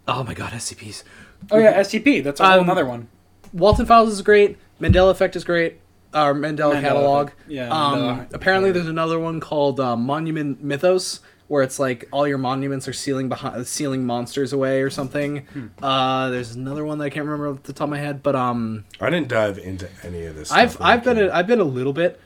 oh 0.06 0.22
my 0.24 0.35
god, 0.35 0.52
SCPs. 0.52 1.02
Oh 1.50 1.59
yeah, 1.59 1.80
SCP. 1.80 2.22
That's 2.22 2.38
a 2.40 2.44
whole 2.48 2.59
Um, 2.61 2.64
another 2.64 2.87
one. 2.87 3.09
Walton 3.52 3.87
Files 3.87 4.12
is 4.12 4.22
great. 4.22 4.56
Mandela 4.80 5.11
Effect 5.11 5.35
is 5.37 5.44
great. 5.44 5.80
Our 6.14 6.35
Mandela, 6.35 6.74
Mandela 6.74 6.80
catalog. 6.80 7.30
Yeah, 7.48 7.68
Um, 7.70 7.98
Mandela- 7.98 8.35
apparently, 8.35 8.72
there's 8.72 8.87
another 8.88 9.18
one 9.18 9.40
called 9.40 9.80
uh, 9.80 9.96
Monument 9.96 10.62
Mythos, 10.62 11.20
where 11.50 11.64
it's 11.64 11.80
like 11.80 12.06
all 12.12 12.28
your 12.28 12.38
monuments 12.38 12.86
are 12.86 12.92
sealing 12.92 13.28
behind, 13.28 13.66
sealing 13.66 14.06
monsters 14.06 14.52
away 14.52 14.82
or 14.82 14.88
something. 14.88 15.38
Hmm. 15.46 15.66
Uh, 15.82 16.30
there's 16.30 16.54
another 16.54 16.84
one 16.84 16.98
that 16.98 17.06
I 17.06 17.10
can't 17.10 17.24
remember 17.26 17.48
off 17.48 17.64
the 17.64 17.72
top 17.72 17.86
of 17.86 17.90
my 17.90 17.98
head, 17.98 18.22
but 18.22 18.36
um, 18.36 18.84
I 19.00 19.10
didn't 19.10 19.26
dive 19.26 19.58
into 19.58 19.88
any 20.04 20.26
of 20.26 20.36
this. 20.36 20.52
I've 20.52 20.70
stuff 20.70 20.82
I've 20.86 21.02
been 21.02 21.18
a, 21.18 21.28
I've 21.30 21.48
been 21.48 21.58
a 21.58 21.64
little 21.64 21.92
bit. 21.92 22.20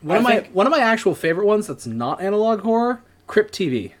One 0.00 0.14
I 0.14 0.18
of 0.18 0.22
my 0.24 0.40
think- 0.42 0.54
one 0.54 0.64
of 0.68 0.70
my 0.70 0.78
actual 0.78 1.16
favorite 1.16 1.46
ones 1.46 1.66
that's 1.66 1.88
not 1.88 2.20
analog 2.20 2.60
horror, 2.60 3.02
Crypt 3.26 3.52
TV. 3.52 3.94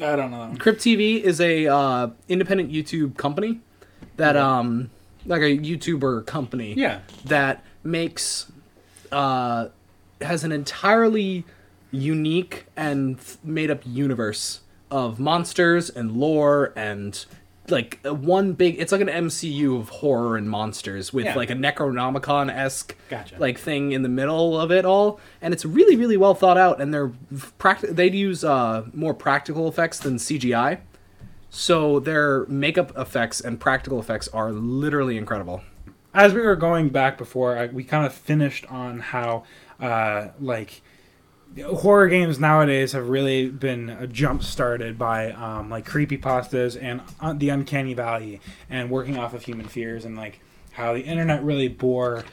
I 0.00 0.16
don't 0.16 0.30
know. 0.30 0.54
Crypt 0.58 0.80
TV 0.80 1.20
is 1.20 1.38
a 1.38 1.66
uh, 1.66 2.08
independent 2.30 2.72
YouTube 2.72 3.18
company 3.18 3.60
that 4.16 4.38
um 4.38 4.90
like 5.26 5.42
a 5.42 5.58
YouTuber 5.58 6.24
company 6.24 6.72
Yeah, 6.78 7.00
that 7.26 7.62
makes 7.84 8.50
uh 9.12 9.68
has 10.22 10.44
an 10.44 10.52
entirely 10.52 11.44
unique 11.92 12.66
and 12.76 13.18
made 13.44 13.70
up 13.70 13.82
universe 13.84 14.60
of 14.90 15.20
monsters 15.20 15.88
and 15.88 16.12
lore 16.16 16.72
and 16.74 17.24
like 17.68 18.00
one 18.04 18.54
big. 18.54 18.80
It's 18.80 18.90
like 18.90 19.00
an 19.00 19.08
MCU 19.08 19.78
of 19.78 19.88
horror 19.88 20.36
and 20.36 20.50
monsters 20.50 21.12
with 21.12 21.26
Yeah. 21.26 21.36
like 21.36 21.48
a 21.50 21.54
Necronomicon 21.54 22.50
esque 22.52 22.96
Gotcha. 23.08 23.36
like 23.38 23.56
thing 23.56 23.92
in 23.92 24.02
the 24.02 24.08
middle 24.08 24.58
of 24.60 24.72
it 24.72 24.84
all, 24.84 25.20
and 25.40 25.54
it's 25.54 25.64
really 25.64 25.94
really 25.94 26.16
well 26.16 26.34
thought 26.34 26.58
out. 26.58 26.80
And 26.80 26.92
they're 26.92 27.12
practic- 27.58 27.90
They'd 27.94 28.14
use 28.16 28.42
uh, 28.42 28.86
more 28.92 29.14
practical 29.14 29.68
effects 29.68 30.00
than 30.00 30.16
CGI, 30.16 30.80
so 31.50 32.00
their 32.00 32.44
makeup 32.46 32.92
effects 32.98 33.40
and 33.40 33.60
practical 33.60 34.00
effects 34.00 34.28
are 34.28 34.50
literally 34.52 35.16
incredible. 35.16 35.62
as 36.14 36.34
we 36.34 36.40
were 36.42 36.56
going 36.56 36.88
back 36.90 37.16
before, 37.16 37.56
I, 37.56 37.66
we 37.66 37.84
kind 37.84 38.04
of 38.04 38.12
finished 38.12 38.66
on 38.70 38.98
how 39.00 39.44
uh, 39.80 40.28
like 40.40 40.82
horror 41.60 42.08
games 42.08 42.38
nowadays 42.38 42.92
have 42.92 43.08
really 43.08 43.48
been 43.48 44.08
jump 44.12 44.42
started 44.42 44.98
by 44.98 45.32
um, 45.32 45.70
like 45.70 45.84
creepy 45.84 46.18
pastas 46.18 46.80
and 46.80 47.00
uh, 47.20 47.32
the 47.32 47.48
uncanny 47.48 47.94
valley 47.94 48.40
and 48.70 48.90
working 48.90 49.18
off 49.18 49.34
of 49.34 49.44
human 49.44 49.66
fears 49.66 50.04
and 50.04 50.16
like 50.16 50.40
how 50.72 50.94
the 50.94 51.00
internet 51.00 51.42
really 51.42 51.68
bore 51.68 52.24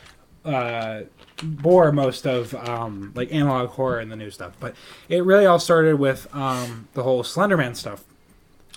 uh, 0.45 1.01
bore 1.43 1.91
most 1.91 2.25
of 2.25 2.53
um, 2.55 3.11
like 3.15 3.31
analog 3.33 3.69
horror 3.71 3.99
and 3.99 4.11
the 4.11 4.15
new 4.15 4.31
stuff 4.31 4.53
but 4.59 4.73
it 5.09 5.23
really 5.23 5.45
all 5.45 5.59
started 5.59 5.99
with 5.99 6.33
um, 6.33 6.87
the 6.93 7.03
whole 7.03 7.23
slenderman 7.23 7.75
stuff 7.75 8.03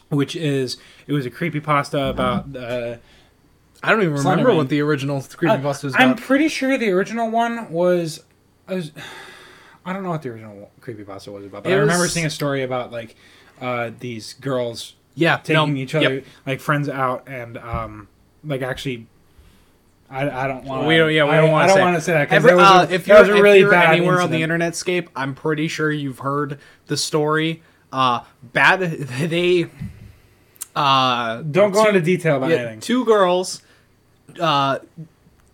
which 0.09 0.35
is 0.37 0.77
it 1.07 1.13
was 1.13 1.25
a 1.25 1.31
creepy 1.31 1.61
pasta 1.61 2.07
about 2.07 2.55
uh, 2.57 2.97
I 3.83 3.91
don't 3.91 4.03
even 4.03 4.15
remember 4.15 4.51
Slenderman. 4.51 4.57
what 4.57 4.69
the 4.69 4.81
original 4.81 5.21
creepypasta 5.21 5.85
was 5.85 5.95
I'm 5.97 6.15
pretty 6.15 6.49
sure 6.49 6.79
the 6.79 6.91
original 6.91 7.31
one 7.31 7.71
was, 7.73 8.23
was 8.69 8.93
I 9.85 9.93
don't 9.93 10.03
know 10.03 10.11
what 10.11 10.23
the 10.23 10.29
original 10.31 10.71
creepypasta 10.81 11.33
was 11.33 11.45
about, 11.47 11.65
but 11.65 11.73
It 11.73 11.77
I 11.77 11.79
remember 11.79 12.03
was- 12.05 12.13
seeing 12.13 12.27
a 12.27 12.31
story 12.31 12.63
about 12.63 12.93
like 12.93 13.17
uh, 13.61 13.91
these 13.99 14.35
girls 14.35 14.95
yeah, 15.15 15.37
taking 15.39 15.75
no, 15.75 15.81
each 15.81 15.95
other 15.95 16.15
yep. 16.17 16.25
like 16.47 16.61
friends 16.61 16.89
out 16.89 17.25
and 17.29 17.59
um, 17.59 18.09
like 18.45 18.63
actually. 18.63 19.07
I, 20.11 20.45
I 20.45 20.47
don't 20.47 20.65
want. 20.65 20.87
We 20.87 20.99
don't. 20.99 21.11
Yeah, 21.11 21.25
we 21.25 21.31
I, 21.31 21.37
don't 21.41 21.51
want 21.51 21.65
I 21.65 21.67
to 21.67 21.69
don't 21.69 21.77
say. 21.79 21.83
want 21.85 21.95
to 21.97 22.01
say 22.03 22.13
that 22.13 22.25
because 22.29 22.37
Every, 22.45 22.51
that 22.51 22.57
was 22.57 22.91
uh, 22.91 22.93
if 22.93 23.07
you're, 23.07 23.17
if 23.23 23.29
really 23.29 23.61
you're 23.61 23.71
bad 23.71 23.95
anywhere 23.97 24.21
on 24.21 24.31
the 24.31 24.43
incident. 24.43 24.63
internetscape, 24.75 25.09
I'm 25.17 25.35
pretty 25.35 25.69
sure 25.69 25.91
you've 25.91 26.19
heard 26.19 26.59
the 26.87 26.99
story. 26.99 27.63
Uh, 27.91 28.21
bad. 28.43 28.81
They. 29.31 29.71
Uh, 30.77 31.43
Don't 31.43 31.73
go 31.73 31.83
two- 31.83 31.89
into 31.89 32.01
detail 32.03 32.37
about 32.37 32.51
yeah, 32.51 32.57
anything. 32.57 32.81
Two 32.81 33.05
girls, 33.05 33.63
uh, 34.41 34.79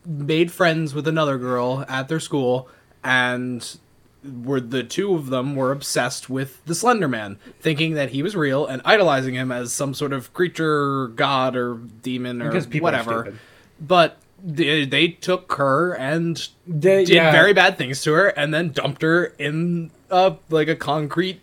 made 0.04 0.50
friends 0.52 0.94
with 0.94 1.06
another 1.08 1.38
girl 1.38 1.84
at 1.88 2.08
their 2.08 2.20
school, 2.20 2.68
and 3.04 3.78
were 4.24 4.60
the 4.60 4.82
two 4.82 5.14
of 5.14 5.26
them 5.30 5.54
were 5.56 5.70
obsessed 5.72 6.28
with 6.28 6.64
the 6.66 6.74
Slender 6.74 7.08
Man, 7.08 7.38
thinking 7.60 7.94
that 7.94 8.10
he 8.10 8.22
was 8.22 8.34
real 8.34 8.66
and 8.66 8.82
idolizing 8.84 9.34
him 9.34 9.52
as 9.52 9.72
some 9.72 9.94
sort 9.94 10.12
of 10.12 10.32
creature, 10.34 11.08
god, 11.08 11.54
or 11.56 11.74
demon, 12.02 12.42
or 12.42 12.52
whatever. 12.80 13.34
But 13.80 14.16
they, 14.44 14.84
they 14.84 15.08
took 15.08 15.52
her 15.54 15.92
and 15.94 16.48
They- 16.66 17.04
did 17.04 17.14
yeah. 17.14 17.32
very 17.32 17.52
bad 17.52 17.78
things 17.78 18.02
to 18.02 18.12
her, 18.12 18.28
and 18.28 18.52
then 18.52 18.70
dumped 18.72 19.02
her 19.02 19.26
in 19.38 19.90
a 20.10 20.36
like 20.50 20.68
a 20.68 20.76
concrete 20.76 21.40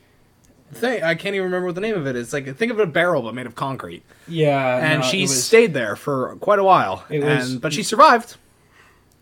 thing. 0.74 1.02
I 1.04 1.16
can't 1.16 1.36
even 1.36 1.46
remember 1.46 1.68
what 1.68 1.76
the 1.76 1.82
name 1.82 1.96
of 1.96 2.08
it 2.08 2.16
is. 2.16 2.34
Like 2.34 2.54
think 2.58 2.72
of 2.72 2.80
a 2.80 2.86
barrel 2.86 3.22
but 3.22 3.34
made 3.34 3.46
of 3.46 3.56
concrete, 3.56 4.04
Yeah, 4.28 4.78
and 4.78 5.02
no, 5.02 5.08
she 5.08 5.22
was, 5.22 5.44
stayed 5.46 5.74
there 5.74 5.96
for 5.96 6.36
quite 6.38 6.60
a 6.60 6.64
while. 6.64 7.06
It 7.10 7.24
was- 7.24 7.54
and, 7.54 7.62
but 7.62 7.72
she 7.74 7.84
survived. 7.84 8.36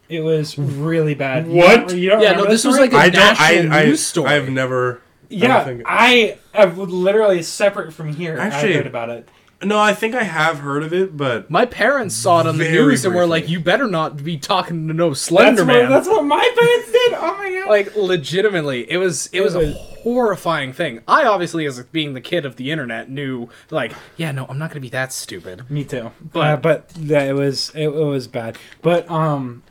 It 0.10 0.22
was 0.22 0.58
really 0.58 1.16
bad. 1.16 1.48
You 1.48 1.54
What? 1.54 1.88
don't- 1.89 1.98
You 1.98 2.10
don't 2.10 2.22
Yeah, 2.22 2.34
no, 2.34 2.44
this 2.46 2.63
was 2.66 2.76
story? 2.76 2.89
like 2.89 2.94
a 2.94 2.98
I 2.98 3.10
don't. 3.10 3.39
national 3.39 3.74
I, 3.74 3.80
I, 3.82 3.86
news 3.86 4.06
story. 4.06 4.30
I've 4.30 4.50
never. 4.50 5.02
I 5.32 5.36
yeah. 5.36 5.63
think- 5.63 5.82
I 5.86 6.38
have 6.54 6.78
literally 6.78 7.42
separate 7.42 7.94
from 7.94 8.13
here. 8.13 8.38
Actually- 8.38 8.74
I 8.74 8.78
heard 8.78 8.88
about 8.88 9.10
it. 9.10 9.30
no, 9.63 9.80
I 9.80 9.94
think 9.94 10.13
I 10.13 10.24
have 10.24 10.60
heard 10.60 10.84
of 10.84 10.94
it, 10.94 11.16
but 11.16 11.50
My 11.50 11.66
parents 11.66 12.16
saw 12.16 12.42
it 12.42 12.48
on 12.48 12.58
the 12.58 12.66
Very 12.66 12.86
news 12.86 13.06
and 13.06 13.16
were 13.16 13.26
like, 13.26 13.48
"You 13.48 13.62
better 13.62 13.88
not 13.88 14.22
be 14.22 14.38
talking 14.38 14.89
to 14.89 14.94
no 14.94 15.10
That's 15.12 15.22
Slender 15.22 15.63
what, 15.63 15.74
Man." 15.74 15.89
that's 15.89 16.08
what 16.08 16.26
my 16.26 16.54
parents 16.60 16.92
did. 16.92 17.13
Oh 17.13 17.38
my 17.38 17.50
god. 17.62 17.70
like 17.70 17.96
legitimately 17.96 18.92
it 18.92 18.98
was 18.98 19.28
it, 19.28 19.38
It 19.39 19.42
was, 19.42 19.56
a 19.56 19.72
horrifying 20.04 20.74
thing 20.74 21.00
i 21.08 21.24
obviously 21.24 21.66
as 21.66 21.82
being 21.86 22.13
the 22.13 22.20
kid 22.20 22.46
of 22.46 22.58
the 22.58 22.72
internet 22.72 23.10
knew 23.10 23.48
like 23.72 23.94
yeah 24.18 24.34
no 24.34 24.46
i'm 24.50 24.58
not 24.60 24.70
gonna 24.70 24.82
be 24.82 24.89
that 24.89 25.13
stupid 25.13 25.70
Me 25.72 25.86
too. 25.86 26.12
But- 26.22 26.62
But 26.62 26.62
but 26.62 26.89
that 27.08 27.30
it 27.30 27.34
was 27.34 27.72
it, 27.74 27.88
it 27.88 27.89
was 27.94 28.28
bad. 28.28 28.58
But 28.82 29.10
um, 29.10 29.63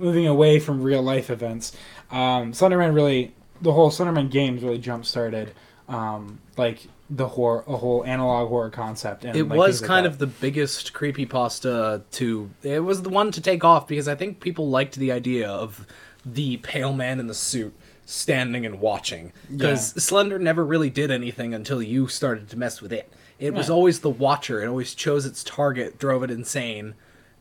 moving 0.00 0.26
away 0.26 0.58
from 0.58 0.82
real 0.82 1.02
life 1.02 1.30
events, 1.30 1.72
um, 2.10 2.52
Slenderman 2.52 2.94
really 2.94 3.34
the 3.62 3.72
whole 3.72 3.90
Slenderman 3.90 4.30
games 4.30 4.62
really 4.62 4.78
jump 4.78 5.04
started 5.04 5.52
um 5.88 6.40
like 6.56 6.88
the 7.10 7.26
horror 7.26 7.64
a 7.66 7.76
whole 7.76 8.04
analog 8.04 8.48
horror 8.48 8.70
concept. 8.70 9.24
And 9.24 9.36
it 9.36 9.44
like, 9.44 9.58
was 9.58 9.80
like 9.82 9.88
kind 9.88 10.06
that. 10.06 10.10
of 10.10 10.18
the 10.18 10.26
biggest 10.26 10.92
creepypasta 10.92 12.02
to 12.12 12.50
it 12.62 12.80
was 12.80 13.02
the 13.02 13.08
one 13.08 13.32
to 13.32 13.40
take 13.40 13.64
off 13.64 13.88
because 13.88 14.06
i 14.06 14.14
think 14.14 14.38
people 14.38 14.70
liked 14.70 14.94
the 14.94 15.10
idea 15.10 15.48
of 15.48 15.86
the 16.24 16.58
pale 16.58 16.92
man 16.92 17.18
in 17.18 17.26
the 17.26 17.34
suit 17.34 17.74
standing 18.04 18.66
and 18.66 18.80
watching. 18.80 19.32
Because 19.48 20.02
slender 20.02 20.38
never 20.38 20.64
really 20.64 20.90
did 20.90 21.10
anything 21.10 21.54
until 21.54 21.80
you 21.80 22.08
started 22.08 22.48
to 22.50 22.58
mess 22.58 22.82
with 22.82 22.92
it. 22.92 23.10
It 23.38 23.54
was 23.54 23.70
always 23.70 24.00
the 24.00 24.10
watcher. 24.10 24.62
It 24.62 24.66
always 24.66 24.94
chose 24.94 25.24
its 25.24 25.42
target 25.44 25.98
drove 25.98 26.22
it 26.22 26.30
insane 26.30 26.94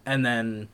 and 0.05 0.25
then 0.25 0.69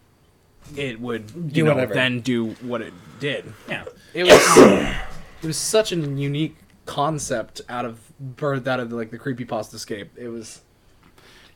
it 0.76 1.00
would 1.00 1.32
you 1.32 1.42
Do 1.42 1.64
know, 1.66 1.74
whatever. 1.74 1.94
then 1.94 2.22
do 2.22 2.48
what 2.62 2.82
it 2.82 2.94
did 3.20 3.52
yeah. 3.70 3.86
it 4.14 4.24
was 4.24 4.58
it 5.44 5.48
was 5.48 5.58
such 5.58 5.92
a 5.92 5.96
unique 5.96 6.58
concept 6.86 7.62
out 7.70 7.86
of 7.86 8.00
birthed 8.36 8.68
out 8.68 8.80
of 8.80 8.92
like 8.92 9.12
the 9.12 9.18
creepy 9.18 9.46
pasta 9.46 9.78
scape 9.80 10.12
it 10.18 10.28
was 10.30 10.62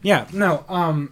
Yeah, 0.01 0.27
no. 0.33 0.63
Um, 0.69 1.11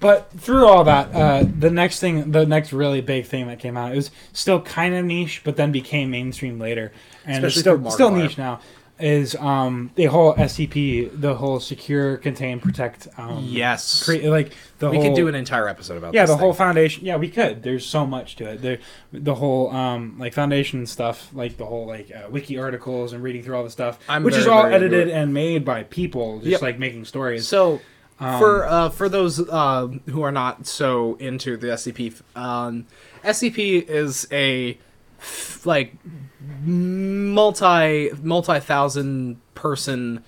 but 0.00 0.30
through 0.38 0.66
all 0.66 0.84
that, 0.84 1.14
uh, 1.14 1.44
the 1.58 1.70
next 1.70 2.00
thing, 2.00 2.30
the 2.30 2.46
next 2.46 2.72
really 2.72 3.00
big 3.02 3.26
thing 3.26 3.48
that 3.48 3.58
came 3.58 3.76
out, 3.76 3.92
it 3.92 3.96
was 3.96 4.10
still 4.32 4.60
kind 4.62 4.94
of 4.94 5.04
niche, 5.04 5.42
but 5.44 5.56
then 5.56 5.72
became 5.72 6.10
mainstream 6.10 6.58
later, 6.58 6.92
and 7.26 7.44
it's 7.44 7.58
still 7.58 7.90
still 7.90 8.10
niche 8.10 8.38
now. 8.38 8.60
Is 9.00 9.34
um 9.34 9.90
the 9.96 10.04
whole 10.04 10.34
SCP, 10.34 11.10
the 11.20 11.34
whole 11.34 11.58
secure, 11.58 12.16
contain, 12.16 12.60
protect. 12.60 13.08
Um, 13.18 13.40
yes 13.42 14.08
like 14.08 14.52
the 14.78 14.88
we 14.88 14.96
whole. 14.98 15.06
could 15.06 15.16
do 15.16 15.26
an 15.26 15.34
entire 15.34 15.68
episode 15.68 15.96
about 15.98 16.14
yeah, 16.14 16.26
the 16.26 16.36
whole 16.36 16.52
foundation. 16.52 17.04
Yeah, 17.04 17.16
we 17.16 17.28
could. 17.28 17.64
There's 17.64 17.84
so 17.84 18.06
much 18.06 18.36
to 18.36 18.50
it. 18.50 18.62
The 18.62 18.78
the 19.12 19.34
whole 19.34 19.70
um 19.70 20.14
like 20.20 20.32
foundation 20.32 20.86
stuff, 20.86 21.28
like 21.34 21.56
the 21.56 21.66
whole 21.66 21.86
like 21.88 22.12
uh, 22.14 22.28
wiki 22.30 22.56
articles 22.56 23.12
and 23.12 23.20
reading 23.20 23.42
through 23.42 23.56
all 23.56 23.64
the 23.64 23.70
stuff, 23.70 23.98
I'm 24.08 24.22
which 24.22 24.36
is 24.36 24.46
all 24.46 24.64
edited 24.64 25.08
and 25.08 25.34
made 25.34 25.64
by 25.64 25.82
people, 25.82 26.38
just 26.38 26.50
Yep. 26.52 26.62
like 26.62 26.78
making 26.78 27.04
stories. 27.04 27.48
so 27.48 27.80
Um, 28.20 28.38
for 28.38 28.64
uh, 28.64 28.90
for 28.90 29.08
those 29.08 29.40
uh, 29.40 29.88
who 30.08 30.22
are 30.22 30.30
not 30.30 30.68
so 30.68 31.16
into 31.16 31.56
the 31.56 31.66
SCP, 31.66 32.22
um, 32.36 32.86
SCP 33.24 33.88
is 33.88 34.28
a 34.30 34.78
f- 35.18 35.64
like 35.66 35.94
multi 36.64 38.10
multi 38.22 38.60
thousand 38.60 39.40
person 39.54 40.22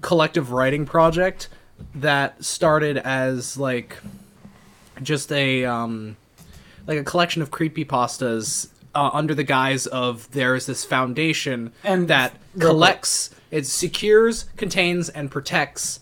collective 0.00 0.50
writing 0.52 0.84
project 0.84 1.48
that 1.94 2.42
started 2.44 2.98
as 2.98 3.56
like 3.56 3.98
just 5.02 5.32
a 5.32 5.64
um, 5.64 6.16
like 6.86 6.98
a 6.98 7.04
collection 7.04 7.42
of 7.42 7.50
creepypastas 7.50 8.68
uh, 8.94 9.10
under 9.12 9.34
the 9.34 9.44
guise 9.44 9.86
of 9.86 10.30
there's 10.32 10.66
this 10.66 10.84
foundation 10.84 11.72
And 11.82 12.08
that 12.08 12.34
collects 12.58 13.30
it 13.50 13.66
secures 13.66 14.44
contains 14.56 15.08
and 15.08 15.30
protects 15.30 16.00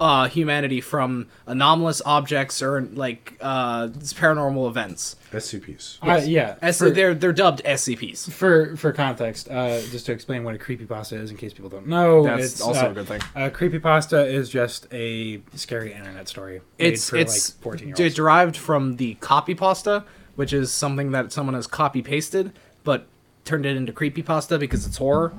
uh, 0.00 0.28
humanity 0.28 0.80
from 0.80 1.26
anomalous 1.46 2.00
objects 2.06 2.62
or 2.62 2.82
like 2.82 3.36
uh, 3.40 3.88
paranormal 3.88 4.68
events 4.68 5.16
SCPs. 5.32 5.98
Uh, 6.02 6.22
yeah, 6.24 6.54
as 6.62 6.78
for- 6.78 6.90
they're 6.90 7.14
they're 7.14 7.32
dubbed 7.32 7.62
scps 7.64 8.30
For 8.30 8.76
for 8.76 8.92
context, 8.92 9.48
uh, 9.50 9.80
just 9.90 10.06
to 10.06 10.12
explain 10.12 10.44
what 10.44 10.54
a 10.54 10.58
creepypasta 10.58 11.20
is 11.20 11.30
in 11.30 11.36
case 11.36 11.52
people 11.52 11.68
don't 11.70 11.86
know, 11.88 12.22
That's 12.24 12.44
it's, 12.44 12.60
also 12.60 12.86
uh, 12.86 12.90
a 12.90 12.94
good 12.94 13.06
thing. 13.08 13.20
A 13.34 13.50
creepypasta 13.50 14.30
is 14.30 14.48
just 14.48 14.86
a 14.92 15.40
scary 15.54 15.92
internet 15.92 16.28
story. 16.28 16.60
made 16.78 16.92
it's 16.94 17.10
for 17.10 17.16
it's 17.16 17.52
like 17.54 17.62
fourteen 17.62 17.88
year 17.88 17.94
de- 17.96 18.04
olds. 18.04 18.14
derived 18.14 18.56
from 18.56 18.96
the 18.96 19.14
copy 19.14 19.54
pasta 19.54 20.04
which 20.36 20.52
is 20.52 20.70
something 20.72 21.10
that 21.10 21.32
someone 21.32 21.54
has 21.56 21.66
copy 21.66 22.00
pasted 22.00 22.52
but 22.84 23.06
turned 23.44 23.66
it 23.66 23.76
into 23.76 23.92
creepypasta 23.92 24.58
because 24.60 24.86
it's 24.86 24.96
horror 24.98 25.32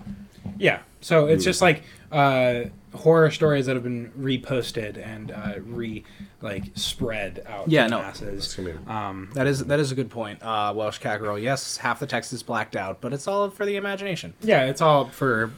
Yeah, 0.58 0.80
so 1.00 1.28
it's 1.28 1.43
just 1.45 1.62
like 1.62 1.84
uh, 2.12 2.63
horror 2.93 3.30
stories 3.32 3.65
that 3.67 3.75
have 3.75 3.84
been 3.84 4.12
reposted 4.19 4.97
and 4.97 5.32
uh, 5.32 5.54
re 5.65 6.04
like 6.41 6.63
spread 6.75 7.43
out 7.47 7.69
Yeah, 7.69 7.84
to 7.86 7.89
no. 7.89 7.99
masses. 7.99 8.45
It's 8.45 8.56
be- 8.56 8.73
Um, 8.88 9.30
That 9.34 9.47
is 9.47 9.65
that 9.65 9.80
is 9.80 9.91
a 9.91 9.95
good 9.95 10.10
point. 10.10 10.41
Uh, 10.41 10.73
Welsh 10.75 10.97
cat 10.99 11.19
girl. 11.19 11.38
Yes, 11.38 11.78
half 11.78 11.99
the 11.99 12.08
text 12.08 12.34
is 12.34 12.41
blacked 12.43 12.75
out, 12.75 13.02
but 13.02 13.13
it's 13.13 13.28
all 13.28 13.49
for 13.49 13.65
the 13.65 13.75
imagination. 13.75 14.34
yeah, 14.41 14.65
it's 14.65 14.82
all 14.82 15.06
for 15.10 15.52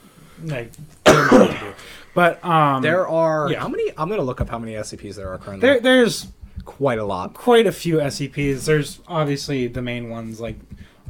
like 0.43 0.71
their 1.05 1.31
mind 1.31 1.51
to 1.51 1.57
do. 1.59 1.73
But 2.13 2.43
um, 2.43 2.81
There 2.81 3.07
are 3.07 3.49
Yeah. 3.51 3.59
how 3.61 3.67
many? 3.69 3.91
I'm 3.97 4.09
gonna 4.09 4.21
look 4.23 4.41
up 4.41 4.49
how 4.49 4.59
many 4.59 4.73
SCPs 4.73 5.15
there 5.15 5.29
are 5.29 5.37
currently. 5.37 5.67
there 5.67 5.79
there's 5.79 6.27
quite 6.65 6.99
a 6.99 7.05
lot. 7.05 7.33
quite 7.33 7.65
a 7.67 7.71
few 7.71 7.97
SCPs. 7.97 8.65
There's 8.65 8.99
obviously 9.07 9.67
the 9.67 9.81
main 9.81 10.09
ones 10.09 10.39
like 10.41 10.57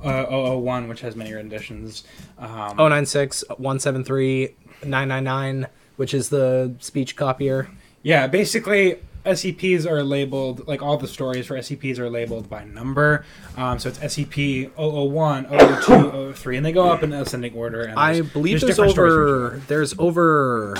uh, 0.03 0.25
001, 0.25 0.87
which 0.87 1.01
has 1.01 1.15
many 1.15 1.31
renditions. 1.33 2.03
Um, 2.37 2.75
Oh 2.79 2.87
nine 2.87 3.05
six 3.05 3.43
one 3.57 3.79
seven 3.79 4.03
three 4.03 4.55
nine 4.83 5.07
nine 5.07 5.23
nine, 5.23 5.67
which 6.01 6.15
is 6.15 6.29
the 6.29 6.73
speech 6.79 7.15
copier. 7.15 7.69
Yeah, 8.01 8.25
basically 8.25 8.95
SCPs 9.23 9.85
are 9.85 10.01
labeled 10.03 10.67
like 10.67 10.81
all 10.81 10.97
the 10.97 11.07
stories 11.07 11.45
for 11.45 11.55
SCPs 11.55 11.99
are 11.99 12.09
labeled 12.09 12.49
by 12.49 12.63
number. 12.63 13.23
Um, 13.55 13.77
so 13.77 13.89
it's 13.89 13.99
SCP 13.99 14.71
001, 14.75 15.45
002, 15.45 16.33
003, 16.33 16.57
and 16.57 16.65
they 16.65 16.71
go 16.71 16.89
up 16.91 17.03
in 17.03 17.13
ascending 17.13 17.53
order. 17.53 17.83
And 17.83 17.99
I 17.99 18.21
believe 18.21 18.61
there's, 18.61 18.71
different 18.75 18.93
stories 18.93 19.13
for 19.13 19.47
each 19.47 19.53
over 19.53 19.61
there's 19.67 19.93
over 19.99 20.75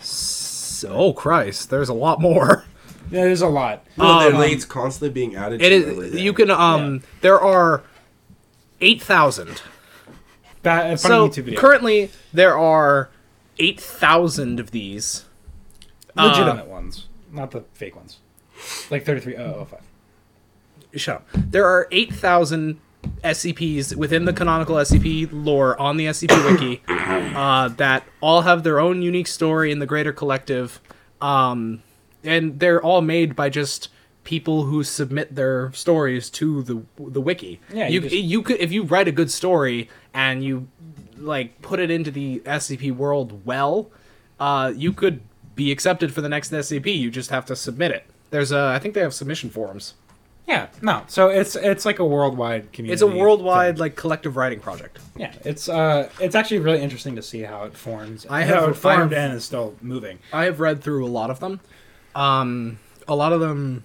s- 0.00 0.84
oh 0.88 1.12
Christ, 1.12 1.70
there's 1.70 1.88
a 1.88 1.94
lot 1.94 2.20
more. 2.20 2.64
Yeah, 3.10 3.24
there's 3.24 3.42
a 3.42 3.48
lot. 3.48 3.86
No, 3.98 4.04
Um, 4.06 4.32
the 4.32 4.38
late's 4.38 4.64
constantly 4.64 5.10
being 5.10 5.36
added. 5.36 5.60
It 5.62 5.68
to 5.68 5.74
is 6.06 6.12
day. 6.14 6.20
you 6.20 6.32
can 6.32 6.50
um 6.50 7.02
there 7.20 7.38
are 7.38 7.84
8,000. 8.80 9.60
That, 10.62 10.82
funny 10.84 10.96
So 10.96 11.28
YouTube 11.28 11.44
video. 11.44 11.60
currently 11.60 12.10
there 12.32 12.56
are 12.58 13.10
8,000 13.58 14.60
of 14.60 14.70
these. 14.70 15.24
uh, 16.16 16.26
legitimate 16.26 16.66
ones, 16.66 17.08
not 17.32 17.50
the 17.50 17.62
fake 17.74 17.96
ones. 17.96 18.18
Like 18.90 19.04
33005. 19.04 19.80
Shut 20.96 21.16
up. 21.16 21.28
There 21.34 21.66
are 21.66 21.88
8,000 21.90 22.80
SCPs 23.24 23.96
within 23.96 24.24
the 24.24 24.32
canonical 24.32 24.76
SCP 24.76 25.28
lore 25.32 25.78
on 25.80 25.96
the 25.96 26.06
SCP 26.06 26.50
wiki 26.50 26.82
uh, 26.88 27.68
that 27.68 28.04
all 28.20 28.42
have 28.42 28.62
their 28.62 28.78
own 28.78 29.02
unique 29.02 29.26
story 29.26 29.72
in 29.72 29.78
the 29.80 29.86
greater 29.86 30.12
collective. 30.12 30.80
Um, 31.20 31.82
and 32.22 32.60
they're 32.60 32.80
all 32.82 33.02
made 33.02 33.34
by 33.34 33.48
just 33.50 33.88
people 34.22 34.64
who 34.64 34.82
submit 34.84 35.34
their 35.34 35.70
stories 35.72 36.30
to 36.30 36.62
the 36.62 36.82
the 36.98 37.20
wiki. 37.20 37.60
Yeah, 37.72 37.88
you 37.88 38.00
you 38.00 38.18
you, 38.18 38.42
could 38.42 38.58
if 38.60 38.72
you 38.72 38.84
write 38.84 39.08
a 39.08 39.12
good 39.12 39.30
story 39.30 39.90
and 40.14 40.42
you 40.44 40.68
like 41.18 41.60
put 41.62 41.80
it 41.80 41.90
into 41.90 42.10
the 42.10 42.40
SCP 42.44 42.94
world 42.94 43.44
well, 43.44 43.90
uh, 44.40 44.72
you 44.74 44.92
could 44.92 45.20
be 45.54 45.70
accepted 45.70 46.12
for 46.12 46.20
the 46.20 46.28
next 46.28 46.50
SCP. 46.52 46.96
You 46.98 47.10
just 47.10 47.30
have 47.30 47.46
to 47.46 47.56
submit 47.56 47.92
it. 47.92 48.04
There's 48.30 48.52
a 48.52 48.72
I 48.74 48.78
think 48.78 48.94
they 48.94 49.00
have 49.00 49.14
submission 49.14 49.50
forums. 49.50 49.94
Yeah, 50.46 50.66
no. 50.82 51.04
So 51.06 51.28
it's 51.28 51.56
it's 51.56 51.86
like 51.86 51.98
a 52.00 52.04
worldwide 52.04 52.72
community. 52.72 52.92
It's 52.92 53.02
a 53.02 53.06
worldwide 53.06 53.76
thing. 53.76 53.80
like 53.80 53.96
collective 53.96 54.36
writing 54.36 54.60
project. 54.60 54.98
Yeah, 55.16 55.32
it's 55.44 55.68
uh, 55.70 56.10
it's 56.20 56.34
actually 56.34 56.58
really 56.58 56.82
interesting 56.82 57.16
to 57.16 57.22
see 57.22 57.40
how 57.42 57.64
it 57.64 57.74
forms. 57.74 58.26
I 58.28 58.42
have- 58.42 58.68
it 58.70 58.74
formed 58.74 59.12
and 59.14 59.32
is 59.32 59.44
still 59.44 59.74
moving. 59.80 60.18
I 60.34 60.44
have 60.44 60.60
read 60.60 60.82
through 60.82 61.06
a 61.06 61.08
lot 61.08 61.30
of 61.30 61.40
them. 61.40 61.60
Um, 62.14 62.78
a 63.08 63.14
lot 63.16 63.32
of 63.32 63.40
them, 63.40 63.84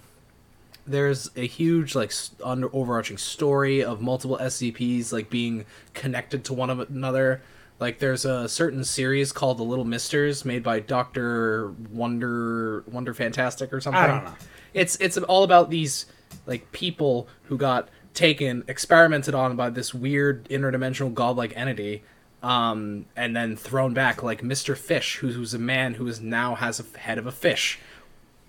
there's 0.89 1.29
a 1.35 1.45
huge 1.45 1.95
like 1.95 2.11
under 2.43 2.73
overarching 2.73 3.17
story 3.17 3.83
of 3.83 4.01
multiple 4.01 4.37
SCPs 4.41 5.13
like 5.13 5.29
being 5.29 5.65
connected 5.93 6.43
to 6.45 6.53
one 6.53 6.69
of 6.69 6.79
another. 6.79 7.41
Like 7.79 7.99
there's 7.99 8.25
a 8.25 8.49
certain 8.49 8.83
series 8.83 9.31
called 9.31 9.57
The 9.57 9.63
Little 9.63 9.85
Misters 9.85 10.43
made 10.43 10.63
by 10.63 10.79
Doctor 10.79 11.73
Wonder 11.91 12.83
Wonder 12.91 13.13
Fantastic 13.13 13.71
or 13.71 13.79
something. 13.79 14.01
I 14.01 14.07
don't 14.07 14.23
know. 14.25 14.33
It's 14.73 14.95
it's 14.97 15.17
all 15.17 15.43
about 15.43 15.69
these 15.69 16.05
like 16.45 16.71
people 16.71 17.27
who 17.43 17.57
got 17.57 17.89
taken, 18.13 18.63
experimented 18.67 19.33
on 19.33 19.55
by 19.55 19.69
this 19.69 19.93
weird 19.93 20.47
interdimensional 20.49 21.13
godlike 21.13 21.53
entity, 21.55 22.03
um, 22.43 23.05
and 23.15 23.35
then 23.35 23.55
thrown 23.55 23.93
back 23.93 24.23
like 24.23 24.41
Mr. 24.41 24.75
Fish, 24.75 25.17
who, 25.17 25.29
who's 25.29 25.53
a 25.53 25.59
man 25.59 25.93
who 25.93 26.07
is 26.07 26.19
now 26.19 26.55
has 26.55 26.79
a 26.79 26.97
head 26.97 27.17
of 27.17 27.25
a 27.25 27.31
fish. 27.31 27.79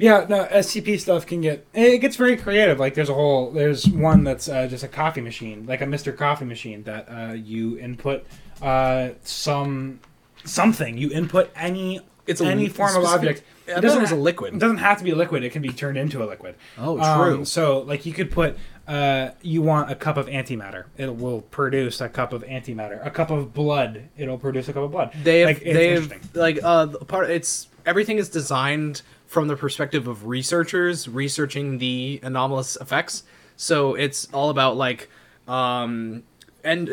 Yeah, 0.01 0.25
no, 0.29 0.47
SCP 0.47 0.99
stuff 0.99 1.27
can 1.27 1.43
get 1.43 1.67
it 1.75 1.99
gets 1.99 2.17
very 2.17 2.37
creative. 2.37 2.79
Like 2.81 2.95
there's 2.95 3.11
a 3.11 3.15
whole 3.15 3.51
there's 3.51 3.87
one 3.89 4.25
that's 4.25 4.49
uh, 4.49 4.67
just 4.67 4.83
a 4.83 4.89
coffee 4.89 5.21
machine, 5.21 5.67
like 5.67 5.83
a 5.83 5.85
Mr. 5.85 6.17
Coffee 6.17 6.47
machine 6.47 6.83
that 6.85 7.07
uh, 7.09 7.33
you 7.35 7.79
input 7.79 8.25
uh, 8.63 9.11
some 9.25 10.01
something. 10.45 10.97
You 10.97 11.11
input 11.11 11.51
any 11.55 12.01
It's 12.27 12.41
any 12.41 12.63
li- 12.65 12.69
form 12.69 12.97
of 12.97 13.05
object. 13.05 13.43
It 13.67 13.83
doesn't 13.83 14.01
was 14.01 14.11
a 14.11 14.17
liquid. 14.17 14.55
It 14.55 14.59
doesn't 14.59 14.79
have 14.79 14.99
to 14.99 15.05
be 15.05 15.11
a 15.11 15.15
liquid. 15.17 15.45
It 15.45 15.51
can 15.51 15.63
be 15.63 15.69
turned 15.69 15.97
into 15.99 16.25
a 16.25 16.27
liquid. 16.27 16.57
Oh, 16.79 16.99
Um, 16.99 17.19
true. 17.37 17.45
so 17.45 17.81
like 17.81 18.05
you 18.07 18.13
could 18.13 18.31
put 18.31 18.57
uh, 18.89 19.31
you 19.43 19.63
want 19.63 19.91
a 19.91 19.95
cup 19.95 20.17
of 20.17 20.27
antimatter. 20.27 20.85
It 20.97 21.15
will 21.15 21.43
produce 21.43 22.01
a 22.01 22.09
cup 22.09 22.33
of 22.33 22.43
antimatter. 22.45 23.05
A 23.07 23.11
cup 23.11 23.31
of 23.31 23.53
blood. 23.55 24.09
It'll 24.17 24.39
produce 24.39 24.69
a 24.69 24.73
cup 24.73 24.83
of 24.85 24.91
blood. 24.91 25.13
They 25.23 25.41
have, 25.41 25.49
like, 25.49 25.63
it's 25.63 25.75
they 25.77 25.89
have 25.91 26.35
like 26.35 26.59
uh 26.63 26.87
part 27.07 27.31
it's 27.31 27.69
everything 27.87 28.17
is 28.19 28.29
designed 28.29 29.03
from 29.31 29.47
the 29.47 29.55
perspective 29.55 30.09
of 30.09 30.27
researchers 30.27 31.07
researching 31.09 31.79
the 31.79 32.19
anomalous 32.25 32.77
effects. 32.81 33.23
So 33.55 33.95
it's 33.95 34.27
all 34.33 34.51
about 34.51 34.77
like 34.77 35.09
um 35.47 36.25
and 36.65 36.89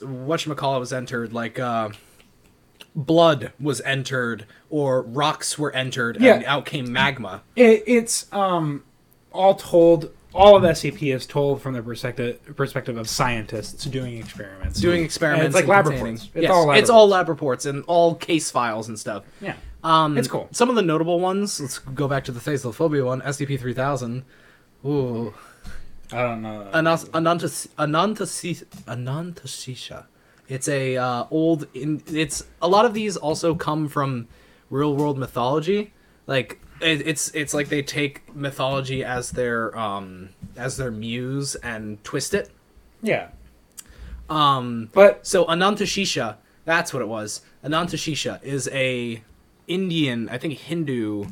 what 0.00 0.46
was 0.78 0.92
entered 0.92 1.32
like 1.32 1.58
uh 1.58 1.90
blood 2.94 3.52
was 3.58 3.80
entered 3.80 4.46
or 4.68 5.02
rocks 5.02 5.58
were 5.58 5.72
entered 5.72 6.16
and 6.16 6.44
out 6.44 6.64
came 6.64 6.92
magma. 6.92 7.42
It, 7.56 7.82
it's 7.88 8.32
um, 8.32 8.84
all 9.32 9.56
told. 9.56 10.12
All 10.32 10.56
of 10.56 10.62
SCP 10.62 11.12
is 11.12 11.26
told 11.26 11.60
from 11.60 11.74
the 11.74 11.82
perspective 11.82 12.38
perspective 12.54 12.96
of 12.96 13.08
scientists 13.08 13.84
doing 13.86 14.16
experiments. 14.16 14.80
Doing 14.80 14.98
And 14.98 15.04
experiments 15.04 15.46
it's 15.46 15.54
like 15.56 15.66
lab 15.66 15.88
reports. 15.88 16.28
It's 16.34 16.42
yes, 16.44 16.52
all 16.52 16.66
lab 16.66 16.78
it's 16.78 16.88
all 16.88 17.08
lab 17.08 17.28
reports 17.28 17.66
and 17.66 17.82
all 17.88 18.14
case 18.14 18.48
files 18.48 18.86
and 18.86 18.96
stuff. 18.96 19.24
Yeah. 19.40 19.56
Um, 19.82 20.18
It's 20.18 20.28
cool. 20.28 20.48
Some 20.52 20.68
of 20.68 20.76
the 20.76 20.82
notable 20.82 21.20
ones. 21.20 21.60
Let's 21.60 21.78
go 21.78 22.06
back 22.08 22.24
to 22.24 22.32
the 22.32 22.40
Thalassophobia 22.40 23.04
one. 23.04 23.20
SCP 23.22 23.58
three 23.58 23.74
thousand. 23.74 24.24
Ooh, 24.84 25.32
I 26.12 26.22
don't 26.22 26.42
know. 26.42 26.68
Anas- 26.72 27.04
Anantas- 27.06 27.68
Anantasi- 27.78 28.64
Anantasisha. 28.86 30.04
It's 30.48 30.68
a 30.68 30.96
uh, 30.96 31.24
old. 31.30 31.66
In, 31.74 32.02
it's 32.08 32.44
a 32.60 32.68
lot 32.68 32.84
of 32.84 32.92
these 32.94 33.16
also 33.16 33.54
come 33.54 33.88
from 33.88 34.28
real 34.68 34.94
world 34.96 35.16
mythology. 35.18 35.92
Like 36.26 36.60
it, 36.80 37.06
it's 37.06 37.30
it's 37.34 37.54
like 37.54 37.68
they 37.68 37.82
take 37.82 38.34
mythology 38.34 39.02
as 39.04 39.30
their 39.30 39.76
um 39.78 40.30
as 40.56 40.76
their 40.76 40.90
muse 40.90 41.54
and 41.56 42.02
twist 42.04 42.34
it. 42.34 42.50
yeah, 43.02 43.28
Um, 44.28 44.90
but 44.92 45.26
so 45.26 45.44
Anantashesha, 45.46 46.36
that's 46.64 46.92
what 46.92 47.02
it 47.02 47.08
was. 47.08 47.42
Anantashesha 47.64 48.42
is 48.42 48.68
a 48.72 49.22
Indian, 49.70 50.28
I 50.28 50.36
think 50.36 50.58
Hindu 50.58 51.26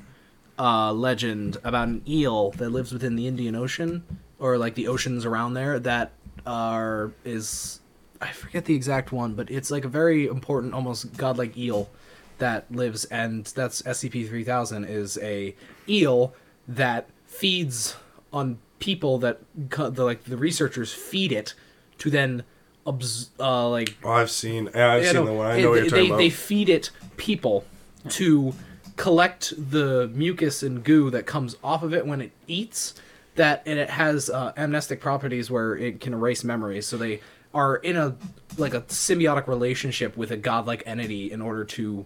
uh, 0.59 0.93
legend 0.93 1.59
about 1.65 1.89
an 1.89 2.03
eel 2.07 2.53
that 2.53 2.71
lives 2.71 2.93
within 2.93 3.17
the 3.17 3.27
Indian 3.27 3.57
Ocean 3.57 4.05
or 4.39 4.57
like 4.57 4.77
the 4.77 4.87
oceans 4.87 5.27
around 5.27 5.55
there 5.55 5.81
that 5.81 6.13
are 6.47 7.11
is 7.25 7.81
I 8.21 8.31
forget 8.31 8.65
the 8.65 8.75
exact 8.75 9.11
one, 9.11 9.35
but 9.35 9.51
it's 9.51 9.71
like 9.71 9.85
a 9.85 9.89
very 9.89 10.27
important, 10.27 10.73
almost 10.73 11.17
godlike 11.17 11.57
eel 11.57 11.91
that 12.39 12.71
lives, 12.71 13.05
and 13.07 13.45
that's 13.47 13.83
SCP 13.83 14.29
three 14.29 14.45
thousand 14.45 14.85
is 14.85 15.19
a 15.21 15.55
eel 15.89 16.33
that 16.69 17.09
feeds 17.27 17.97
on 18.33 18.59
people 18.79 19.19
that 19.19 19.41
the 19.57 20.05
like 20.05 20.25
the 20.25 20.37
researchers 20.37 20.93
feed 20.93 21.33
it 21.33 21.55
to 21.99 22.09
then 22.09 22.45
obs- 22.87 23.31
uh, 23.41 23.69
like 23.69 23.97
Oh, 24.05 24.13
I've 24.13 24.31
seen. 24.31 24.71
Yeah, 24.73 24.93
I've 24.93 25.05
seen 25.07 25.15
know, 25.15 25.27
the 25.27 25.33
one. 25.33 25.47
I 25.47 25.61
know 25.61 25.71
what 25.71 25.75
you're 25.75 25.85
they, 25.85 25.89
talking 25.91 26.03
they, 26.05 26.09
about. 26.09 26.19
they 26.19 26.31
feed 26.31 26.69
it 26.69 26.91
people 27.17 27.65
to 28.11 28.55
collect 28.97 29.55
the 29.71 30.11
mucus 30.13 30.63
and 30.63 30.83
goo 30.85 31.11
that 31.11 31.27
comes 31.27 31.57
off 31.63 31.83
of 31.83 31.95
it 31.95 32.07
when 32.07 32.21
it 32.21 32.33
eats. 32.47 32.95
That 33.37 33.63
and 33.67 33.79
it 33.79 33.91
has 33.91 34.29
uh, 34.29 34.53
amnestic 34.57 35.01
properties 35.01 35.51
where 35.51 35.77
it 35.77 36.01
can 36.01 36.13
erase 36.13 36.43
memories. 36.43 36.87
So 36.87 36.97
they 36.97 37.21
are 37.55 37.77
in 37.77 37.97
a 37.97 38.17
like 38.57 38.75
a 38.75 38.83
symbiotic 38.83 39.47
relationship 39.47 40.17
with 40.17 40.31
a 40.33 40.37
godlike 40.37 40.83
entity 40.87 41.31
in 41.31 41.41
order 41.41 41.65
to 41.65 42.05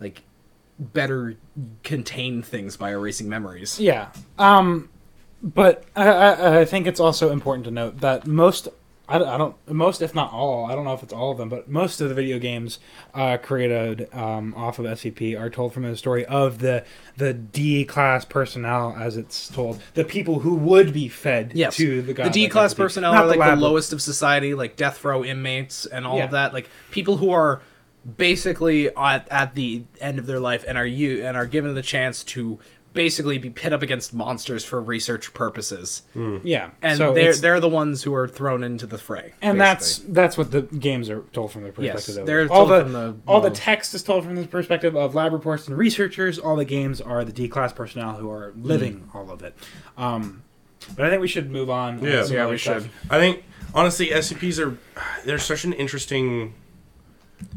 like 0.00 0.22
better 0.78 1.36
contain 1.82 2.42
things 2.42 2.76
by 2.76 2.92
erasing 2.92 3.28
memories. 3.28 3.78
yeah. 3.78 4.08
Um, 4.38 4.88
but 5.42 5.84
I, 5.94 6.08
I, 6.08 6.60
I 6.60 6.64
think 6.64 6.86
it's 6.86 7.00
also 7.00 7.30
important 7.30 7.64
to 7.66 7.70
note 7.70 8.00
that 8.00 8.26
most. 8.26 8.68
I 9.10 9.18
don't, 9.18 9.28
I 9.28 9.36
don't 9.38 9.56
most 9.68 10.00
if 10.02 10.14
not 10.14 10.32
all 10.32 10.66
I 10.66 10.74
don't 10.74 10.84
know 10.84 10.94
if 10.94 11.02
it's 11.02 11.12
all 11.12 11.32
of 11.32 11.38
them 11.38 11.48
but 11.48 11.68
most 11.68 12.00
of 12.00 12.08
the 12.08 12.14
video 12.14 12.38
games 12.38 12.78
uh, 13.12 13.36
created 13.38 14.08
um, 14.14 14.54
off 14.56 14.78
of 14.78 14.86
SCP 14.86 15.38
are 15.38 15.50
told 15.50 15.72
from 15.74 15.82
the 15.82 15.96
story 15.96 16.24
of 16.26 16.60
the 16.60 16.84
the 17.16 17.34
D 17.34 17.84
class 17.84 18.24
personnel 18.24 18.94
as 18.98 19.16
it's 19.16 19.48
told 19.48 19.82
the 19.94 20.04
people 20.04 20.38
who 20.40 20.54
would 20.54 20.92
be 20.92 21.08
fed 21.08 21.52
Yes. 21.54 21.76
to 21.76 22.02
the 22.02 22.12
the 22.12 22.30
D 22.30 22.48
class 22.48 22.72
personnel 22.72 23.12
Not 23.12 23.24
are 23.24 23.26
like 23.36 23.38
the 23.50 23.56
lowest 23.56 23.92
of 23.92 24.00
society, 24.00 24.54
like 24.54 24.76
death 24.76 25.04
row 25.04 25.24
inmates 25.24 25.86
and 25.86 26.06
all 26.06 26.16
Yeah. 26.18 26.24
of 26.24 26.30
that. 26.30 26.52
Like 26.52 26.68
people 26.90 27.16
who 27.16 27.30
are 27.30 27.60
basically 28.16 28.88
at, 28.96 29.28
at 29.30 29.54
the 29.54 29.82
end 30.00 30.18
of 30.18 30.26
their 30.26 30.40
life 30.40 30.64
and 30.66 30.78
are 30.78 30.86
you 30.86 31.24
and 31.24 31.36
are 31.36 31.46
given 31.46 31.74
the 31.74 31.82
chance 31.82 32.24
to 32.24 32.58
basically 32.92 33.38
be 33.38 33.50
pit 33.50 33.72
up 33.72 33.82
against 33.82 34.12
monsters 34.12 34.64
for 34.64 34.80
research 34.80 35.32
purposes. 35.32 36.02
yeah 36.42 36.70
And 36.82 36.98
so 36.98 37.14
they're 37.14 37.34
they're 37.34 37.60
the 37.60 37.68
ones 37.68 38.02
who 38.02 38.12
are 38.14 38.26
thrown 38.26 38.64
into 38.64 38.86
the 38.86 38.98
fray. 38.98 39.32
and 39.40 39.58
basically. 39.58 39.58
that's 39.58 39.98
that's 40.08 40.38
what 40.38 40.50
the 40.50 40.62
games 40.62 41.08
are 41.08 41.20
told 41.32 41.52
from 41.52 41.62
the 41.62 41.72
Yes, 41.78 41.94
perspective 42.06 42.22
of. 42.22 42.26
they're 42.26 42.42
all 42.52 42.66
told 42.66 42.70
the 42.70 42.82
from 42.82 42.92
the- 42.92 43.16
all 43.28 43.40
the 43.40 43.50
text 43.50 43.94
is 43.94 44.02
told 44.02 44.24
from 44.24 44.34
the 44.34 44.46
perspective 44.46 44.96
of 44.96 45.14
lab 45.14 45.32
reports 45.32 45.68
and 45.68 45.76
researchers 45.78 46.38
all 46.38 46.56
the 46.56 46.64
games 46.64 47.00
are 47.00 47.24
the 47.24 47.32
d 47.32 47.46
class 47.48 47.72
personnel 47.72 48.14
who 48.16 48.30
are 48.30 48.52
living 48.56 48.94
Hmm. 49.12 49.16
all 49.16 49.30
of 49.30 49.42
it 49.42 49.54
um 49.96 50.42
but 50.96 51.06
i 51.06 51.10
think 51.10 51.20
we 51.20 51.28
should 51.28 51.50
move 51.50 51.70
on 51.70 52.02
Yeah. 52.04 52.24
Yeah, 52.26 52.48
we 52.48 52.58
stuff. 52.58 52.82
should. 52.82 52.90
I 53.10 53.18
think 53.18 53.44
honestly, 53.74 54.08
SCPs 54.08 54.58
are 54.58 54.76
they're 55.24 55.38
such 55.38 55.64
an 55.64 55.72
interesting 55.74 56.54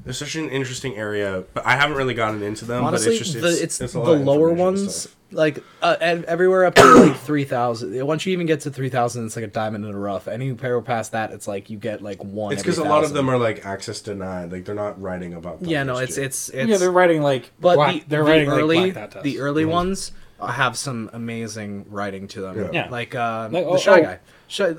There's 0.03 0.17
such 0.17 0.35
an 0.35 0.49
interesting 0.49 0.95
area, 0.95 1.43
but 1.53 1.65
I 1.65 1.75
haven't 1.75 1.97
really 1.97 2.13
gotten 2.13 2.43
into 2.43 2.65
them. 2.65 2.83
Honestly, 2.83 3.17
but 3.17 3.21
it's 3.21 3.31
just 3.31 3.41
the, 3.41 3.47
it's, 3.47 3.61
it's, 3.61 3.81
it's 3.81 3.93
the 3.93 3.99
lower 3.99 4.51
ones, 4.51 5.07
like 5.31 5.63
uh, 5.81 5.95
everywhere 5.99 6.65
up 6.65 6.75
to 6.75 6.95
like 6.95 7.17
three 7.21 7.45
thousand. 7.45 8.05
Once 8.05 8.25
you 8.25 8.33
even 8.33 8.45
get 8.45 8.61
to 8.61 8.71
three 8.71 8.89
thousand, 8.89 9.25
it's 9.25 9.35
like 9.35 9.45
a 9.45 9.47
diamond 9.47 9.85
in 9.85 9.91
the 9.91 9.97
rough. 9.97 10.27
Anywhere 10.27 10.81
past 10.81 11.13
that, 11.13 11.31
it's 11.31 11.47
like 11.47 11.69
you 11.69 11.77
get 11.77 12.01
like 12.01 12.23
one. 12.23 12.53
It's 12.53 12.61
because 12.61 12.77
a 12.77 12.83
lot 12.83 13.03
of 13.03 13.13
them 13.13 13.29
are 13.29 13.37
like 13.37 13.65
access 13.65 14.01
denied. 14.01 14.51
Like 14.51 14.65
they're 14.65 14.75
not 14.75 15.01
writing 15.01 15.33
about. 15.33 15.59
them 15.61 15.69
Yeah, 15.69 15.83
no, 15.83 15.97
it's 15.97 16.17
it's 16.17 16.49
it's. 16.49 16.69
yeah, 16.69 16.77
they're 16.77 16.91
writing 16.91 17.21
like 17.21 17.51
but 17.59 17.75
black, 17.75 17.93
the, 17.93 18.03
they're 18.07 18.23
the 18.23 18.29
writing 18.29 18.49
early 18.49 18.77
like 18.77 18.93
black 18.93 19.11
dot 19.11 19.23
the 19.23 19.31
tests. 19.31 19.41
early 19.41 19.65
ones 19.65 20.11
have 20.47 20.77
some 20.77 21.09
amazing 21.13 21.85
writing 21.89 22.27
to 22.29 22.41
them. 22.41 22.57
Yeah. 22.57 22.69
Yeah. 22.73 22.89
Like 22.89 23.15
uh, 23.15 23.49
Like, 23.51 23.63
the 23.63 23.69
oh, 23.69 23.77
shy 23.77 23.99
oh. 23.99 24.03
guy. 24.03 24.19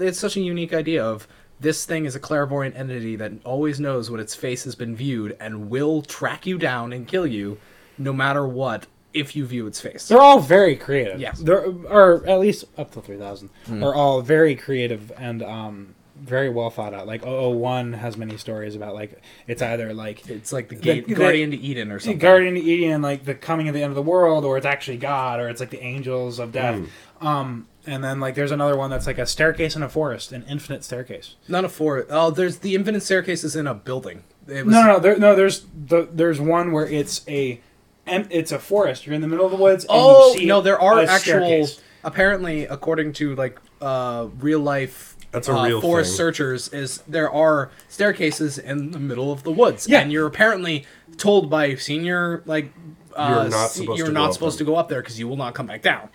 It's 0.05 0.18
such 0.18 0.36
a 0.36 0.40
unique 0.40 0.72
idea 0.72 1.05
of 1.05 1.26
this 1.61 1.84
thing 1.84 2.05
is 2.05 2.14
a 2.14 2.20
clairvoyant 2.20 2.76
entity 2.76 3.16
that 3.16 3.32
always 3.44 3.78
knows 3.80 4.11
what 4.11 4.20
its 4.20 4.34
face 4.34 4.64
has 4.64 4.74
been 4.74 4.94
viewed 4.96 5.36
and 5.40 5.70
will 5.70 6.02
track 6.02 6.46
you 6.46 6.59
down 6.59 6.92
and 6.92 7.07
kill 7.09 7.26
you, 7.26 7.59
no 7.98 8.12
matter 8.12 8.46
what. 8.46 8.86
If 9.12 9.36
you 9.36 9.46
view 9.46 9.68
its 9.68 9.80
face. 9.80 10.09
They're 10.09 10.20
all 10.20 10.40
very 10.40 10.74
creative. 10.74 11.20
Yes. 11.20 11.38
They're, 11.38 11.66
or 11.66 12.26
at 12.26 12.40
least 12.40 12.64
up 12.76 12.90
to 12.94 13.00
3000 13.00 13.48
Hmm. 13.66 13.84
are 13.84 13.94
all 13.94 14.22
very 14.22 14.57
creative 14.57 15.12
and 15.16 15.40
um, 15.40 15.94
very 16.16 16.48
well 16.48 16.68
thought 16.68 16.92
out. 16.92 17.07
Like 17.07 17.22
001 17.24 17.92
has 17.92 18.16
many 18.16 18.36
stories 18.36 18.74
about 18.74 18.92
like 18.92 19.22
it's 19.46 19.62
either 19.62 19.94
like 19.94 20.28
It's 20.28 20.52
like 20.52 20.68
the 20.68 20.74
gate, 20.74 21.07
the- 21.07 21.14
Guardian 21.14 21.52
to 21.52 21.57
Eden 21.57 21.92
or 21.92 22.00
something. 22.00 22.18
Guardian 22.18 22.55
to 22.55 22.61
Eden, 22.61 23.02
like 23.02 23.24
the 23.24 23.36
coming 23.36 23.68
of 23.68 23.74
the 23.74 23.82
end 23.84 23.92
of 23.92 23.94
the 23.94 24.02
world, 24.02 24.44
or 24.44 24.57
it's 24.57 24.66
actually 24.66 24.96
God, 24.96 25.38
or 25.38 25.48
it's 25.48 25.61
like 25.61 25.70
the 25.70 25.84
angels 25.84 26.40
of 26.40 26.50
death. 26.50 26.74
Hmm. 26.80 26.84
Um, 27.21 27.69
and 27.87 28.03
then 28.03 28.21
like 28.21 28.35
there's 28.35 28.51
another 28.51 28.77
one 28.77 28.91
that's 28.91 29.07
like 29.07 29.19
a 29.19 29.27
staircase 29.27 29.77
in 29.77 29.83
a 29.83 29.89
forest, 29.89 30.33
an 30.33 30.45
infinite 30.49 30.85
staircase. 30.85 31.37
Not 31.49 31.65
a 31.65 31.69
four. 31.69 32.07
Oh, 32.11 32.31
there's 32.31 32.59
the 32.59 32.75
infinite 32.75 33.03
staircase 33.03 33.45
is 33.45 33.57
in 33.57 33.67
a 33.67 33.75
building. 33.75 34.25
It 34.49 34.65
was, 34.67 34.75
No, 34.75 34.83
no, 34.83 34.93
no. 34.95 34.99
There, 34.99 35.19
no, 35.19 35.35
there's 35.35 35.65
the 35.87 36.09
there's 36.11 36.41
one 36.41 36.73
where 36.73 36.87
it's 36.87 37.27
a, 37.29 37.61
em- 38.07 38.29
it's 38.31 38.53
a 38.53 38.59
forest. 38.59 39.07
You're 39.07 39.15
in 39.15 39.21
the 39.21 39.29
middle 39.29 39.45
of 39.47 39.51
the 39.53 39.59
woods. 39.59 39.85
And 39.85 39.93
Oh 39.95 40.33
you 40.33 40.41
see 40.41 40.47
no, 40.47 40.61
there 40.61 40.81
are 40.81 41.01
actual. 41.01 41.19
staircase. 41.19 41.81
Apparently, 42.03 42.65
according 42.65 43.15
to 43.15 43.35
like 43.35 43.59
uh, 43.81 44.29
real 44.39 44.61
life. 44.61 45.17
That's 45.31 45.49
a 45.49 45.57
uh, 45.57 45.65
real 45.67 45.81
forest 45.81 46.11
thing. 46.11 46.17
searchers 46.19 46.69
is 46.69 46.99
there 47.09 47.31
are 47.31 47.71
staircases 47.89 48.57
in 48.59 48.93
the 48.93 49.01
middle 49.01 49.33
of 49.33 49.43
the 49.43 49.51
woods 49.51 49.89
Yeah. 49.89 49.99
and 50.01 50.12
you're 50.12 50.27
apparently 50.29 50.87
told 51.17 51.51
by 51.51 51.75
senior 51.75 52.43
like 52.47 52.73
uh, 53.17 53.41
You're 53.43 53.51
not 53.51 53.71
supposed 53.71 53.99
you're 53.99 54.07
to 54.07 54.12
not 54.12 54.27
up 54.29 54.33
supposed 54.35 54.59
to 54.59 54.65
go 54.65 54.77
up 54.77 54.89
there 54.89 55.01
because 55.03 55.19
you 55.19 55.27
will 55.27 55.37
not 55.37 55.53
come 55.55 55.67
back 55.67 55.83
down 55.83 56.09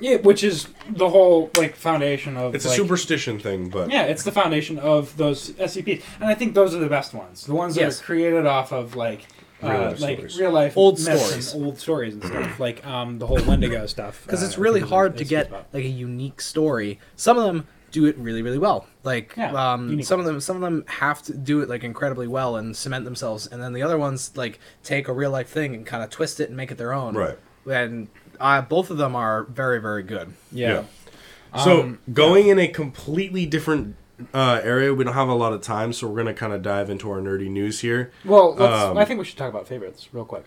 Yeah, 0.00 0.16
which 0.18 0.44
is 0.44 0.68
the 0.88 1.08
whole 1.08 1.50
like 1.56 1.74
foundation 1.74 2.36
of. 2.36 2.54
It's 2.54 2.64
a 2.64 2.68
like, 2.68 2.76
superstition 2.76 3.38
thing, 3.38 3.68
but 3.68 3.90
Yeah, 3.90 4.02
it's 4.04 4.22
the 4.22 4.32
foundation 4.32 4.78
of 4.78 5.16
those 5.16 5.50
SCPs, 5.52 6.02
and 6.20 6.28
I 6.28 6.34
think 6.34 6.54
those 6.54 6.74
are 6.74 6.78
the 6.78 6.88
best 6.88 7.14
ones. 7.14 7.44
The 7.46 7.54
ones 7.54 7.74
that 7.74 7.80
Yes. 7.82 8.00
are 8.00 8.04
created 8.04 8.46
off 8.46 8.72
of 8.72 8.94
like. 8.96 9.26
Real 9.60 9.72
Uh, 9.72 9.78
life 9.90 10.00
like 10.00 10.16
stories. 10.18 10.38
real 10.38 10.52
life 10.52 10.76
Old 10.76 11.00
myths 11.00 11.24
stories. 11.26 11.52
and 11.52 11.64
old 11.66 11.78
stories 11.80 12.14
and 12.14 12.24
stuff 12.24 12.60
like 12.66 12.86
um 12.86 13.18
the 13.18 13.26
whole 13.26 13.40
Wendigo 13.44 13.86
stuff 13.86 14.22
because 14.24 14.40
uh, 14.40 14.46
it's 14.46 14.56
I 14.56 14.60
really 14.60 14.82
is- 14.82 14.88
hard 14.88 15.16
to 15.16 15.24
is 15.24 15.28
get 15.28 15.48
about. 15.48 15.66
like 15.72 15.82
a 15.84 15.88
unique 15.88 16.40
story 16.40 17.00
some 17.16 17.36
of 17.36 17.42
them 17.44 17.66
do 17.90 18.06
it 18.06 18.16
really 18.18 18.40
really 18.40 18.58
well 18.58 18.86
like 19.02 19.34
Yeah, 19.36 19.72
um, 19.72 19.90
unique 19.90 20.06
some 20.06 20.20
of 20.20 20.26
them 20.26 20.38
some 20.40 20.54
of 20.54 20.62
them 20.62 20.84
have 20.86 21.22
to 21.22 21.34
do 21.36 21.60
it 21.60 21.68
like 21.68 21.82
incredibly 21.82 22.28
well 22.28 22.54
and 22.54 22.76
cement 22.76 23.04
themselves 23.04 23.48
and 23.48 23.60
then 23.60 23.72
the 23.72 23.82
other 23.82 23.98
ones 23.98 24.30
like 24.36 24.60
take 24.84 25.08
a 25.08 25.12
real 25.12 25.32
life 25.32 25.48
thing 25.48 25.74
and 25.74 25.84
kind 25.84 26.04
of 26.04 26.10
twist 26.10 26.38
it 26.38 26.46
and 26.50 26.56
make 26.56 26.70
it 26.70 26.78
their 26.78 26.92
own 26.92 27.16
Right. 27.16 27.36
and 27.66 28.06
uh, 28.40 28.62
both 28.62 28.90
of 28.90 28.96
them 28.98 29.14
are 29.16 29.44
very 29.44 29.80
very 29.80 30.02
good 30.02 30.32
yeah. 30.52 30.84
So 31.64 31.80
Um, 31.82 31.98
going 32.12 32.48
in 32.48 32.58
a 32.58 32.68
completely 32.68 33.46
different 33.46 33.96
uh, 34.34 34.60
area, 34.62 34.92
we 34.92 35.02
don't 35.04 35.14
have 35.14 35.28
a 35.28 35.34
lot 35.34 35.52
of 35.54 35.62
time, 35.62 35.92
so 35.94 36.06
we're 36.06 36.16
gonna 36.18 36.34
kind 36.34 36.52
of 36.52 36.60
dive 36.62 36.90
into 36.90 37.10
our 37.10 37.20
nerdy 37.20 37.48
news 37.48 37.80
here. 37.80 38.12
Well, 38.24 38.54
let's, 38.54 38.82
Um, 38.84 38.98
I 38.98 39.04
think 39.06 39.18
we 39.18 39.24
should 39.24 39.38
talk 39.38 39.48
about 39.48 39.66
favorites 39.66 40.08
real 40.12 40.24
quick. 40.26 40.44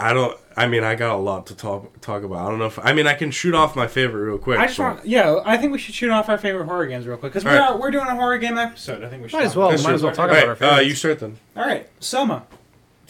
I 0.00 0.12
don't. 0.12 0.38
I 0.56 0.68
mean, 0.68 0.84
I 0.84 0.94
got 0.94 1.16
a 1.16 1.18
lot 1.18 1.48
to 1.48 1.56
talk 1.56 2.00
talk 2.00 2.22
about. 2.22 2.38
I 2.46 2.48
don't 2.48 2.60
know 2.60 2.66
if. 2.66 2.78
I 2.78 2.92
mean, 2.92 3.06
I 3.08 3.14
can 3.14 3.30
shoot 3.32 3.54
off 3.54 3.74
my 3.74 3.88
favorite 3.88 4.22
real 4.24 4.38
quick. 4.38 4.58
I 4.60 4.66
just 4.66 4.78
but- 4.78 4.84
want, 4.84 5.06
yeah, 5.06 5.40
I 5.44 5.56
think 5.58 5.72
we 5.72 5.78
should 5.78 5.94
shoot 5.96 6.10
off 6.10 6.28
our 6.28 6.38
favorite 6.38 6.66
horror 6.66 6.86
games 6.86 7.04
real 7.06 7.16
quick 7.16 7.32
because 7.32 7.44
we're, 7.44 7.50
Alright. 7.54 7.70
not- 7.72 7.80
we're 7.80 7.90
doing 7.90 8.06
a 8.06 8.14
horror 8.14 8.38
game 8.38 8.56
episode. 8.56 9.02
I 9.02 9.08
think 9.08 9.24
we 9.24 9.28
should. 9.28 9.38
Might 9.38 9.46
as 9.46 9.56
well. 9.56 9.68
about 9.70 9.82
might 9.82 9.94
as 9.94 10.02
well 10.04 10.12
talk 10.14 10.28
Alright, 10.30 10.44
about 10.44 10.62
our 10.62 10.68
uh, 10.68 10.70
favorites. 10.70 10.88
you 10.88 10.94
start 10.94 11.18
then. 11.18 11.36
All 11.56 11.66
right, 11.66 11.88
Soma. 11.98 12.44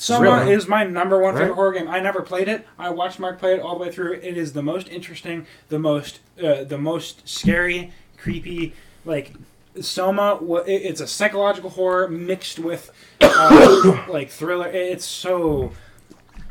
Soma 0.01 0.23
Really? 0.41 0.53
is 0.53 0.67
my 0.69 0.85
number 0.85 1.19
one 1.19 1.35
favorite 1.35 1.51
Alright. 1.51 1.55
horror 1.57 1.73
game. 1.73 1.89
I 1.89 1.99
never 2.01 2.23
played 2.23 2.49
it. 2.49 2.67
I 2.79 2.89
watched 2.91 3.19
Mark 3.19 3.39
play 3.39 3.53
it 3.55 3.61
all 3.61 3.77
the 3.79 3.85
way 3.85 3.91
through. 3.93 4.13
It 4.15 4.37
is 4.39 4.53
the 4.53 4.63
most 4.63 4.89
interesting, 4.89 5.45
the 5.69 5.79
most, 5.79 6.21
uh, 6.43 6.63
the 6.65 6.79
most 6.79 7.29
scary, 7.29 7.93
creepy. 8.17 8.75
Like 9.05 9.33
Soma, 9.81 10.39
it's 10.67 11.01
a 11.01 11.07
psychological 11.07 11.71
horror 11.71 12.09
mixed 12.09 12.59
with 12.59 12.91
uh, 13.21 14.05
like 14.09 14.31
thriller. 14.31 14.69
It's 14.69 15.05
so 15.05 15.73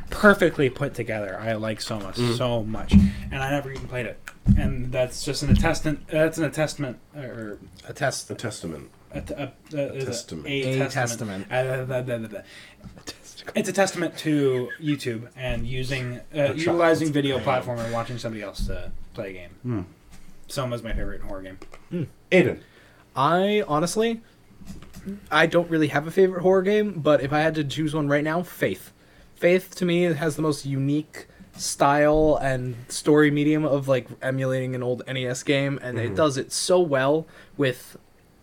perfectly 0.09 0.69
put 0.69 0.93
together. 0.93 1.37
I 1.39 1.53
like 1.53 1.79
Soma 1.81 2.13
so 2.15 2.63
much, 2.63 2.93
and 2.93 3.35
I 3.35 3.51
never 3.51 3.71
even 3.71 3.87
played 3.87 4.05
it. 4.07 4.19
And 4.57 4.91
that's 4.91 5.23
just 5.25 5.43
an 5.43 5.49
attestant. 5.51 6.07
That's 6.07 6.37
an 6.37 6.45
attestament, 6.45 6.99
or 7.15 7.59
a 7.87 7.93
test 7.93 8.29
A 8.31 8.35
testament. 8.35 8.89
a, 9.13 9.17
a, 9.19 9.77
a, 9.77 9.87
a 9.99 10.05
testament. 10.05 10.47
A, 10.47 10.81
A 10.81 10.89
testament. 10.89 11.47
testament. 11.49 11.51
It's 13.55 13.69
a 13.69 13.73
testament 13.73 14.17
to 14.19 14.69
YouTube 14.81 15.29
and 15.35 15.65
using 15.65 16.19
uh, 16.35 16.53
utilizing 16.53 17.11
video 17.11 17.39
platform 17.39 17.79
and 17.79 17.93
watching 17.93 18.17
somebody 18.17 18.43
else 18.43 18.69
uh, 18.69 18.89
play 19.13 19.29
a 19.29 19.33
game. 19.33 19.49
Hmm. 19.63 19.81
Soma's 20.47 20.83
my 20.83 20.93
favorite 20.93 21.21
horror 21.21 21.41
game. 21.41 22.07
Aiden. 22.31 22.61
I 23.15 23.63
honestly, 23.67 24.21
I 25.31 25.45
don't 25.45 25.69
really 25.69 25.87
have 25.87 26.07
a 26.07 26.11
favorite 26.11 26.41
horror 26.41 26.61
game, 26.61 26.93
but 26.99 27.21
if 27.21 27.33
I 27.33 27.39
had 27.39 27.55
to 27.55 27.63
choose 27.63 27.93
one 27.93 28.07
right 28.07 28.23
now, 28.23 28.43
Faith. 28.43 28.91
Faith 29.35 29.75
to 29.75 29.85
me 29.85 30.03
has 30.03 30.35
the 30.35 30.41
most 30.41 30.65
unique 30.65 31.27
style 31.55 32.37
and 32.41 32.75
story 32.87 33.31
medium 33.31 33.65
of 33.65 33.87
like 33.87 34.07
emulating 34.21 34.75
an 34.75 34.83
old 34.83 35.03
NES 35.07 35.43
game, 35.43 35.79
and 35.81 35.99
it 35.99 36.15
does 36.15 36.37
it 36.37 36.51
so 36.51 36.79
well 36.79 37.27
with 37.55 37.97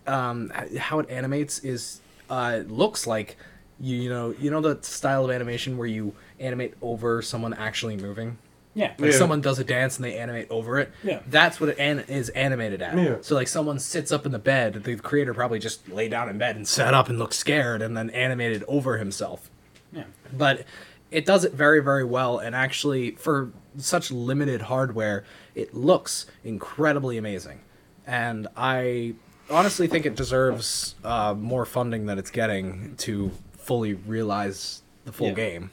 um, 0.07 0.51
how 0.77 0.99
it 0.99 1.09
animates. 1.09 1.59
Is 1.59 2.01
uh, 2.29 2.61
looks 2.67 3.05
like 3.07 3.37
you, 3.79 3.95
you 3.97 4.09
know 4.09 4.33
you 4.39 4.49
know 4.51 4.61
the 4.61 4.77
style 4.83 5.25
of 5.25 5.31
animation 5.31 5.77
where 5.77 5.87
you 5.87 6.13
animate 6.39 6.73
over 6.81 7.21
someone 7.21 7.53
actually 7.53 7.97
moving. 7.97 8.37
Yeah. 8.73 8.93
Like 8.99 9.11
Yeah. 9.13 9.17
someone 9.17 9.39
does 9.39 9.57
a 9.57 9.63
dance 9.63 9.95
and 9.95 10.03
they 10.03 10.17
animate 10.17 10.47
over 10.49 10.79
it. 10.79 10.91
Yeah. 11.01 11.21
That's 11.27 11.61
what 11.61 11.69
it 11.69 11.79
an- 11.79 11.99
is 12.09 12.27
animated 12.29 12.81
at. 12.81 12.97
Yeah. 12.97 13.15
So 13.21 13.33
like 13.35 13.47
someone 13.47 13.79
sits 13.79 14.11
up 14.11 14.25
in 14.25 14.33
the 14.33 14.39
bed, 14.39 14.83
the 14.83 14.97
creator 14.97 15.33
probably 15.33 15.59
just 15.59 15.87
lay 15.87 16.09
down 16.09 16.27
in 16.27 16.37
bed 16.37 16.57
and 16.57 16.67
sat 16.67 16.93
up 16.93 17.07
and 17.07 17.17
looked 17.17 17.35
scared 17.35 17.81
and 17.81 17.95
then 17.95 18.09
animated 18.09 18.65
over 18.67 18.97
himself. 18.97 19.49
Yeah. 19.93 20.03
But 20.33 20.65
it 21.09 21.25
does 21.25 21.45
it 21.45 21.53
very 21.53 21.81
very 21.81 22.03
well 22.03 22.37
and 22.39 22.53
actually 22.53 23.11
for 23.11 23.51
such 23.77 24.11
limited 24.11 24.63
hardware, 24.63 25.23
it 25.53 25.73
looks 25.73 26.25
incredibly 26.43 27.17
amazing. 27.17 27.61
And 28.05 28.47
I 28.57 29.15
honestly 29.49 29.87
think 29.87 30.05
it 30.05 30.15
deserves 30.15 30.95
uh, 31.03 31.33
more 31.37 31.65
funding 31.65 32.07
than 32.07 32.17
it's 32.19 32.31
getting 32.31 32.95
to 32.97 33.31
fully 33.65 33.93
realize 33.93 34.81
the 35.05 35.11
full 35.11 35.27
Yeah. 35.29 35.33
game. 35.33 35.71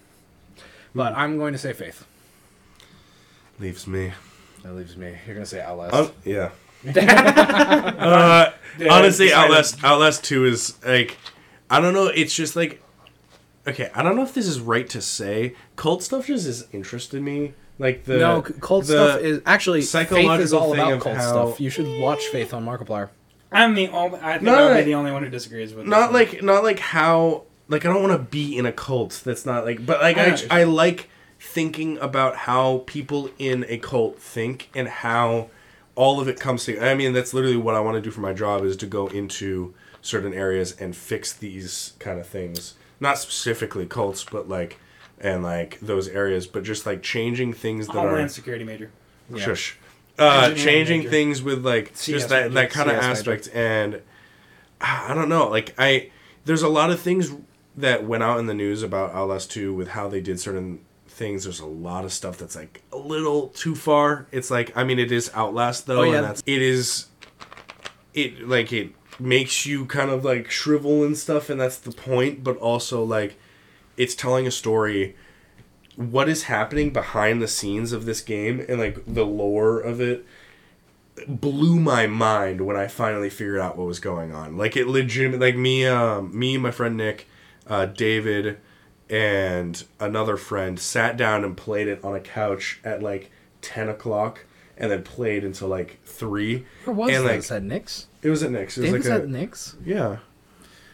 But 0.95 1.15
I'm 1.17 1.39
going 1.39 1.53
to 1.53 1.59
say 1.59 1.73
Faith. 1.73 2.07
Leaves 3.59 3.87
me. 3.87 4.13
That 4.63 4.75
leaves 4.75 4.97
me. 4.97 5.17
You're 5.27 5.35
gonna 5.35 5.47
say 5.47 5.61
Outlast. 5.61 5.95
Um, 5.95 6.11
yeah. 6.25 6.51
uh, 6.87 8.51
honestly, 8.91 9.27
decided. 9.27 9.33
Outlast 9.33 9.85
Outlast 9.85 10.25
Two 10.25 10.45
is 10.45 10.77
like, 10.85 11.17
I 11.71 11.81
don't 11.81 11.95
know. 11.95 12.07
It's 12.07 12.35
just 12.35 12.57
like, 12.57 12.83
okay, 13.67 13.91
I 13.95 14.03
don't 14.03 14.17
know 14.17 14.23
if 14.23 14.35
this 14.35 14.47
is 14.47 14.61
right 14.61 14.89
to 14.91 15.01
say. 15.01 15.55
Cult 15.77 16.03
stuff 16.03 16.27
just 16.27 16.47
has 16.47 16.67
interested 16.73 17.23
me. 17.23 17.55
Like 17.79 18.05
the 18.05 18.19
no, 18.19 18.43
cult 18.43 18.87
the- 18.87 18.93
stuff 18.93 19.21
is 19.21 19.41
actually 19.47 19.83
Faith 19.83 20.13
is 20.41 20.53
all 20.53 20.73
about 20.75 21.01
cult 21.01 21.17
how- 21.17 21.29
stuff. 21.31 21.61
You 21.61 21.71
should 21.71 22.01
watch 22.01 22.25
Faith 22.27 22.55
on 22.55 22.65
Markiplier. 22.65 23.09
I'm 23.51 23.75
the 23.75 23.89
only. 23.89 24.19
I 24.21 24.33
think 24.35 24.43
No, 24.45 24.55
I'll 24.55 24.69
no, 24.71 24.75
be 24.77 24.83
the 24.85 24.95
only 24.95 25.13
one 25.13 25.23
who 25.25 25.29
disagrees 25.29 25.75
with. 25.75 25.87
not 25.87 26.13
this 26.13 26.29
one. 26.33 26.33
like 26.33 26.43
not 26.43 26.63
like 26.65 26.79
how 26.79 27.45
like 27.73 27.87
I 27.87 27.93
don't 27.93 28.03
want 28.03 28.13
to 28.13 28.31
be 28.31 28.57
in 28.57 28.67
a 28.67 28.73
cult. 28.73 29.23
That's 29.25 29.47
not 29.47 29.65
like, 29.65 29.85
but 29.85 30.01
like 30.01 30.19
I 30.19 30.37
I. 30.51 30.61
I 30.61 30.65
like 30.65 31.09
thinking 31.41 31.99
about 31.99 32.37
how 32.37 32.85
people 32.87 33.31
in 33.39 33.65
a 33.69 33.79
cult 33.79 34.21
think 34.21 34.71
and 34.75 34.87
how 34.87 35.49
all 35.97 36.21
of 36.21 36.29
it 36.29 36.39
comes 36.39 36.65
together. 36.65 36.87
I 36.87 36.95
mean, 36.95 37.15
that's 37.15 37.35
literally 37.35 37.57
what 37.57 37.75
I 37.75 37.81
want 37.81 37.97
to 37.97 38.01
do 38.01 38.11
for 38.11 38.21
my 38.21 38.35
job 38.35 38.63
is 38.65 38.77
to 38.77 38.87
go 38.87 39.09
into 39.09 39.75
certain 40.03 40.35
areas 40.35 40.79
and 40.79 40.95
fix 40.95 41.33
these 41.33 41.95
kind 41.99 42.21
of 42.21 42.27
things. 42.27 42.75
Not 43.01 43.19
specifically 43.19 43.87
cults, 43.87 44.23
but 44.23 44.49
like 44.49 44.79
and 45.19 45.43
like 45.43 45.81
those 45.81 46.09
areas, 46.09 46.47
but 46.47 46.65
just 46.65 46.85
like 46.85 47.03
changing 47.03 47.55
things 47.55 47.87
that 47.87 47.95
Homeland 47.95 48.27
are 48.27 48.29
Security 48.29 48.65
major. 48.65 48.91
Yeah. 49.31 49.45
shush. 49.45 49.79
Uh, 50.19 50.53
changing 50.55 51.01
major. 51.01 51.11
things 51.11 51.43
with 51.43 51.65
like 51.65 51.93
CS 51.95 52.21
just 52.21 52.29
that, 52.29 52.53
major. 52.53 52.55
that 52.55 52.71
kind 52.71 52.91
of 52.91 52.97
CS 52.97 53.03
major. 53.03 53.33
aspect 53.33 53.57
and 53.57 54.03
ah, 54.83 55.11
I 55.11 55.15
don't 55.15 55.31
know 55.31 55.49
like 55.49 55.75
I 55.79 56.11
there's 56.45 56.63
a 56.63 56.69
lot 56.69 56.91
of 56.91 57.01
things 57.01 57.33
that 57.77 58.05
went 58.05 58.23
out 58.23 58.39
in 58.39 58.47
the 58.47 58.55
news 58.55 58.83
about 58.83 59.15
Outlast 59.15 59.51
2 59.51 59.73
with 59.75 59.89
how 59.89 60.09
they 60.09 60.21
did 60.21 60.39
certain 60.41 60.81
things 61.09 61.45
there's 61.45 61.61
a 61.61 61.67
lot 61.67 62.05
of 62.07 62.13
stuff 62.13 62.39
that's 62.39 62.57
like 62.57 62.83
a 62.91 62.97
little 62.97 63.49
too 63.49 63.75
far 63.75 64.27
it's 64.33 64.51
like 64.51 64.75
I 64.75 64.83
mean 64.83 64.99
it 64.99 65.13
is 65.13 65.31
Outlast 65.35 65.87
though 65.87 66.01
Oh, 66.01 66.03
yeah. 66.05 66.17
and 66.17 66.25
that's 66.25 66.43
it 66.47 66.63
is 66.63 67.07
it 68.15 68.49
like 68.49 68.73
it 68.73 68.93
makes 69.21 69.67
you 69.67 69.85
kind 69.85 70.11
of 70.11 70.25
like 70.25 70.51
shrivel 70.51 71.05
and 71.05 71.17
stuff 71.17 71.51
and 71.51 71.61
that's 71.61 71.77
the 71.79 71.93
point 71.93 72.43
but 72.43 72.57
also 72.59 73.05
like 73.05 73.37
it's 73.97 74.15
telling 74.15 74.47
a 74.47 74.51
story. 74.51 75.15
What 75.97 76.27
is 76.31 76.45
happening 76.45 76.91
behind 76.95 77.43
the 77.43 77.47
scenes 77.49 77.93
of 77.93 78.07
this 78.07 78.23
game 78.23 78.65
and 78.67 78.79
like 78.81 79.03
the 79.07 79.27
lore 79.27 79.79
of 79.79 80.01
it 80.01 80.25
blew 81.29 81.79
my 81.79 82.07
mind 82.07 82.63
when 82.63 82.75
I 82.75 82.87
finally 82.87 83.29
figured 83.29 83.61
out 83.61 83.77
what 83.77 83.87
was 83.87 84.01
going 84.01 84.35
on. 84.35 84.57
Like 84.57 84.77
it 84.79 84.89
legitimate 84.89 85.41
like 85.41 85.57
me 85.57 85.85
um 85.87 86.37
me 86.37 86.57
my 86.57 86.71
friend 86.71 86.97
Nick, 86.97 87.29
uh 87.67 87.87
David 87.87 88.59
and 89.11 89.85
another 90.01 90.37
friend 90.37 90.79
sat 90.79 91.17
down 91.17 91.45
and 91.45 91.57
played 91.57 91.89
it 91.89 92.03
on 92.05 92.15
a 92.15 92.21
couch 92.21 92.81
at 92.85 93.03
like 93.03 93.31
ten 93.61 93.89
o'clock 93.89 94.45
and 94.79 94.91
then 94.91 95.03
played 95.03 95.45
until 95.45 95.69
like 95.69 95.99
three. 96.05 96.65
Where 96.85 96.95
was 96.95 97.11
and 97.15 97.27
this? 97.29 97.51
like 97.51 97.57
at 97.59 97.63
Nick's? 97.63 98.07
it 98.23 98.31
was 98.31 98.43
at 98.43 98.51
Nick's. 98.51 98.79
It 98.79 98.83
was 98.83 98.91
David's 98.91 99.09
like 99.09 99.21
a 99.21 99.23
at 99.23 99.29
Nick's? 99.29 99.77
yeah. 99.85 100.17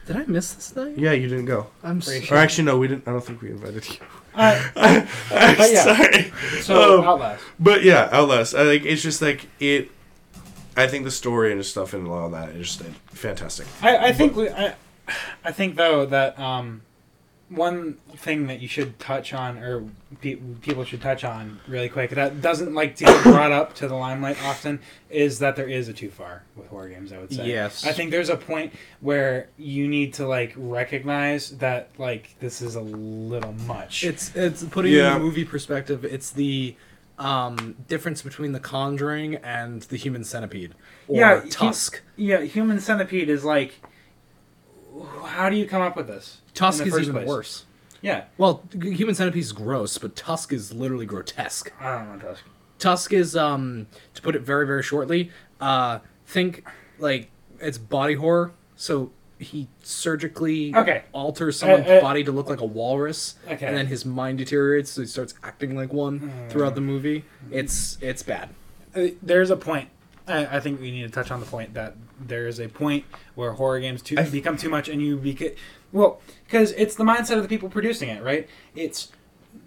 Did 0.07 0.17
I 0.17 0.25
miss 0.27 0.55
this 0.55 0.71
thing? 0.71 0.99
Yeah, 0.99 1.13
you 1.13 1.29
didn't 1.29 1.45
go. 1.45 1.67
I'm 1.83 2.01
sorry. 2.01 2.23
s- 2.23 2.33
Or 2.33 2.37
actually 2.37 2.65
no, 2.65 2.79
we 2.79 2.89
didn't 2.89 3.07
I 3.07 3.11
don't 3.13 3.23
think 3.25 3.43
we 3.43 3.51
invited 3.51 3.89
you. 3.89 3.97
Uh, 4.35 4.63
I'm 4.77 5.09
But 5.31 5.73
yeah. 5.73 5.83
sorry. 5.83 6.33
so 6.63 7.01
Um, 7.01 7.05
Outlast. 7.09 7.43
But 7.59 7.83
yeah, 7.83 8.09
Outlast. 8.13 8.55
I 8.55 8.63
like 8.63 8.85
it's 8.85 9.03
just 9.03 9.21
like 9.21 9.47
it. 9.59 9.91
I 10.77 10.87
think 10.87 11.05
the 11.05 11.11
story 11.11 11.51
and 11.51 11.65
stuff 11.67 11.93
and 11.93 12.07
all 12.07 12.31
that 12.31 12.51
is 12.51 12.77
just 12.77 12.83
fantastic. 13.09 13.67
I, 13.83 13.97
I 13.97 14.13
think 14.13 14.37
we, 14.37 14.49
I, 14.49 14.77
I 15.45 15.53
think 15.53 15.77
though 15.77 16.07
that 16.07 16.39
um, 16.39 16.83
one 17.49 17.95
thing 18.17 18.47
that 18.49 18.61
you 18.61 18.69
should 18.69 18.99
touch 18.99 19.33
on, 19.33 19.59
or 19.59 19.85
pe- 20.21 20.37
people 20.61 20.85
should 20.85 21.01
touch 21.01 21.25
on 21.25 21.61
really 21.67 21.89
quick, 21.89 22.11
that 22.11 22.43
doesn't 22.43 22.75
like 22.75 22.97
to 22.97 23.05
get 23.05 23.23
brought 23.23 23.53
up 23.53 23.75
to 23.77 23.89
the 23.89 23.95
limelight 23.95 24.37
often, 24.45 24.81
is 25.09 25.39
that 25.39 25.57
there 25.57 25.69
is 25.69 25.89
a 25.89 25.93
too 25.95 26.11
far 26.11 26.43
with 26.57 26.67
horror 26.69 26.89
games. 26.91 27.13
I 27.13 27.19
would 27.19 27.33
say. 27.33 27.49
Yes. 27.49 27.87
I 27.87 27.93
think 27.93 28.11
there's 28.11 28.29
a 28.29 28.37
point 28.37 28.73
where 29.01 29.49
you 29.57 29.89
need 29.89 30.15
to 30.15 30.27
like 30.27 30.53
recognize 30.57 31.51
that 31.59 31.89
like 31.99 32.35
this 32.41 32.61
is 32.61 32.75
a 32.75 32.81
little 32.83 33.53
much. 33.67 34.05
It's 34.05 34.35
it's 34.37 34.63
putting 34.65 34.93
it 34.93 34.97
Yeah. 34.97 35.17
in 35.17 35.23
movie 35.23 35.45
perspective. 35.45 36.05
It's 36.05 36.31
the 36.31 36.75
um, 37.19 37.75
difference 37.89 38.23
between 38.23 38.53
The 38.53 38.61
Conjuring 38.61 39.37
and 39.37 39.83
The 39.83 39.97
Human 39.97 40.23
Centipede 40.23 40.75
or 41.09 41.17
Yeah, 41.17 41.43
he- 41.43 41.51
Tusk. 41.51 42.01
yeah, 42.17 42.43
Human 42.43 42.79
Centipede 42.81 43.29
is 43.31 43.45
like. 43.45 43.81
How 45.25 45.49
do 45.51 45.57
you 45.57 45.67
come 45.67 45.83
up 45.83 45.97
with 45.97 46.07
this? 46.07 46.41
Tusk 46.55 46.85
is 46.87 46.99
even 46.99 47.13
place? 47.13 47.27
worse. 47.29 47.65
Yeah, 48.01 48.25
Well, 48.37 48.63
Human 48.73 49.15
Centipede 49.17 49.41
is 49.43 49.53
gross, 49.53 49.99
but 49.99 50.15
Tusk 50.15 50.53
is 50.53 50.73
literally 50.73 51.05
grotesque. 51.05 51.73
I 51.81 51.99
don't 51.99 52.13
know 52.23 52.29
Tusk. 52.29 52.45
Tusk 52.79 53.13
is, 53.13 53.35
um, 53.37 53.89
to 54.15 54.23
put 54.23 54.37
it 54.37 54.43
very 54.43 54.67
very 54.67 54.85
shortly, 54.85 55.33
uh, 55.61 55.99
think 56.25 56.65
like 57.01 57.29
it's 57.61 57.77
body 57.77 58.15
horror. 58.15 58.53
So 58.77 59.11
he 59.41 59.67
surgically 59.83 60.73
Okay. 60.77 61.03
alters 61.13 61.59
someone's 61.59 61.89
Uh, 61.89 61.95
uh, 61.95 62.01
body 62.01 62.23
to 62.23 62.31
look 62.31 62.49
like 62.49 62.61
a 62.61 62.65
walrus, 62.65 63.35
Okay. 63.49 63.67
and 63.67 63.77
then 63.77 63.87
his 63.87 64.05
mind 64.05 64.39
deteriorates, 64.39 64.91
so 64.93 65.01
he 65.01 65.07
starts 65.09 65.35
acting 65.43 65.75
like 65.77 65.93
one 65.93 66.31
throughout 66.49 66.77
the 66.77 66.81
movie. 66.81 67.25
It's 67.51 67.99
it's 68.01 68.23
bad. 68.23 68.51
Uh, 68.95 69.09
there's 69.23 69.51
a 69.51 69.57
point. 69.57 69.89
I, 70.29 70.59
I 70.59 70.61
think 70.61 70.81
we 70.81 70.93
need 70.93 71.03
to 71.03 71.09
touch 71.11 71.33
on 71.33 71.41
the 71.41 71.47
point 71.47 71.75
that 71.75 71.97
there 72.21 72.47
is 72.47 72.59
a 72.59 72.69
point 72.69 73.05
where 73.35 73.53
horror 73.53 73.81
games 73.81 74.03
too, 74.03 74.17
I've- 74.19 74.31
become 74.31 74.57
too 74.57 74.69
much, 74.69 74.89
and 74.89 75.01
you 75.03 75.17
become 75.17 75.51
well, 75.93 76.21
because 76.45 76.73
it's 76.73 76.95
the 76.95 77.05
mindset 77.05 77.37
of 77.37 77.43
the 77.43 77.49
people 77.49 77.69
producing 77.69 78.09
it, 78.11 78.23
right? 78.23 78.49
It's 78.77 79.11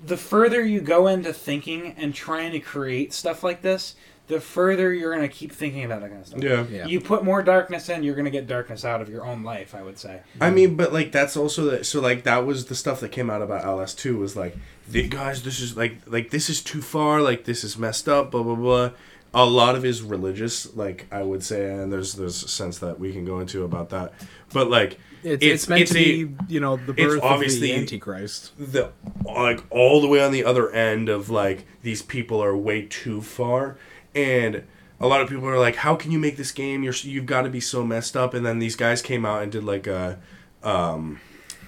the 0.05 0.17
further 0.17 0.63
you 0.63 0.79
go 0.81 1.07
into 1.07 1.33
thinking 1.33 1.95
and 1.97 2.13
trying 2.13 2.51
to 2.51 2.59
create 2.59 3.11
stuff 3.13 3.43
like 3.43 3.61
this, 3.61 3.95
the 4.27 4.39
further 4.39 4.93
you're 4.93 5.13
going 5.13 5.27
to 5.27 5.33
keep 5.35 5.51
thinking 5.51 5.83
about 5.83 6.01
that 6.01 6.09
kind 6.09 6.21
of 6.21 6.27
stuff. 6.27 6.43
Yeah. 6.43 6.65
Yeah. 6.69 6.85
You 6.85 7.01
put 7.01 7.23
more 7.23 7.41
darkness 7.41 7.89
in, 7.89 8.03
you're 8.03 8.15
going 8.15 8.25
to 8.25 8.31
get 8.31 8.47
darkness 8.47 8.85
out 8.85 9.01
of 9.01 9.09
your 9.09 9.25
own 9.25 9.43
life. 9.43 9.75
I 9.75 9.81
would 9.81 9.97
say. 9.97 10.21
I 10.39 10.51
mean, 10.51 10.75
but 10.75 10.93
like 10.93 11.11
that's 11.11 11.35
also 11.35 11.69
the, 11.69 11.83
so 11.83 11.99
like 11.99 12.23
that 12.23 12.45
was 12.45 12.65
the 12.65 12.75
stuff 12.75 12.99
that 13.01 13.11
came 13.11 13.29
out 13.29 13.41
about 13.41 13.65
LS 13.65 13.93
two 13.93 14.17
was 14.17 14.35
like, 14.35 14.55
the, 14.87 15.07
guys, 15.07 15.43
this 15.43 15.59
is 15.59 15.75
like 15.75 15.97
like 16.05 16.29
this 16.29 16.49
is 16.49 16.61
too 16.61 16.81
far, 16.81 17.21
like 17.21 17.45
this 17.45 17.63
is 17.63 17.77
messed 17.77 18.07
up, 18.07 18.31
blah 18.31 18.43
blah 18.43 18.55
blah. 18.55 18.91
A 19.33 19.45
lot 19.45 19.75
of 19.75 19.85
it 19.85 19.87
is 19.89 20.01
religious, 20.01 20.75
like 20.75 21.07
I 21.11 21.21
would 21.23 21.43
say, 21.43 21.71
and 21.71 21.91
there's 21.91 22.13
there's 22.15 22.43
a 22.43 22.47
sense 22.49 22.79
that 22.79 22.99
we 22.99 23.13
can 23.13 23.23
go 23.25 23.39
into 23.39 23.63
about 23.63 23.89
that. 23.91 24.11
But 24.51 24.69
like 24.69 24.99
It's, 25.23 25.41
it's, 25.43 25.67
meant 25.69 25.87
to 25.87 25.97
a- 25.99 26.23
be, 26.25 26.35
you 26.49 26.59
know, 26.59 26.75
the 26.77 26.91
birth 26.93 27.19
of 27.19 27.23
obviously- 27.23 27.71
the 27.71 27.75
Antichrist. 27.75 28.51
the 28.59 28.91
like 29.23 29.63
all 29.69 30.01
the 30.01 30.07
way 30.07 30.21
on 30.21 30.31
the 30.33 30.43
other 30.43 30.69
end 30.71 31.07
of 31.07 31.29
like 31.29 31.65
these 31.81 32.01
people 32.01 32.43
are 32.43 32.55
way 32.57 32.81
too 32.89 33.21
far 33.21 33.77
and 34.13 34.63
a 34.99 35.07
lot 35.07 35.21
of 35.21 35.29
people 35.29 35.47
are 35.47 35.57
like 35.59 35.77
how 35.77 35.95
can 35.95 36.11
you 36.11 36.19
make 36.19 36.35
this 36.37 36.51
game 36.51 36.83
you're 36.83 36.93
you've 37.03 37.25
got 37.25 37.43
to 37.43 37.49
be 37.49 37.61
so 37.61 37.83
messed 37.85 38.17
up 38.17 38.33
and 38.33 38.45
then 38.45 38.59
these 38.59 38.75
guys 38.75 39.01
came 39.01 39.25
out 39.25 39.41
and 39.41 39.51
did 39.51 39.63
like 39.63 39.87
a 39.87 40.19
um 40.63 41.19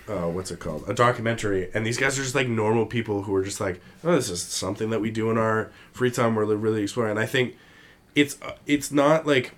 uh, 0.08 0.28
what's 0.30 0.52
it 0.52 0.60
called? 0.60 0.84
A 0.88 0.94
documentary. 0.94 1.70
And 1.74 1.86
these 1.86 1.98
guys 1.98 2.20
are 2.20 2.24
just 2.24 2.36
like 2.36 2.48
normal 2.48 2.86
people 2.86 3.24
who 3.24 3.34
are 3.36 3.44
just 3.44 3.60
like 3.62 3.82
oh 4.04 4.16
this 4.16 4.30
is 4.30 4.42
something 4.42 4.90
that 4.90 5.02
we 5.02 5.12
do 5.12 5.30
in 5.32 5.38
our 5.38 5.72
free 5.92 6.12
time 6.12 6.36
we're 6.36 6.46
really 6.56 6.84
exploring. 6.84 7.12
And 7.12 7.20
i 7.20 7.26
think 7.26 7.56
it's 8.16 8.42
uh, 8.42 8.56
it's 8.66 8.92
not 8.92 9.26
like 9.26 9.54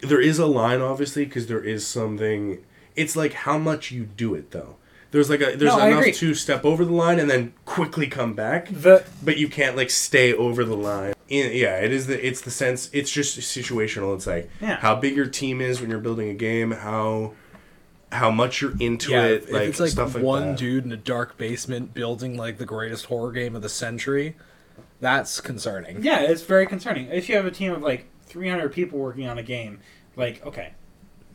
there 0.00 0.20
is 0.20 0.38
a 0.38 0.46
line 0.46 0.80
obviously 0.80 1.24
because 1.24 1.48
there 1.48 1.62
is 1.62 1.86
something 1.86 2.64
it's 2.96 3.16
like 3.16 3.32
how 3.32 3.58
much 3.58 3.90
you 3.90 4.04
do 4.04 4.34
it 4.34 4.50
though. 4.52 4.76
There's 5.10 5.30
like 5.30 5.40
a 5.40 5.56
there's 5.56 5.74
No, 5.74 5.86
enough 5.86 6.14
to 6.16 6.34
step 6.34 6.64
over 6.64 6.84
the 6.84 6.92
line 6.92 7.18
and 7.18 7.30
then 7.30 7.54
quickly 7.64 8.06
come 8.06 8.34
back 8.34 8.68
The 8.68 9.04
but 9.22 9.38
you 9.38 9.48
can't 9.48 9.76
like 9.76 9.90
stay 9.90 10.32
over 10.34 10.64
the 10.64 10.76
line. 10.76 11.14
In, 11.28 11.50
yeah 11.54 11.76
it 11.78 11.92
is 11.92 12.06
the 12.06 12.26
it's 12.26 12.40
the 12.42 12.50
sense 12.50 12.90
it's 12.92 13.10
just 13.10 13.38
situational. 13.40 14.14
It's 14.14 14.26
like 14.26 14.50
Yeah. 14.60 14.76
how 14.76 14.94
big 14.94 15.16
your 15.16 15.26
team 15.26 15.60
is 15.60 15.80
when 15.80 15.90
you're 15.90 15.98
building 15.98 16.28
a 16.28 16.34
game 16.34 16.70
how 16.72 17.32
how 18.12 18.30
much 18.30 18.60
you're 18.62 18.74
into 18.80 19.10
Yeah, 19.12 19.24
it 19.26 19.42
if 19.44 19.52
like, 19.52 19.68
it's 19.68 19.80
like 19.80 19.90
stuff 19.90 20.14
like 20.14 20.24
one 20.24 20.48
that. 20.50 20.58
dude 20.58 20.84
in 20.84 20.92
a 20.92 20.96
dark 20.96 21.36
basement 21.36 21.92
building 21.94 22.36
like 22.36 22.58
the 22.58 22.64
greatest 22.64 23.06
horror 23.06 23.32
game 23.32 23.54
of 23.54 23.62
the 23.62 23.68
century, 23.68 24.34
that's 25.00 25.40
concerning. 25.40 26.02
yeah, 26.02 26.20
it's 26.20 26.42
very 26.42 26.66
concerning. 26.66 27.06
If 27.08 27.28
you 27.28 27.36
have 27.36 27.44
a 27.46 27.50
team 27.50 27.72
of 27.72 27.82
like 27.82 28.06
300 28.26 28.72
people 28.72 28.98
working 28.98 29.26
on 29.26 29.38
a 29.38 29.42
game, 29.42 29.80
like 30.16 30.44
okay, 30.46 30.72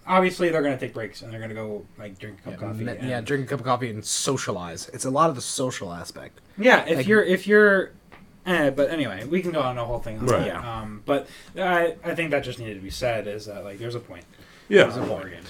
obviously 0.06 0.50
they're 0.50 0.62
going 0.62 0.78
to 0.78 0.80
take 0.86 0.94
breaks 0.94 1.22
and 1.22 1.32
they're 1.32 1.40
going 1.40 1.50
to 1.50 1.56
go 1.56 1.86
like 1.98 2.18
drink 2.20 2.40
a 2.40 2.44
cup 2.44 2.54
of 2.56 2.60
coffee. 2.60 2.84
Me- 2.84 2.98
and- 2.98 3.10
yeah, 3.10 3.22
drink 3.22 3.46
a 3.46 3.48
cup 3.50 3.60
of 3.60 3.66
coffee 3.66 3.90
and 3.90 4.04
socialize. 4.04 4.90
It's 4.94 5.06
a 5.06 5.12
lot 5.12 5.30
of 5.30 5.36
the 5.36 5.42
social 5.42 5.94
aspect. 5.94 6.42
Yeah, 6.58 6.86
if 6.86 6.98
Like- 6.98 7.08
you're 7.08 7.24
if 7.24 7.48
you're, 7.48 7.92
eh, 8.46 8.70
but 8.72 8.90
anyway, 8.90 9.24
we 9.26 9.42
can 9.42 9.52
go 9.52 9.62
on 9.62 9.78
a 9.78 9.86
whole 9.86 10.00
thing. 10.00 10.18
On 10.20 10.26
Right. 10.26 10.40
that. 10.40 10.48
Yeah. 10.48 10.80
Um, 10.82 11.04
but 11.06 11.28
I 11.58 11.96
I 12.04 12.16
think 12.16 12.32
that 12.32 12.44
just 12.44 12.60
needed 12.60 12.76
to 12.76 12.82
be 12.82 12.90
said 12.90 13.28
is 13.28 13.46
that 13.46 13.64
like 13.64 13.78
there's 13.80 13.96
a 13.96 14.00
point. 14.00 14.26
yeah 14.70 14.84
There's 14.84 14.98
a 14.98 15.06
horror 15.06 15.30
games. 15.30 15.48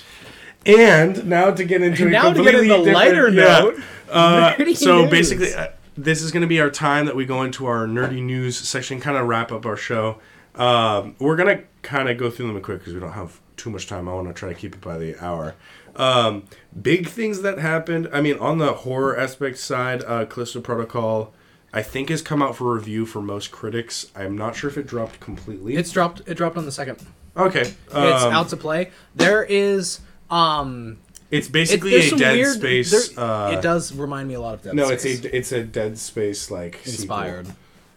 And 0.66 1.26
now 1.26 1.51
to 1.51 1.64
get 1.64 1.82
into 1.82 2.07
a 2.07 2.09
Now 2.09 2.30
to 2.32 2.43
get 2.43 2.53
completely 2.53 2.59
into 2.70 2.78
different- 2.91 2.95
lighter 2.95 3.30
yeah. 3.30 3.59
note, 3.59 3.80
Uh, 4.11 4.55
so 4.76 5.01
news. 5.01 5.09
basically, 5.11 5.53
uh, 5.53 5.68
this 5.97 6.22
is 6.22 6.32
going 6.32 6.41
to 6.41 6.47
be 6.47 6.59
our 6.59 6.70
time 6.70 7.05
that 7.05 7.16
we 7.16 7.26
go 7.26 7.41
into 7.43 7.66
our 7.66 7.86
nerdy 7.88 8.22
news 8.22 8.57
section, 8.57 8.99
kind 8.99 9.18
of 9.18 9.28
wrap 9.28 9.51
up 9.51 9.66
our 9.66 9.78
show. 9.78 10.18
Um, 10.55 11.16
we're 11.20 11.36
going 11.36 11.57
to 11.57 11.64
kind 11.82 12.09
of 12.09 12.18
go 12.18 12.30
through 12.30 12.47
them 12.53 12.61
quick 12.61 12.80
because 12.80 12.93
we 12.93 12.99
don't 12.99 13.14
have 13.14 13.39
too 13.57 13.70
much 13.70 13.88
time. 13.88 14.07
I 14.07 14.14
want 14.14 14.28
to 14.28 14.34
try 14.34 14.49
to 14.49 14.55
keep 14.55 14.76
it 14.76 14.82
by 14.82 14.97
the 14.97 15.18
hour. 15.24 15.55
Um, 15.95 16.43
big 16.80 17.07
things 17.07 17.41
that 17.41 17.59
happened. 17.59 18.09
I 18.14 18.22
mean, 18.22 18.38
on 18.39 18.57
the 18.57 18.74
horror 18.74 19.18
aspect 19.20 19.57
side, 19.57 20.03
uh, 20.05 20.26
Callisto 20.26 20.61
Protocol, 20.61 21.34
I 21.72 21.82
think, 21.82 22.09
has 22.09 22.22
come 22.22 22.41
out 22.41 22.55
for 22.55 22.74
review 22.74 23.05
for 23.05 23.22
most 23.22 23.51
critics. 23.51 24.07
I'm 24.16 24.38
not 24.38 24.55
sure 24.55 24.70
if 24.70 24.78
it 24.78 24.88
dropped 24.88 25.20
completely. 25.20 25.76
it's 25.76 25.91
dropped. 25.91 26.22
It 26.28 26.36
dropped 26.36 26.57
on 26.57 26.66
the 26.66 26.72
second. 26.72 26.99
okay. 27.38 27.61
it's 27.61 27.93
um, 27.95 28.34
out 28.34 28.49
to 28.49 28.57
play. 28.57 28.91
There 29.16 29.43
is 29.43 29.99
um. 30.30 30.97
It's 31.32 31.47
basically 31.47 31.91
there's 31.91 32.05
a 32.05 32.09
some 32.09 32.19
Dead 32.19 32.34
weird. 32.36 32.57
Space. 32.57 33.09
there- 33.09 33.24
uh, 33.26 33.51
it 33.57 33.61
does 33.63 33.91
remind 33.95 34.28
me 34.28 34.36
a 34.36 34.39
lot 34.41 34.53
of 34.53 34.61
Dead 34.61 34.69
Space. 34.71 34.78
No, 34.78 34.86
Space. 34.97 35.05
it's 35.05 35.26
a 35.26 35.36
it's 35.38 35.51
a 35.51 35.63
Dead 35.63 35.97
Space 35.97 36.51
like 36.51 36.76
sequel. 36.84 36.91
inspired. 36.93 37.47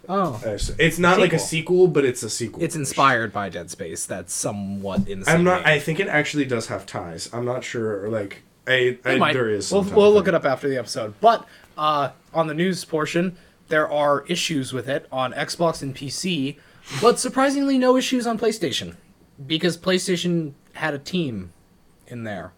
Oh, 0.09 0.41
Uh, 0.43 0.57
so 0.57 0.73
it's 0.79 0.97
not 0.97 1.19
like 1.19 1.33
a 1.33 1.37
Sequel. 1.39 1.47
sequel, 1.83 1.87
but 1.89 2.05
it's 2.05 2.23
a 2.23 2.29
sequel. 2.29 2.63
it's 2.63 2.75
inspired 2.75 3.31
by 3.33 3.49
Dead 3.49 3.69
Space. 3.69 4.05
That's 4.05 4.33
somewhat 4.33 5.07
in 5.07 5.19
the 5.19 5.29
I'm 5.29 5.43
not. 5.43 5.63
vein. 5.63 5.67
I 5.73 5.79
think 5.79 5.99
it 5.99 6.07
actually 6.07 6.45
does 6.45 6.67
have 6.67 6.85
ties. 6.85 7.29
I'm 7.33 7.43
not 7.45 7.63
sure. 7.63 8.05
Or 8.05 8.09
like, 8.09 8.41
I, 8.65 8.97
I 9.05 9.11
It 9.11 9.19
might. 9.19 9.33
there 9.33 9.49
is. 9.49 9.71
We'll, 9.71 9.83
we'll 9.83 10.13
look 10.13 10.27
it 10.29 10.33
up 10.33 10.45
after 10.45 10.67
the 10.69 10.77
episode. 10.77 11.13
But 11.21 11.45
uh, 11.77 12.11
on 12.33 12.47
the 12.47 12.53
news 12.55 12.85
portion, 12.85 13.37
there 13.67 13.87
are 13.91 14.25
issues 14.27 14.71
with 14.73 14.87
it 14.89 15.07
on 15.11 15.33
Xbox 15.33 15.81
and 15.83 15.93
PC, 15.93 16.55
but 17.01 17.19
surprisingly, 17.19 17.77
no 17.77 17.97
issues 17.97 18.25
on 18.25 18.39
PlayStation 18.39 18.95
because 19.45 19.77
PlayStation 19.77 20.53
had 20.73 20.93
a 20.95 20.99
team 20.99 21.51
in 22.07 22.23
there. 22.23 22.51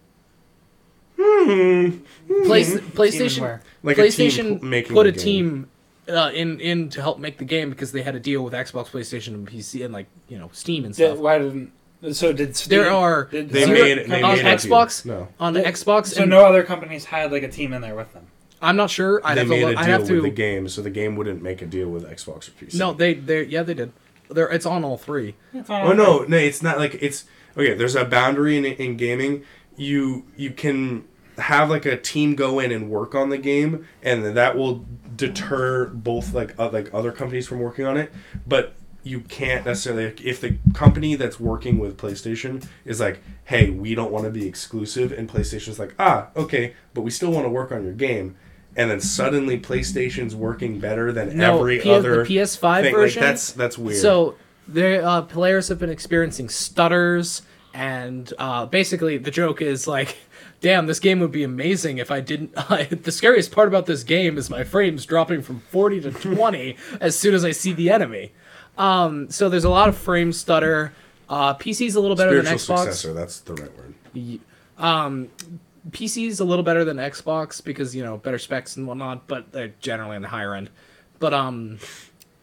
Play, 1.17 2.63
PlayStation, 2.63 3.41
where? 3.41 3.61
Like 3.83 3.97
a 3.97 4.09
team 4.09 4.29
PlayStation 4.59 4.85
pl- 4.87 4.95
put 4.95 5.05
a 5.07 5.11
game. 5.11 5.19
team 5.21 5.69
uh, 6.07 6.31
in 6.33 6.59
in 6.59 6.89
to 6.89 7.01
help 7.01 7.19
make 7.19 7.37
the 7.37 7.45
game 7.45 7.69
because 7.69 7.91
they 7.91 8.01
had 8.03 8.15
a 8.15 8.19
deal 8.19 8.43
with 8.43 8.53
Xbox, 8.53 8.87
PlayStation, 8.89 9.33
and 9.33 9.47
PC, 9.47 9.83
and 9.83 9.93
like 9.93 10.07
you 10.27 10.37
know 10.39 10.49
Steam 10.53 10.85
and 10.85 10.95
Did, 10.95 11.07
stuff. 11.11 11.19
why 11.19 11.39
didn't 11.39 11.71
so 12.13 12.31
did 12.31 12.55
Steam, 12.55 12.69
There 12.69 12.91
are 12.91 13.25
did 13.25 13.49
They 13.49 13.65
zero 13.65 13.79
made 13.79 13.97
it- 13.97 14.07
they 14.09 14.21
on 14.21 14.37
made. 14.37 14.45
Xbox. 14.45 15.05
No. 15.05 15.27
On 15.39 15.53
the 15.53 15.61
Xbox, 15.61 16.07
So 16.07 16.21
and 16.21 16.29
no 16.31 16.45
other 16.45 16.63
companies 16.63 17.05
had 17.05 17.31
like 17.31 17.43
a 17.43 17.49
team 17.49 17.73
in 17.73 17.81
there 17.81 17.95
with 17.95 18.13
them. 18.13 18.27
I'm 18.61 18.75
not 18.77 18.89
sure. 18.89 19.21
I'd 19.23 19.35
They 19.35 19.39
have 19.41 19.47
to 19.47 19.53
made 19.55 19.63
look. 19.65 19.75
a 19.75 19.79
I'd 19.79 19.85
deal 19.85 19.99
have 19.99 20.09
with 20.09 20.23
the 20.23 20.29
game, 20.29 20.67
so 20.69 20.81
the 20.81 20.89
game 20.89 21.15
wouldn't 21.17 21.41
make 21.41 21.61
a 21.61 21.65
deal 21.65 21.89
with 21.89 22.03
Xbox 22.09 22.47
or 22.47 22.51
PC. 22.51 22.75
No, 22.75 22.93
they 22.93 23.13
they 23.13 23.43
yeah 23.43 23.63
they 23.63 23.73
did. 23.73 23.91
They're, 24.29 24.47
it's 24.49 24.65
on 24.65 24.85
all 24.85 24.97
three. 24.97 25.35
Oh 25.69 25.91
no, 25.91 26.19
no, 26.27 26.37
it's 26.37 26.61
not 26.61 26.77
like 26.77 26.95
it's 27.01 27.25
okay. 27.57 27.73
There's 27.73 27.95
a 27.95 28.05
boundary 28.05 28.57
in 28.57 28.65
in 28.65 28.97
gaming. 28.97 29.43
You 29.77 30.25
you 30.35 30.51
can 30.51 31.05
have 31.37 31.69
like 31.69 31.85
a 31.85 31.97
team 31.97 32.35
go 32.35 32.59
in 32.59 32.71
and 32.71 32.89
work 32.89 33.15
on 33.15 33.29
the 33.29 33.37
game, 33.37 33.87
and 34.03 34.23
that 34.25 34.57
will 34.57 34.85
deter 35.15 35.85
both 35.87 36.33
like 36.33 36.57
uh, 36.59 36.69
like 36.69 36.93
other 36.93 37.11
companies 37.11 37.47
from 37.47 37.59
working 37.59 37.85
on 37.85 37.97
it. 37.97 38.11
But 38.47 38.73
you 39.01 39.21
can't 39.21 39.65
necessarily 39.65 40.05
like, 40.07 40.21
if 40.21 40.41
the 40.41 40.57
company 40.73 41.15
that's 41.15 41.39
working 41.39 41.79
with 41.79 41.97
PlayStation 41.97 42.65
is 42.85 42.99
like, 42.99 43.21
"Hey, 43.45 43.69
we 43.69 43.95
don't 43.95 44.11
want 44.11 44.25
to 44.25 44.31
be 44.31 44.45
exclusive," 44.47 45.11
and 45.11 45.29
PlayStation's 45.29 45.79
like, 45.79 45.95
"Ah, 45.97 46.27
okay, 46.35 46.73
but 46.93 47.01
we 47.01 47.11
still 47.11 47.31
want 47.31 47.45
to 47.45 47.49
work 47.49 47.71
on 47.71 47.83
your 47.83 47.93
game." 47.93 48.35
And 48.75 48.91
then 48.91 48.99
suddenly 48.99 49.59
PlayStation's 49.59 50.35
working 50.35 50.79
better 50.79 51.11
than 51.11 51.35
No, 51.35 51.57
every 51.59 51.79
PS 51.79 51.87
other 51.87 52.23
the 52.23 52.35
PS5 52.35 52.81
thing. 52.81 52.93
version. 52.93 53.21
Like 53.21 53.29
that's 53.29 53.51
that's 53.53 53.77
weird. 53.77 53.99
So 54.01 54.35
their 54.73 55.05
uh, 55.05 55.21
players 55.23 55.67
have 55.67 55.79
been 55.79 55.89
experiencing 55.89 56.49
stutters, 56.49 57.41
and 57.73 58.31
uh, 58.37 58.65
basically 58.65 59.17
the 59.17 59.31
joke 59.31 59.61
is 59.61 59.87
like, 59.87 60.17
"Damn, 60.61 60.85
this 60.85 60.99
game 60.99 61.19
would 61.19 61.31
be 61.31 61.43
amazing 61.43 61.97
if 61.97 62.11
I 62.11 62.21
didn't." 62.21 62.53
the 63.03 63.11
scariest 63.11 63.51
part 63.51 63.67
about 63.67 63.85
this 63.85 64.03
game 64.03 64.37
is 64.37 64.49
my 64.49 64.63
frames 64.63 65.05
dropping 65.05 65.41
from 65.41 65.59
forty 65.59 65.99
to 66.01 66.11
twenty 66.35 66.77
as 67.01 67.17
soon 67.17 67.33
as 67.33 67.43
I 67.43 67.51
see 67.51 67.73
the 67.73 67.89
enemy. 67.89 68.31
Um, 68.77 69.29
so 69.29 69.49
there's 69.49 69.65
a 69.65 69.69
lot 69.69 69.89
of 69.89 69.97
frame 69.97 70.31
stutter. 70.31 70.93
Uh, 71.27 71.53
PC's 71.53 71.95
a 71.95 71.99
little 71.99 72.15
better 72.15 72.41
spiritual 72.41 72.75
than 72.75 72.77
Xbox. 72.77 72.83
successor. 72.85 73.13
That's 73.13 73.39
the 73.41 73.53
right 73.55 73.71
word. 73.77 74.39
PC's 75.91 76.39
a 76.39 76.45
little 76.45 76.63
better 76.63 76.83
than 76.85 76.97
Xbox 76.97 77.63
because 77.63 77.95
you 77.95 78.03
know 78.03 78.17
better 78.17 78.39
specs 78.39 78.77
and 78.77 78.87
whatnot, 78.87 79.27
but 79.27 79.51
they're 79.51 79.73
generally 79.79 80.15
on 80.15 80.21
the 80.21 80.27
higher 80.27 80.53
end. 80.53 80.69
But 81.19 81.33
um, 81.33 81.79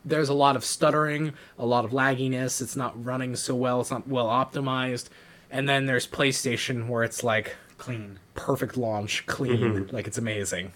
there's 0.07 0.28
a 0.30 0.34
lot 0.34 0.57
of 0.57 0.64
stuttering, 0.64 1.34
a 1.59 1.66
lot 1.66 1.84
of 1.84 1.90
lagginess. 1.90 2.62
It's 2.62 2.76
not 2.76 3.04
running 3.04 3.36
so 3.36 3.54
well. 3.54 3.80
It's 3.82 3.90
not 3.90 4.07
well 4.09 4.26
optimized. 4.28 5.09
And 5.50 5.68
then 5.68 5.86
there's 5.86 6.07
PlayStation 6.07 6.88
where 6.88 7.02
it's 7.04 7.22
like 7.22 7.57
Clean. 7.76 8.18
perfect 8.34 8.76
launch, 8.76 9.26
clean, 9.26 9.88
like 9.92 10.07
it's 10.07 10.16
amazing. 10.18 10.72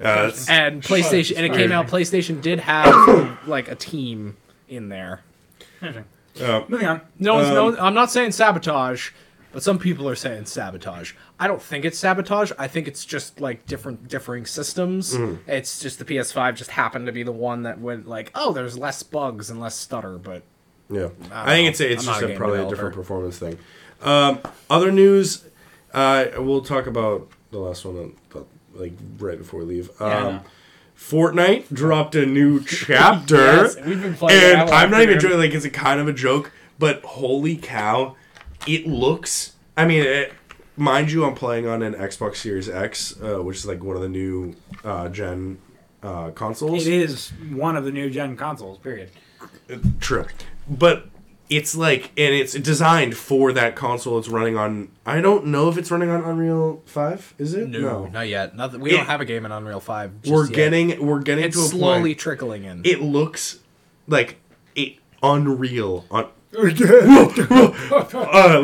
Uh, 0.00 0.28
it's- 0.28 0.48
And 0.48 0.82
PlayStation, 0.82 1.36
and 1.36 1.46
it 1.46 1.52
came 1.52 1.72
out. 1.72 1.86
PlayStation 1.86 2.40
did 2.42 2.58
have 2.60 3.38
like 3.46 3.68
a 3.68 3.74
team 3.74 4.36
in 4.68 4.88
there. 4.88 5.22
Interesting. 5.80 6.04
uh, 6.42 6.62
Moving 6.68 6.86
on. 6.86 7.00
No 7.18 7.38
Um, 7.38 7.54
no. 7.74 7.78
I'm 7.80 7.94
not 7.94 8.10
saying 8.10 8.32
sabotage, 8.32 9.10
but 9.52 9.62
some 9.62 9.78
people 9.78 10.08
are 10.08 10.14
saying 10.14 10.46
sabotage. 10.46 11.12
I 11.38 11.46
don't 11.46 11.62
think 11.62 11.84
it's 11.84 11.98
sabotage. 11.98 12.52
I 12.58 12.68
think 12.68 12.86
it's 12.88 13.04
just 13.04 13.40
like 13.40 13.66
different 13.66 14.08
differing 14.08 14.46
systems. 14.46 15.14
Mm-hmm. 15.14 15.50
It's 15.50 15.80
just 15.80 15.98
the 15.98 16.04
PS5 16.04 16.54
just 16.56 16.70
happened 16.70 17.06
to 17.06 17.12
be 17.12 17.22
the 17.22 17.32
one 17.32 17.62
that 17.64 17.80
went 17.80 18.08
like, 18.08 18.30
oh, 18.34 18.52
there's 18.52 18.78
less 18.78 19.02
bugs 19.02 19.50
and 19.50 19.60
less 19.60 19.74
stutter. 19.74 20.18
But 20.18 20.42
Yeah, 20.88 21.08
I 21.32 21.42
I, 21.42 21.54
think 21.56 21.64
know. 21.64 21.70
it's 21.70 21.80
a, 21.80 21.92
it's 21.92 22.06
I'm 22.06 22.14
just 22.14 22.22
a 22.22 22.34
a, 22.34 22.36
probably 22.36 22.60
a 22.60 22.68
different 22.68 22.94
performance 22.94 23.38
thing. 23.38 23.58
Um, 24.02 24.40
other 24.70 24.90
news, 24.92 25.44
uh, 25.92 26.26
we'll 26.38 26.62
talk 26.62 26.86
about 26.86 27.28
the 27.50 27.58
last 27.58 27.84
one, 27.84 28.14
like 28.74 28.92
right 29.18 29.36
before 29.38 29.60
we 29.60 29.66
leave. 29.66 29.90
Yeah, 30.00 30.06
Um, 30.18 30.34
know. 30.36 30.42
Fortnite 30.96 31.72
dropped 31.72 32.14
a 32.14 32.26
new 32.26 32.60
chapter, 32.64 33.36
Yes, 33.36 33.76
we've 33.84 34.02
been 34.02 34.14
playing 34.14 34.58
and 34.60 34.70
I'm 34.70 34.90
not 34.90 35.00
even 35.00 35.18
joking. 35.18 35.38
Like 35.38 35.52
it's 35.52 35.64
a 35.64 35.70
kind 35.70 35.98
of 35.98 36.06
a 36.08 36.12
joke, 36.12 36.52
but 36.78 37.02
holy 37.02 37.56
cow, 37.56 38.16
it 38.66 38.86
looks. 38.86 39.54
I 39.76 39.86
mean, 39.86 40.02
it, 40.04 40.32
mind 40.76 41.10
you, 41.12 41.24
I'm 41.24 41.34
playing 41.34 41.66
on 41.66 41.82
an 41.82 41.94
Xbox 41.94 42.36
Series 42.36 42.68
X, 42.68 43.14
uh, 43.22 43.42
which 43.42 43.56
is 43.58 43.66
like 43.66 43.82
one 43.82 43.96
of 43.96 44.02
the 44.02 44.08
new 44.08 44.54
uh, 44.84 45.08
gen 45.08 45.58
uh, 46.02 46.30
consoles. 46.30 46.86
It 46.86 46.92
is 46.92 47.30
one 47.52 47.76
of 47.76 47.84
the 47.84 47.92
new 47.92 48.10
gen 48.10 48.36
consoles. 48.36 48.78
Period. 48.78 49.10
True. 50.00 50.26
But 50.68 51.06
it's 51.48 51.74
like, 51.74 52.04
and 52.16 52.34
it's 52.34 52.52
designed 52.54 53.16
for 53.16 53.52
that 53.52 53.74
console. 53.74 54.18
It's 54.18 54.28
running 54.28 54.56
on. 54.56 54.90
I 55.04 55.20
don't 55.20 55.46
know 55.46 55.68
if 55.68 55.76
it's 55.78 55.90
running 55.90 56.08
on 56.10 56.22
Unreal 56.22 56.82
Five. 56.86 57.34
Is 57.38 57.54
it? 57.54 57.68
No, 57.68 58.06
not 58.06 58.28
yet. 58.28 58.54
Nothing. 58.56 58.80
We 58.80 58.90
It- 58.90 58.96
don't 58.98 59.06
have 59.06 59.20
a 59.20 59.24
game 59.24 59.44
in 59.44 59.52
Unreal 59.52 59.80
Five. 59.80 60.22
just 60.22 60.32
We're 60.32 60.46
yet. 60.46 60.54
getting. 60.54 61.06
We're 61.06 61.20
getting 61.20 61.44
It's 61.44 61.56
to 61.56 61.62
a 61.62 61.66
slowly 61.66 62.10
point. 62.10 62.18
trickling 62.18 62.64
in. 62.64 62.82
It 62.84 63.00
looks 63.02 63.58
like 64.06 64.36
it 64.74 64.96
unreal. 65.22 66.04
On, 66.10 66.28
uh, 66.52 66.62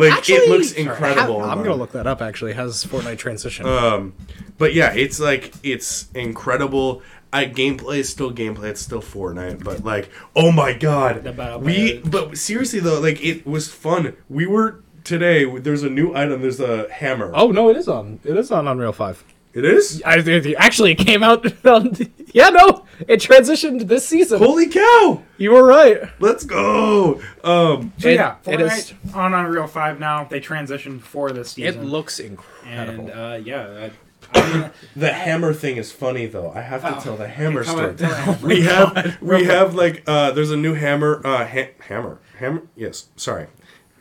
like 0.01 0.13
Actually- 0.13 0.35
it 0.37 0.51
looks 0.51 0.73
incredible. 0.73 1.41
ha- 1.43 1.53
I'm 1.53 1.63
gonna 1.63 1.77
look 1.77 1.93
that 1.93 2.07
up. 2.07 2.21
Actually, 2.21 2.53
how's 2.55 2.85
Fortnite 2.85 3.19
transition? 3.19 3.67
Um, 3.67 4.15
but 4.59 4.75
yeah, 4.75 4.93
it's 4.93 5.21
like 5.21 5.55
it's 5.63 6.09
incredible. 6.15 7.03
I 7.33 7.47
gameplay 7.47 7.99
is 7.99 8.09
still 8.09 8.33
gameplay. 8.33 8.71
It's 8.71 8.81
still 8.81 9.03
Fortnite, 9.03 9.63
but 9.63 9.85
like, 9.85 10.11
oh 10.35 10.51
my 10.53 10.73
god, 10.73 11.25
we. 11.63 11.99
But 11.99 12.37
seriously 12.39 12.81
though, 12.81 13.01
like 13.01 13.23
it 13.23 13.47
was 13.47 13.73
fun. 13.73 14.17
We 14.29 14.47
were 14.47 14.81
today. 15.05 15.45
There's 15.45 15.83
a 15.83 15.91
new 15.91 16.15
item. 16.15 16.41
There's 16.43 16.61
a 16.61 16.91
hammer. 16.91 17.31
oh 17.35 17.51
no, 17.53 17.69
it 17.71 17.77
is 17.77 17.89
on. 17.89 18.21
It 18.25 18.37
is 18.37 18.51
on 18.51 18.67
Unreal 18.67 18.93
Five. 18.93 19.23
It 19.57 19.65
is. 19.65 20.03
I, 20.05 20.17
it- 20.19 20.55
actually, 20.59 20.93
it 20.93 20.99
came 20.99 21.23
out. 21.23 21.45
On, 21.67 21.93
yeah, 22.33 22.51
no, 22.51 22.85
it 23.09 23.21
transitioned 23.21 23.89
this 23.89 24.07
season. 24.07 24.39
Holy 24.39 24.69
cow! 24.69 25.23
You 25.39 25.53
were 25.53 25.65
right. 25.65 26.03
Let's 26.21 26.45
go. 26.45 27.21
Um, 27.43 27.93
So 27.99 28.09
It- 28.09 28.15
yeah, 28.15 28.37
Fortnite 28.45 28.61
is- 28.79 28.95
on 29.15 29.35
Unreal 29.35 29.67
Five 29.67 29.99
now. 29.99 30.25
They 30.25 30.41
transitioned 30.41 31.01
for 31.01 31.33
this 31.33 31.53
season. 31.53 31.83
It 31.83 31.85
looks 31.87 32.19
incredible. 32.21 33.11
and 33.11 33.11
uh, 33.11 33.39
yeah, 33.43 33.91
I, 34.35 34.39
I 34.41 34.53
mean, 34.59 34.71
the 34.97 35.13
hammer 35.13 35.53
thing 35.55 35.77
is 35.77 35.93
funny 35.93 36.27
though. 36.27 36.51
I 36.55 36.61
have 36.61 36.83
to 36.83 36.97
Oh. 36.97 37.01
tell 37.01 37.17
the 37.17 37.29
hammer 37.29 37.65
tell 37.65 37.75
story. 37.77 37.91
it- 37.93 37.99
tell 37.99 38.33
it. 38.35 38.43
we 38.53 38.61
have 38.73 39.19
we 39.23 39.45
have 39.45 39.75
like 39.75 40.03
uh 40.07 40.33
there's 40.33 40.51
a 40.51 40.57
new 40.57 40.75
hammer 40.75 41.21
uh 41.25 41.47
ha- 41.47 41.73
hammer 41.81 42.19
hammer 42.39 42.63
yes 42.77 43.07
sorry 43.17 43.47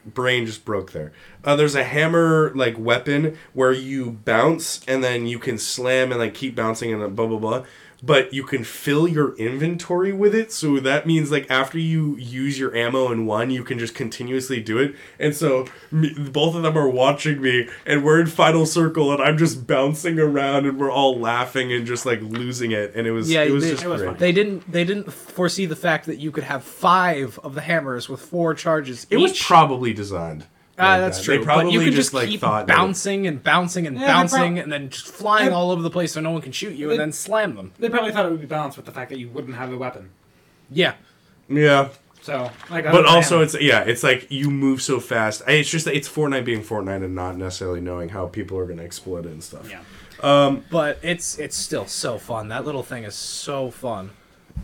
brain 0.06 0.46
just 0.46 0.66
broke 0.66 0.92
there. 0.92 1.12
Uh 1.44 1.56
there's 1.56 1.76
a 1.76 1.84
hammer 1.84 2.52
like 2.56 2.78
weapon 2.78 3.38
where 3.54 3.72
you 3.72 4.12
bounce 4.12 4.82
and 4.88 5.04
then 5.04 5.28
you 5.28 5.40
can 5.40 5.58
slam 5.58 6.12
and 6.12 6.20
like 6.20 6.34
keep 6.34 6.56
bouncing 6.56 6.94
and 6.94 7.16
blah 7.16 7.28
blah 7.28 7.40
blah 7.40 7.66
but 8.04 8.34
you 8.34 8.44
can 8.44 8.64
fill 8.64 9.08
your 9.08 9.36
inventory 9.38 10.12
with 10.12 10.36
it 10.36 10.52
so 10.52 10.80
that 10.80 11.06
means 11.08 11.32
like 11.32 11.50
after 11.50 11.78
you 11.80 12.16
use 12.18 12.60
your 12.60 12.76
ammo 12.76 13.12
in 13.12 13.26
one 13.26 13.50
you 13.50 13.64
can 13.64 13.80
just 13.80 13.96
continuously 13.96 14.62
do 14.62 14.78
it 14.78 14.96
and 15.20 15.36
so 15.36 15.66
me, 15.92 16.14
both 16.32 16.56
of 16.56 16.64
them 16.64 16.78
are 16.78 16.90
watching 16.90 17.42
me 17.42 17.68
and 17.86 18.04
we're 18.04 18.20
in 18.20 18.28
final 18.28 18.66
circle 18.66 19.12
and 19.12 19.22
i'm 19.22 19.38
just 19.38 19.66
bouncing 19.66 20.20
around 20.20 20.66
and 20.66 20.78
we're 20.80 20.92
all 20.92 21.18
laughing 21.20 21.72
and 21.74 21.86
just 21.88 22.06
like 22.06 22.22
losing 22.22 22.72
it 22.72 22.92
and 22.96 23.08
it 23.08 23.12
was 23.12 23.32
Yeah, 23.32 23.44
it 23.44 23.52
was 23.52 23.64
they- 23.64 23.72
just 23.72 23.84
it 23.84 23.88
was 23.88 24.02
great 24.02 24.12
fun. 24.12 24.20
They 24.20 24.32
didn't. 24.32 24.72
They 24.72 24.84
didn't 24.84 25.12
foresee 25.12 25.66
the 25.66 25.76
fact 25.76 26.06
that 26.06 26.18
you 26.18 26.32
could 26.32 26.44
have 26.44 26.64
five 26.64 27.40
of 27.44 27.56
the 27.56 27.62
hammers 27.62 28.08
with 28.10 28.22
four 28.22 28.54
charges. 28.54 29.06
It 29.10 29.18
was 29.18 29.38
probably 29.40 29.94
designed. 29.94 30.46
Ah, 30.78 30.92
like 30.94 31.02
that's 31.02 31.18
that. 31.20 31.24
true. 31.24 31.38
They 31.40 31.44
probably 31.46 31.66
but 31.66 31.72
you 31.74 31.80
can 31.80 31.88
just, 31.92 31.98
just, 31.98 32.14
like 32.14 32.28
keep 32.30 32.42
thought 32.42 32.68
that- 32.68 32.76
bouncing 32.76 33.28
and 33.28 33.42
bouncing 33.42 33.88
and 33.88 33.98
Yeah, 33.98 34.08
bouncing, 34.08 34.56
prob- 34.56 34.64
and 34.64 34.72
then 34.74 34.90
just 34.90 35.08
flying 35.08 35.48
They- 35.50 35.52
all 35.54 35.72
over 35.72 35.82
the 35.82 35.90
place 35.90 36.12
so 36.14 36.22
no 36.22 36.32
one 36.32 36.42
can 36.42 36.52
shoot 36.52 36.76
you, 36.76 36.88
They- 36.88 36.94
and 36.96 37.00
then 37.02 37.12
slam 37.14 37.56
them. 37.56 37.72
they 37.80 37.90
probably 37.90 38.12
thought 38.12 38.26
it 38.26 38.32
would 38.32 38.42
be 38.42 38.48
balanced 38.48 38.76
with 38.78 38.86
the 38.86 38.92
fact 38.92 39.10
that 39.12 39.20
you 39.20 39.30
wouldn't 39.30 39.56
have 39.56 39.72
a 39.72 39.78
weapon. 39.78 40.10
Yeah, 40.70 40.94
Yeah, 41.48 41.90
So, 42.22 42.50
like, 42.72 42.86
but 42.86 43.06
also 43.06 43.42
it's 43.42 43.56
yeah, 43.62 43.82
it's 43.82 44.02
like 44.04 44.26
you 44.32 44.50
move 44.50 44.82
so 44.82 45.00
fast. 45.00 45.44
I- 45.48 45.52
It's 45.52 45.70
just 45.70 45.86
that 45.86 45.96
it's 45.96 46.10
Fortnite 46.10 46.44
being 46.44 46.62
Fortnite 46.64 47.04
and 47.06 47.14
not 47.16 47.38
necessarily 47.38 47.80
knowing 47.82 48.10
how 48.10 48.26
people 48.28 48.58
are 48.58 48.66
going 48.66 48.80
to 48.80 48.84
exploit 48.84 49.26
it 49.26 49.32
and 49.32 49.44
stuff. 49.44 49.70
yeah. 49.70 49.80
Um, 50.22 50.64
but 50.72 50.98
it's 51.04 51.38
it's 51.38 51.56
still 51.56 51.86
so 51.88 52.18
fun. 52.18 52.48
That 52.48 52.66
little 52.66 52.84
thing 52.84 53.04
is 53.04 53.14
so 53.16 53.70
fun. 53.70 54.10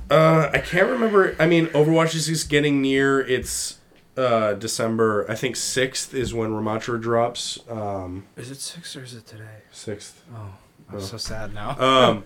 Uh, 0.09 0.49
I 0.53 0.57
can't 0.59 0.89
remember. 0.89 1.35
I 1.39 1.45
mean, 1.45 1.67
Overwatch 1.67 2.15
is 2.15 2.25
just 2.27 2.49
getting 2.49 2.81
near. 2.81 3.19
It's 3.19 3.77
uh 4.21 4.53
December. 4.53 5.25
I 5.29 5.35
think 5.35 5.55
sixth 5.55 6.13
is 6.13 6.33
when 6.33 6.51
Ramatra 6.51 7.01
drops. 7.01 7.59
Um, 7.69 8.25
Is 8.37 8.51
it 8.51 8.57
6th 8.57 8.95
or 8.99 9.03
is 9.03 9.13
it 9.15 9.25
today? 9.25 9.63
sixth. 9.71 10.23
Oh, 10.35 10.53
I'm 10.91 10.99
so 11.01 11.17
sad 11.17 11.53
now. 11.53 11.75
Um, 11.79 12.23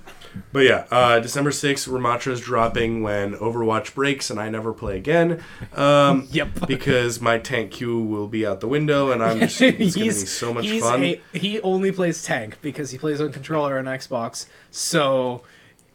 but 0.51 0.65
yeah, 0.65 0.85
uh, 0.91 1.19
December 1.19 1.51
sixth, 1.51 1.87
Ramatra 1.87 2.31
is 2.33 2.41
dropping 2.41 3.03
when 3.03 3.35
Overwatch 3.35 3.93
breaks, 3.95 4.29
and 4.29 4.37
I 4.39 4.49
never 4.49 4.73
play 4.73 4.97
again. 4.97 5.41
Um, 5.73 6.27
Yep. 6.31 6.67
Because 6.67 7.21
my 7.21 7.37
tank 7.37 7.71
queue 7.71 7.99
will 8.01 8.27
be 8.27 8.45
out 8.45 8.59
the 8.59 8.67
window, 8.67 9.11
and 9.11 9.23
I'm 9.23 9.39
just 9.39 9.61
it's 9.61 9.95
gonna 9.95 10.07
be 10.07 10.11
so 10.11 10.53
much 10.53 10.67
fun. 10.81 11.03
a- 11.03 11.21
he 11.33 11.61
only 11.61 11.91
plays 11.91 12.21
tank 12.23 12.57
because 12.61 12.91
he 12.91 12.97
plays 12.97 13.21
on 13.21 13.31
controller 13.31 13.77
and 13.77 13.87
Xbox. 13.87 14.47
So 14.71 15.43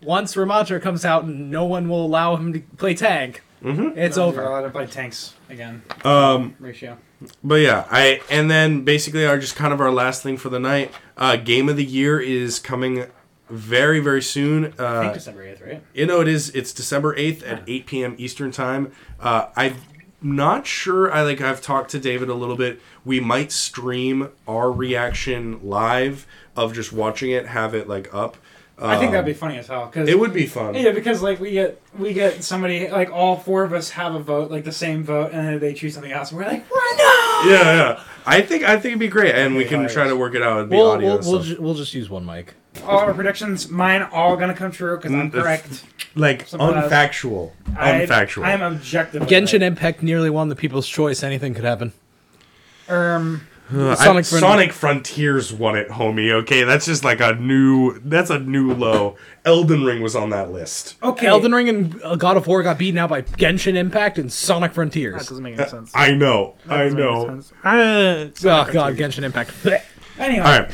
once 0.03 0.35
Ramatra 0.37 0.81
comes 0.81 1.05
out 1.05 1.29
no 1.29 1.67
one 1.67 1.87
will 1.89 2.07
allow 2.07 2.37
him 2.37 2.55
to 2.55 2.61
play 2.79 2.95
tank, 2.95 3.43
it's 3.63 4.17
You're 4.17 4.27
over. 4.27 4.43
allowed 4.45 4.63
to 4.63 4.71
play 4.71 4.87
tanks 4.87 5.35
again. 5.49 5.83
Um, 6.05 6.55
Ratio. 6.59 6.99
But 7.45 7.57
yeah, 7.57 7.87
I 7.91 8.23
and 8.31 8.51
then 8.51 8.85
basically 8.85 9.27
our 9.27 9.39
just 9.39 9.55
kind 9.57 9.73
of 9.75 9.81
our 9.81 9.91
last 9.93 10.23
thing 10.23 10.37
for 10.39 10.49
the 10.49 10.59
night. 10.61 10.93
Uh, 11.17 11.37
game 11.37 11.69
of 11.69 11.77
the 11.77 11.85
year 11.85 12.19
is 12.19 12.59
coming 12.59 13.07
very 13.51 14.01
very 14.01 14.23
soon. 14.23 14.65
I 14.65 14.69
think 14.69 14.81
Uh, 14.81 15.13
December 15.13 15.45
8th, 15.45 15.67
right? 15.67 15.83
you 15.93 16.07
know 16.07 16.21
it 16.21 16.29
is. 16.29 16.49
It's 16.51 16.73
December 16.73 17.15
eighth 17.17 17.43
at 17.43 17.63
eight 17.67 17.85
p.m. 17.87 18.15
Eastern 18.19 18.51
time. 18.53 18.93
Uh, 19.21 19.47
I'm 19.57 19.77
not 20.23 20.67
sure. 20.67 21.13
I 21.13 21.23
like 21.23 21.41
I've 21.43 21.61
talked 21.61 21.91
to 21.91 21.99
David 21.99 22.29
a 22.31 22.35
little 22.35 22.57
bit. 22.57 22.81
We 23.05 23.21
might 23.21 23.53
stream 23.53 24.31
our 24.49 24.71
reaction 24.73 25.61
live 25.63 26.27
of 26.57 26.73
just 26.75 26.93
watching 26.93 27.31
it. 27.31 27.47
Have 27.49 27.75
it 27.75 27.87
like 27.89 28.13
up. 28.15 28.37
I 28.83 28.97
think 28.97 29.09
Um, 29.09 29.13
that'd 29.13 29.27
be 29.27 29.33
funny 29.35 29.59
as 29.59 29.67
hell. 29.67 29.89
Cause, 29.89 30.09
It 30.09 30.19
would 30.19 30.33
be 30.33 30.47
fun. 30.47 30.75
Yeah, 30.75 30.91
because 30.93 31.21
like 31.23 31.39
we 31.41 31.51
get 31.53 31.81
we 31.99 32.13
get 32.13 32.43
somebody 32.43 32.89
like 32.89 33.11
all 33.13 33.37
four 33.37 33.63
of 33.63 33.73
us 33.73 33.91
have 33.91 34.15
a 34.15 34.21
vote, 34.21 34.51
like 34.51 34.65
the 34.65 34.73
same 34.73 35.05
vote, 35.05 35.33
and 35.33 35.47
then 35.47 35.59
they 35.59 35.75
choose 35.75 35.93
something 35.95 36.13
else, 36.13 36.31
and 36.31 36.41
we're 36.41 36.47
like, 36.47 36.65
"What? 36.71 36.97
no!" 36.99 37.51
yeah, 37.51 37.77
yeah. 37.77 38.01
I 38.27 38.41
think 38.41 38.65
I 38.65 38.75
think 38.75 38.87
it'd 38.93 38.99
be 38.99 39.09
great, 39.09 39.35
and 39.35 39.55
we 39.57 39.65
can 39.65 39.87
try 39.89 40.07
to 40.09 40.17
work 40.17 40.35
it 40.35 40.43
out 40.43 40.57
with 40.59 40.71
the 40.71 40.77
We'll, 40.77 40.91
audio. 40.93 41.07
we'll, 41.09 41.17
and 41.19 41.27
we'll, 41.27 41.43
stuff. 41.43 41.57
ju- 41.57 41.63
we'll 41.63 41.75
just 41.75 41.93
use 41.95 42.09
one 42.09 42.25
mic. 42.25 42.55
All 42.87 43.01
our 43.01 43.13
predictions, 43.13 43.69
mine 43.69 44.03
all 44.13 44.37
gonna 44.37 44.55
come 44.55 44.71
true 44.71 44.97
because 44.97 45.13
I'm 45.13 45.31
Mm, 45.31 45.35
if- 45.37 45.43
correct. 45.43 45.85
like 46.15 46.47
Someone 46.49 46.77
else- 46.79 46.91
unfactual, 46.93 47.51
I- 47.77 47.93
unfactual. 48.07 48.45
I 48.45 48.53
am 48.53 48.63
objective. 48.63 49.23
Genshin 49.25 49.61
Impact 49.61 50.03
nearly 50.03 50.31
won 50.31 50.49
the 50.49 50.57
People's 50.57 50.89
Choice. 50.89 51.23
Anything 51.23 51.53
could 51.53 51.65
happen. 51.65 51.93
Um, 52.89 53.43
Sonic 53.71 53.99
I- 53.99 54.23
Fron- 54.23 54.41
Sonic 54.41 54.73
Frontiers 54.73 55.53
won 55.53 55.77
it, 55.77 55.89
homie. 55.89 56.33
Okay, 56.43 56.65
that's 56.65 56.87
just 56.87 57.05
like 57.05 57.21
a 57.21 57.35
new. 57.35 57.99
That's 58.01 58.31
a 58.31 58.39
new 58.39 58.75
low. 58.75 59.17
Elden 59.45 59.85
Ring 59.85 60.03
was 60.03 60.15
on 60.17 60.31
that 60.31 60.51
list. 60.53 60.97
okay. 61.03 61.27
Elden 61.27 61.53
Ring 61.53 61.69
and 61.69 62.03
uh, 62.03 62.17
God 62.17 62.37
of 62.37 62.47
War 62.47 62.63
got 62.63 62.79
beaten 62.79 62.99
out 62.99 63.09
by 63.11 63.23
Genshin 63.23 63.75
Impact 63.77 64.19
and 64.19 64.33
Sonic 64.33 64.73
Frontiers. 64.73 65.15
That 65.23 65.29
doesn't 65.29 65.43
make 65.43 65.59
any 65.59 65.69
sense. 65.69 65.93
I 65.95 66.13
know. 66.13 66.57
That 66.67 66.75
I 66.81 66.85
doesn't 66.85 66.99
make 66.99 67.07
any 67.07 67.15
know. 67.25 67.27
sense. 67.41 67.53
Uh, 67.65 68.29
Oh 68.69 68.73
God, 68.73 68.97
Genshin 68.97 69.23
Impact. 69.23 69.53
anyway, 70.19 70.45
All 70.45 70.61
right. 70.61 70.71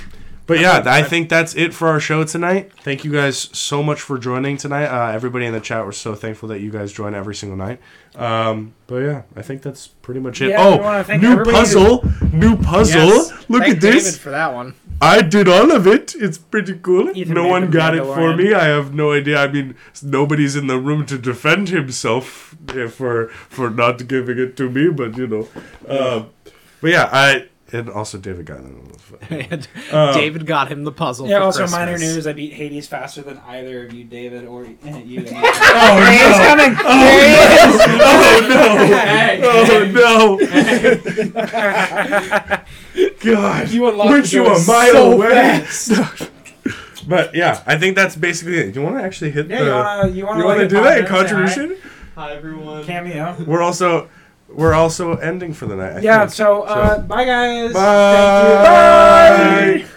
But 0.47 0.61
yeah, 0.61 0.83
I 0.87 1.03
think 1.03 1.29
that's 1.29 1.57
it 1.57 1.75
for 1.75 1.89
our 1.89 1.99
show 1.99 2.23
tonight. 2.23 2.71
Thank 2.83 3.05
you 3.05 3.11
guys 3.11 3.51
so 3.53 3.83
much 3.83 4.01
for 4.01 4.17
joining 4.17 4.57
tonight. 4.57 4.87
Uh, 4.87 5.11
everybody 5.11 5.45
in 5.45 5.53
the 5.53 5.61
chat, 5.61 5.85
we're 5.85 5.91
so 5.91 6.15
thankful 6.15 6.49
that 6.51 6.61
you 6.61 6.71
guys 6.71 6.93
join 6.93 7.15
every 7.15 7.35
single 7.35 7.59
night. 7.59 7.81
Um, 8.15 8.75
but 8.87 8.99
yeah, 8.99 9.23
I 9.35 9.43
think 9.43 9.63
that's 9.63 9.89
pretty 9.89 10.21
much 10.21 10.41
it. 10.41 10.51
Yeah, 10.51 10.77
we 10.77 10.83
wanna 10.83 11.05
oh, 11.09 11.17
new 11.17 11.33
everybody 11.33 11.51
puzzle, 11.51 12.05
new 12.33 12.57
puzzle. 12.57 13.07
Yes. 13.07 13.33
Look 13.49 13.63
Thank 13.63 13.77
at 13.77 13.81
this. 13.81 14.05
David 14.05 14.21
for 14.21 14.31
that 14.31 14.55
one. 14.55 14.75
I 15.01 15.21
did 15.21 15.49
all 15.49 15.73
of 15.73 15.87
it. 15.87 16.15
It's 16.15 16.39
pretty 16.39 16.79
cool. 16.79 17.11
Ethan 17.15 17.35
no 17.35 17.49
one 17.49 17.71
got 17.71 17.97
it 17.97 18.05
for 18.05 18.35
me. 18.35 18.55
I 18.55 18.67
have 18.67 18.95
no 18.95 19.13
idea. 19.13 19.39
I 19.39 19.49
mean, 19.49 19.75
nobody's 20.03 20.55
in 20.55 20.69
the 20.69 20.79
room 20.79 21.05
to 21.07 21.19
defend 21.19 21.69
himself 21.69 22.57
eh, 22.69 22.87
for 22.87 23.29
for 23.29 23.69
not 23.69 24.07
giving 24.07 24.39
it 24.39 24.57
to 24.59 24.71
me. 24.71 24.91
But 24.91 25.17
you 25.17 25.27
know, 25.27 25.49
um, 25.89 26.31
but 26.81 26.91
yeah, 26.91 27.11
I 27.13 27.49
and 27.79 27.91
also 27.91 28.19
David 28.19 28.47
got 28.47 28.61
it. 28.61 28.67
And 29.51 29.69
um, 29.93 30.15
David 30.15 30.47
got 30.47 30.69
him 30.71 30.85
the 30.85 30.93
puzzle. 30.93 31.29
yeah. 31.29 31.39
for 31.39 31.45
Also, 31.45 31.59
Christmas. 31.61 31.79
minor 31.79 31.99
news: 31.99 32.27
I 32.27 32.33
beat 32.33 32.53
Hades 32.55 32.87
faster 32.89 33.23
than 33.23 33.39
either 33.47 33.85
of 33.87 33.93
you, 33.93 34.05
David, 34.05 34.45
or 34.47 34.65
you. 34.65 34.77
Oh 34.89 36.11
He's 36.11 36.39
no! 36.39 36.47
coming. 36.47 36.75
Oh, 36.79 36.83
oh 38.03 38.41
no! 38.49 38.67
Oh 39.49 39.85
no! 39.93 40.39
God, 43.21 43.69
You 43.71 43.89
unlocked 43.89 44.11
weren't 44.11 44.33
you 44.33 44.47
a 44.47 44.51
mile 44.67 44.93
so 44.93 45.13
away? 45.13 45.67
but 47.09 47.35
yeah, 47.35 47.63
I 47.67 47.77
think 47.79 47.97
that's 47.97 48.17
basically 48.17 48.59
it. 48.59 48.73
Do 48.73 48.81
you 48.81 48.85
want 48.87 48.99
to 48.99 49.03
actually 49.05 49.31
hit 49.31 49.49
Yeah, 49.49 49.59
the? 49.59 49.67
you 49.67 49.73
wanna 49.73 50.09
you 50.09 50.15
you 50.17 50.27
want 50.27 50.41
to 50.41 50.47
like, 50.47 50.69
do 50.69 50.83
that 50.83 50.99
in 50.99 51.05
hi? 51.07 51.11
contribution? 51.11 51.77
Hi 52.15 52.35
everyone. 52.35 52.85
cameo? 52.85 53.37
We're 53.47 53.63
also 53.63 54.09
we're 54.49 54.75
also 54.75 55.17
ending 55.17 55.53
for 55.53 55.67
the 55.67 55.77
night. 55.77 55.97
I 55.97 56.01
yeah. 56.01 56.21
Think. 56.21 56.33
So, 56.33 56.63
uh, 56.63 56.97
so 56.97 57.03
bye 57.03 57.25
guys. 57.25 57.73
Bye. 57.73 58.13
Thank 58.17 59.79
you. 59.79 59.83
Bye. 59.83 59.89
bye. 59.89 59.96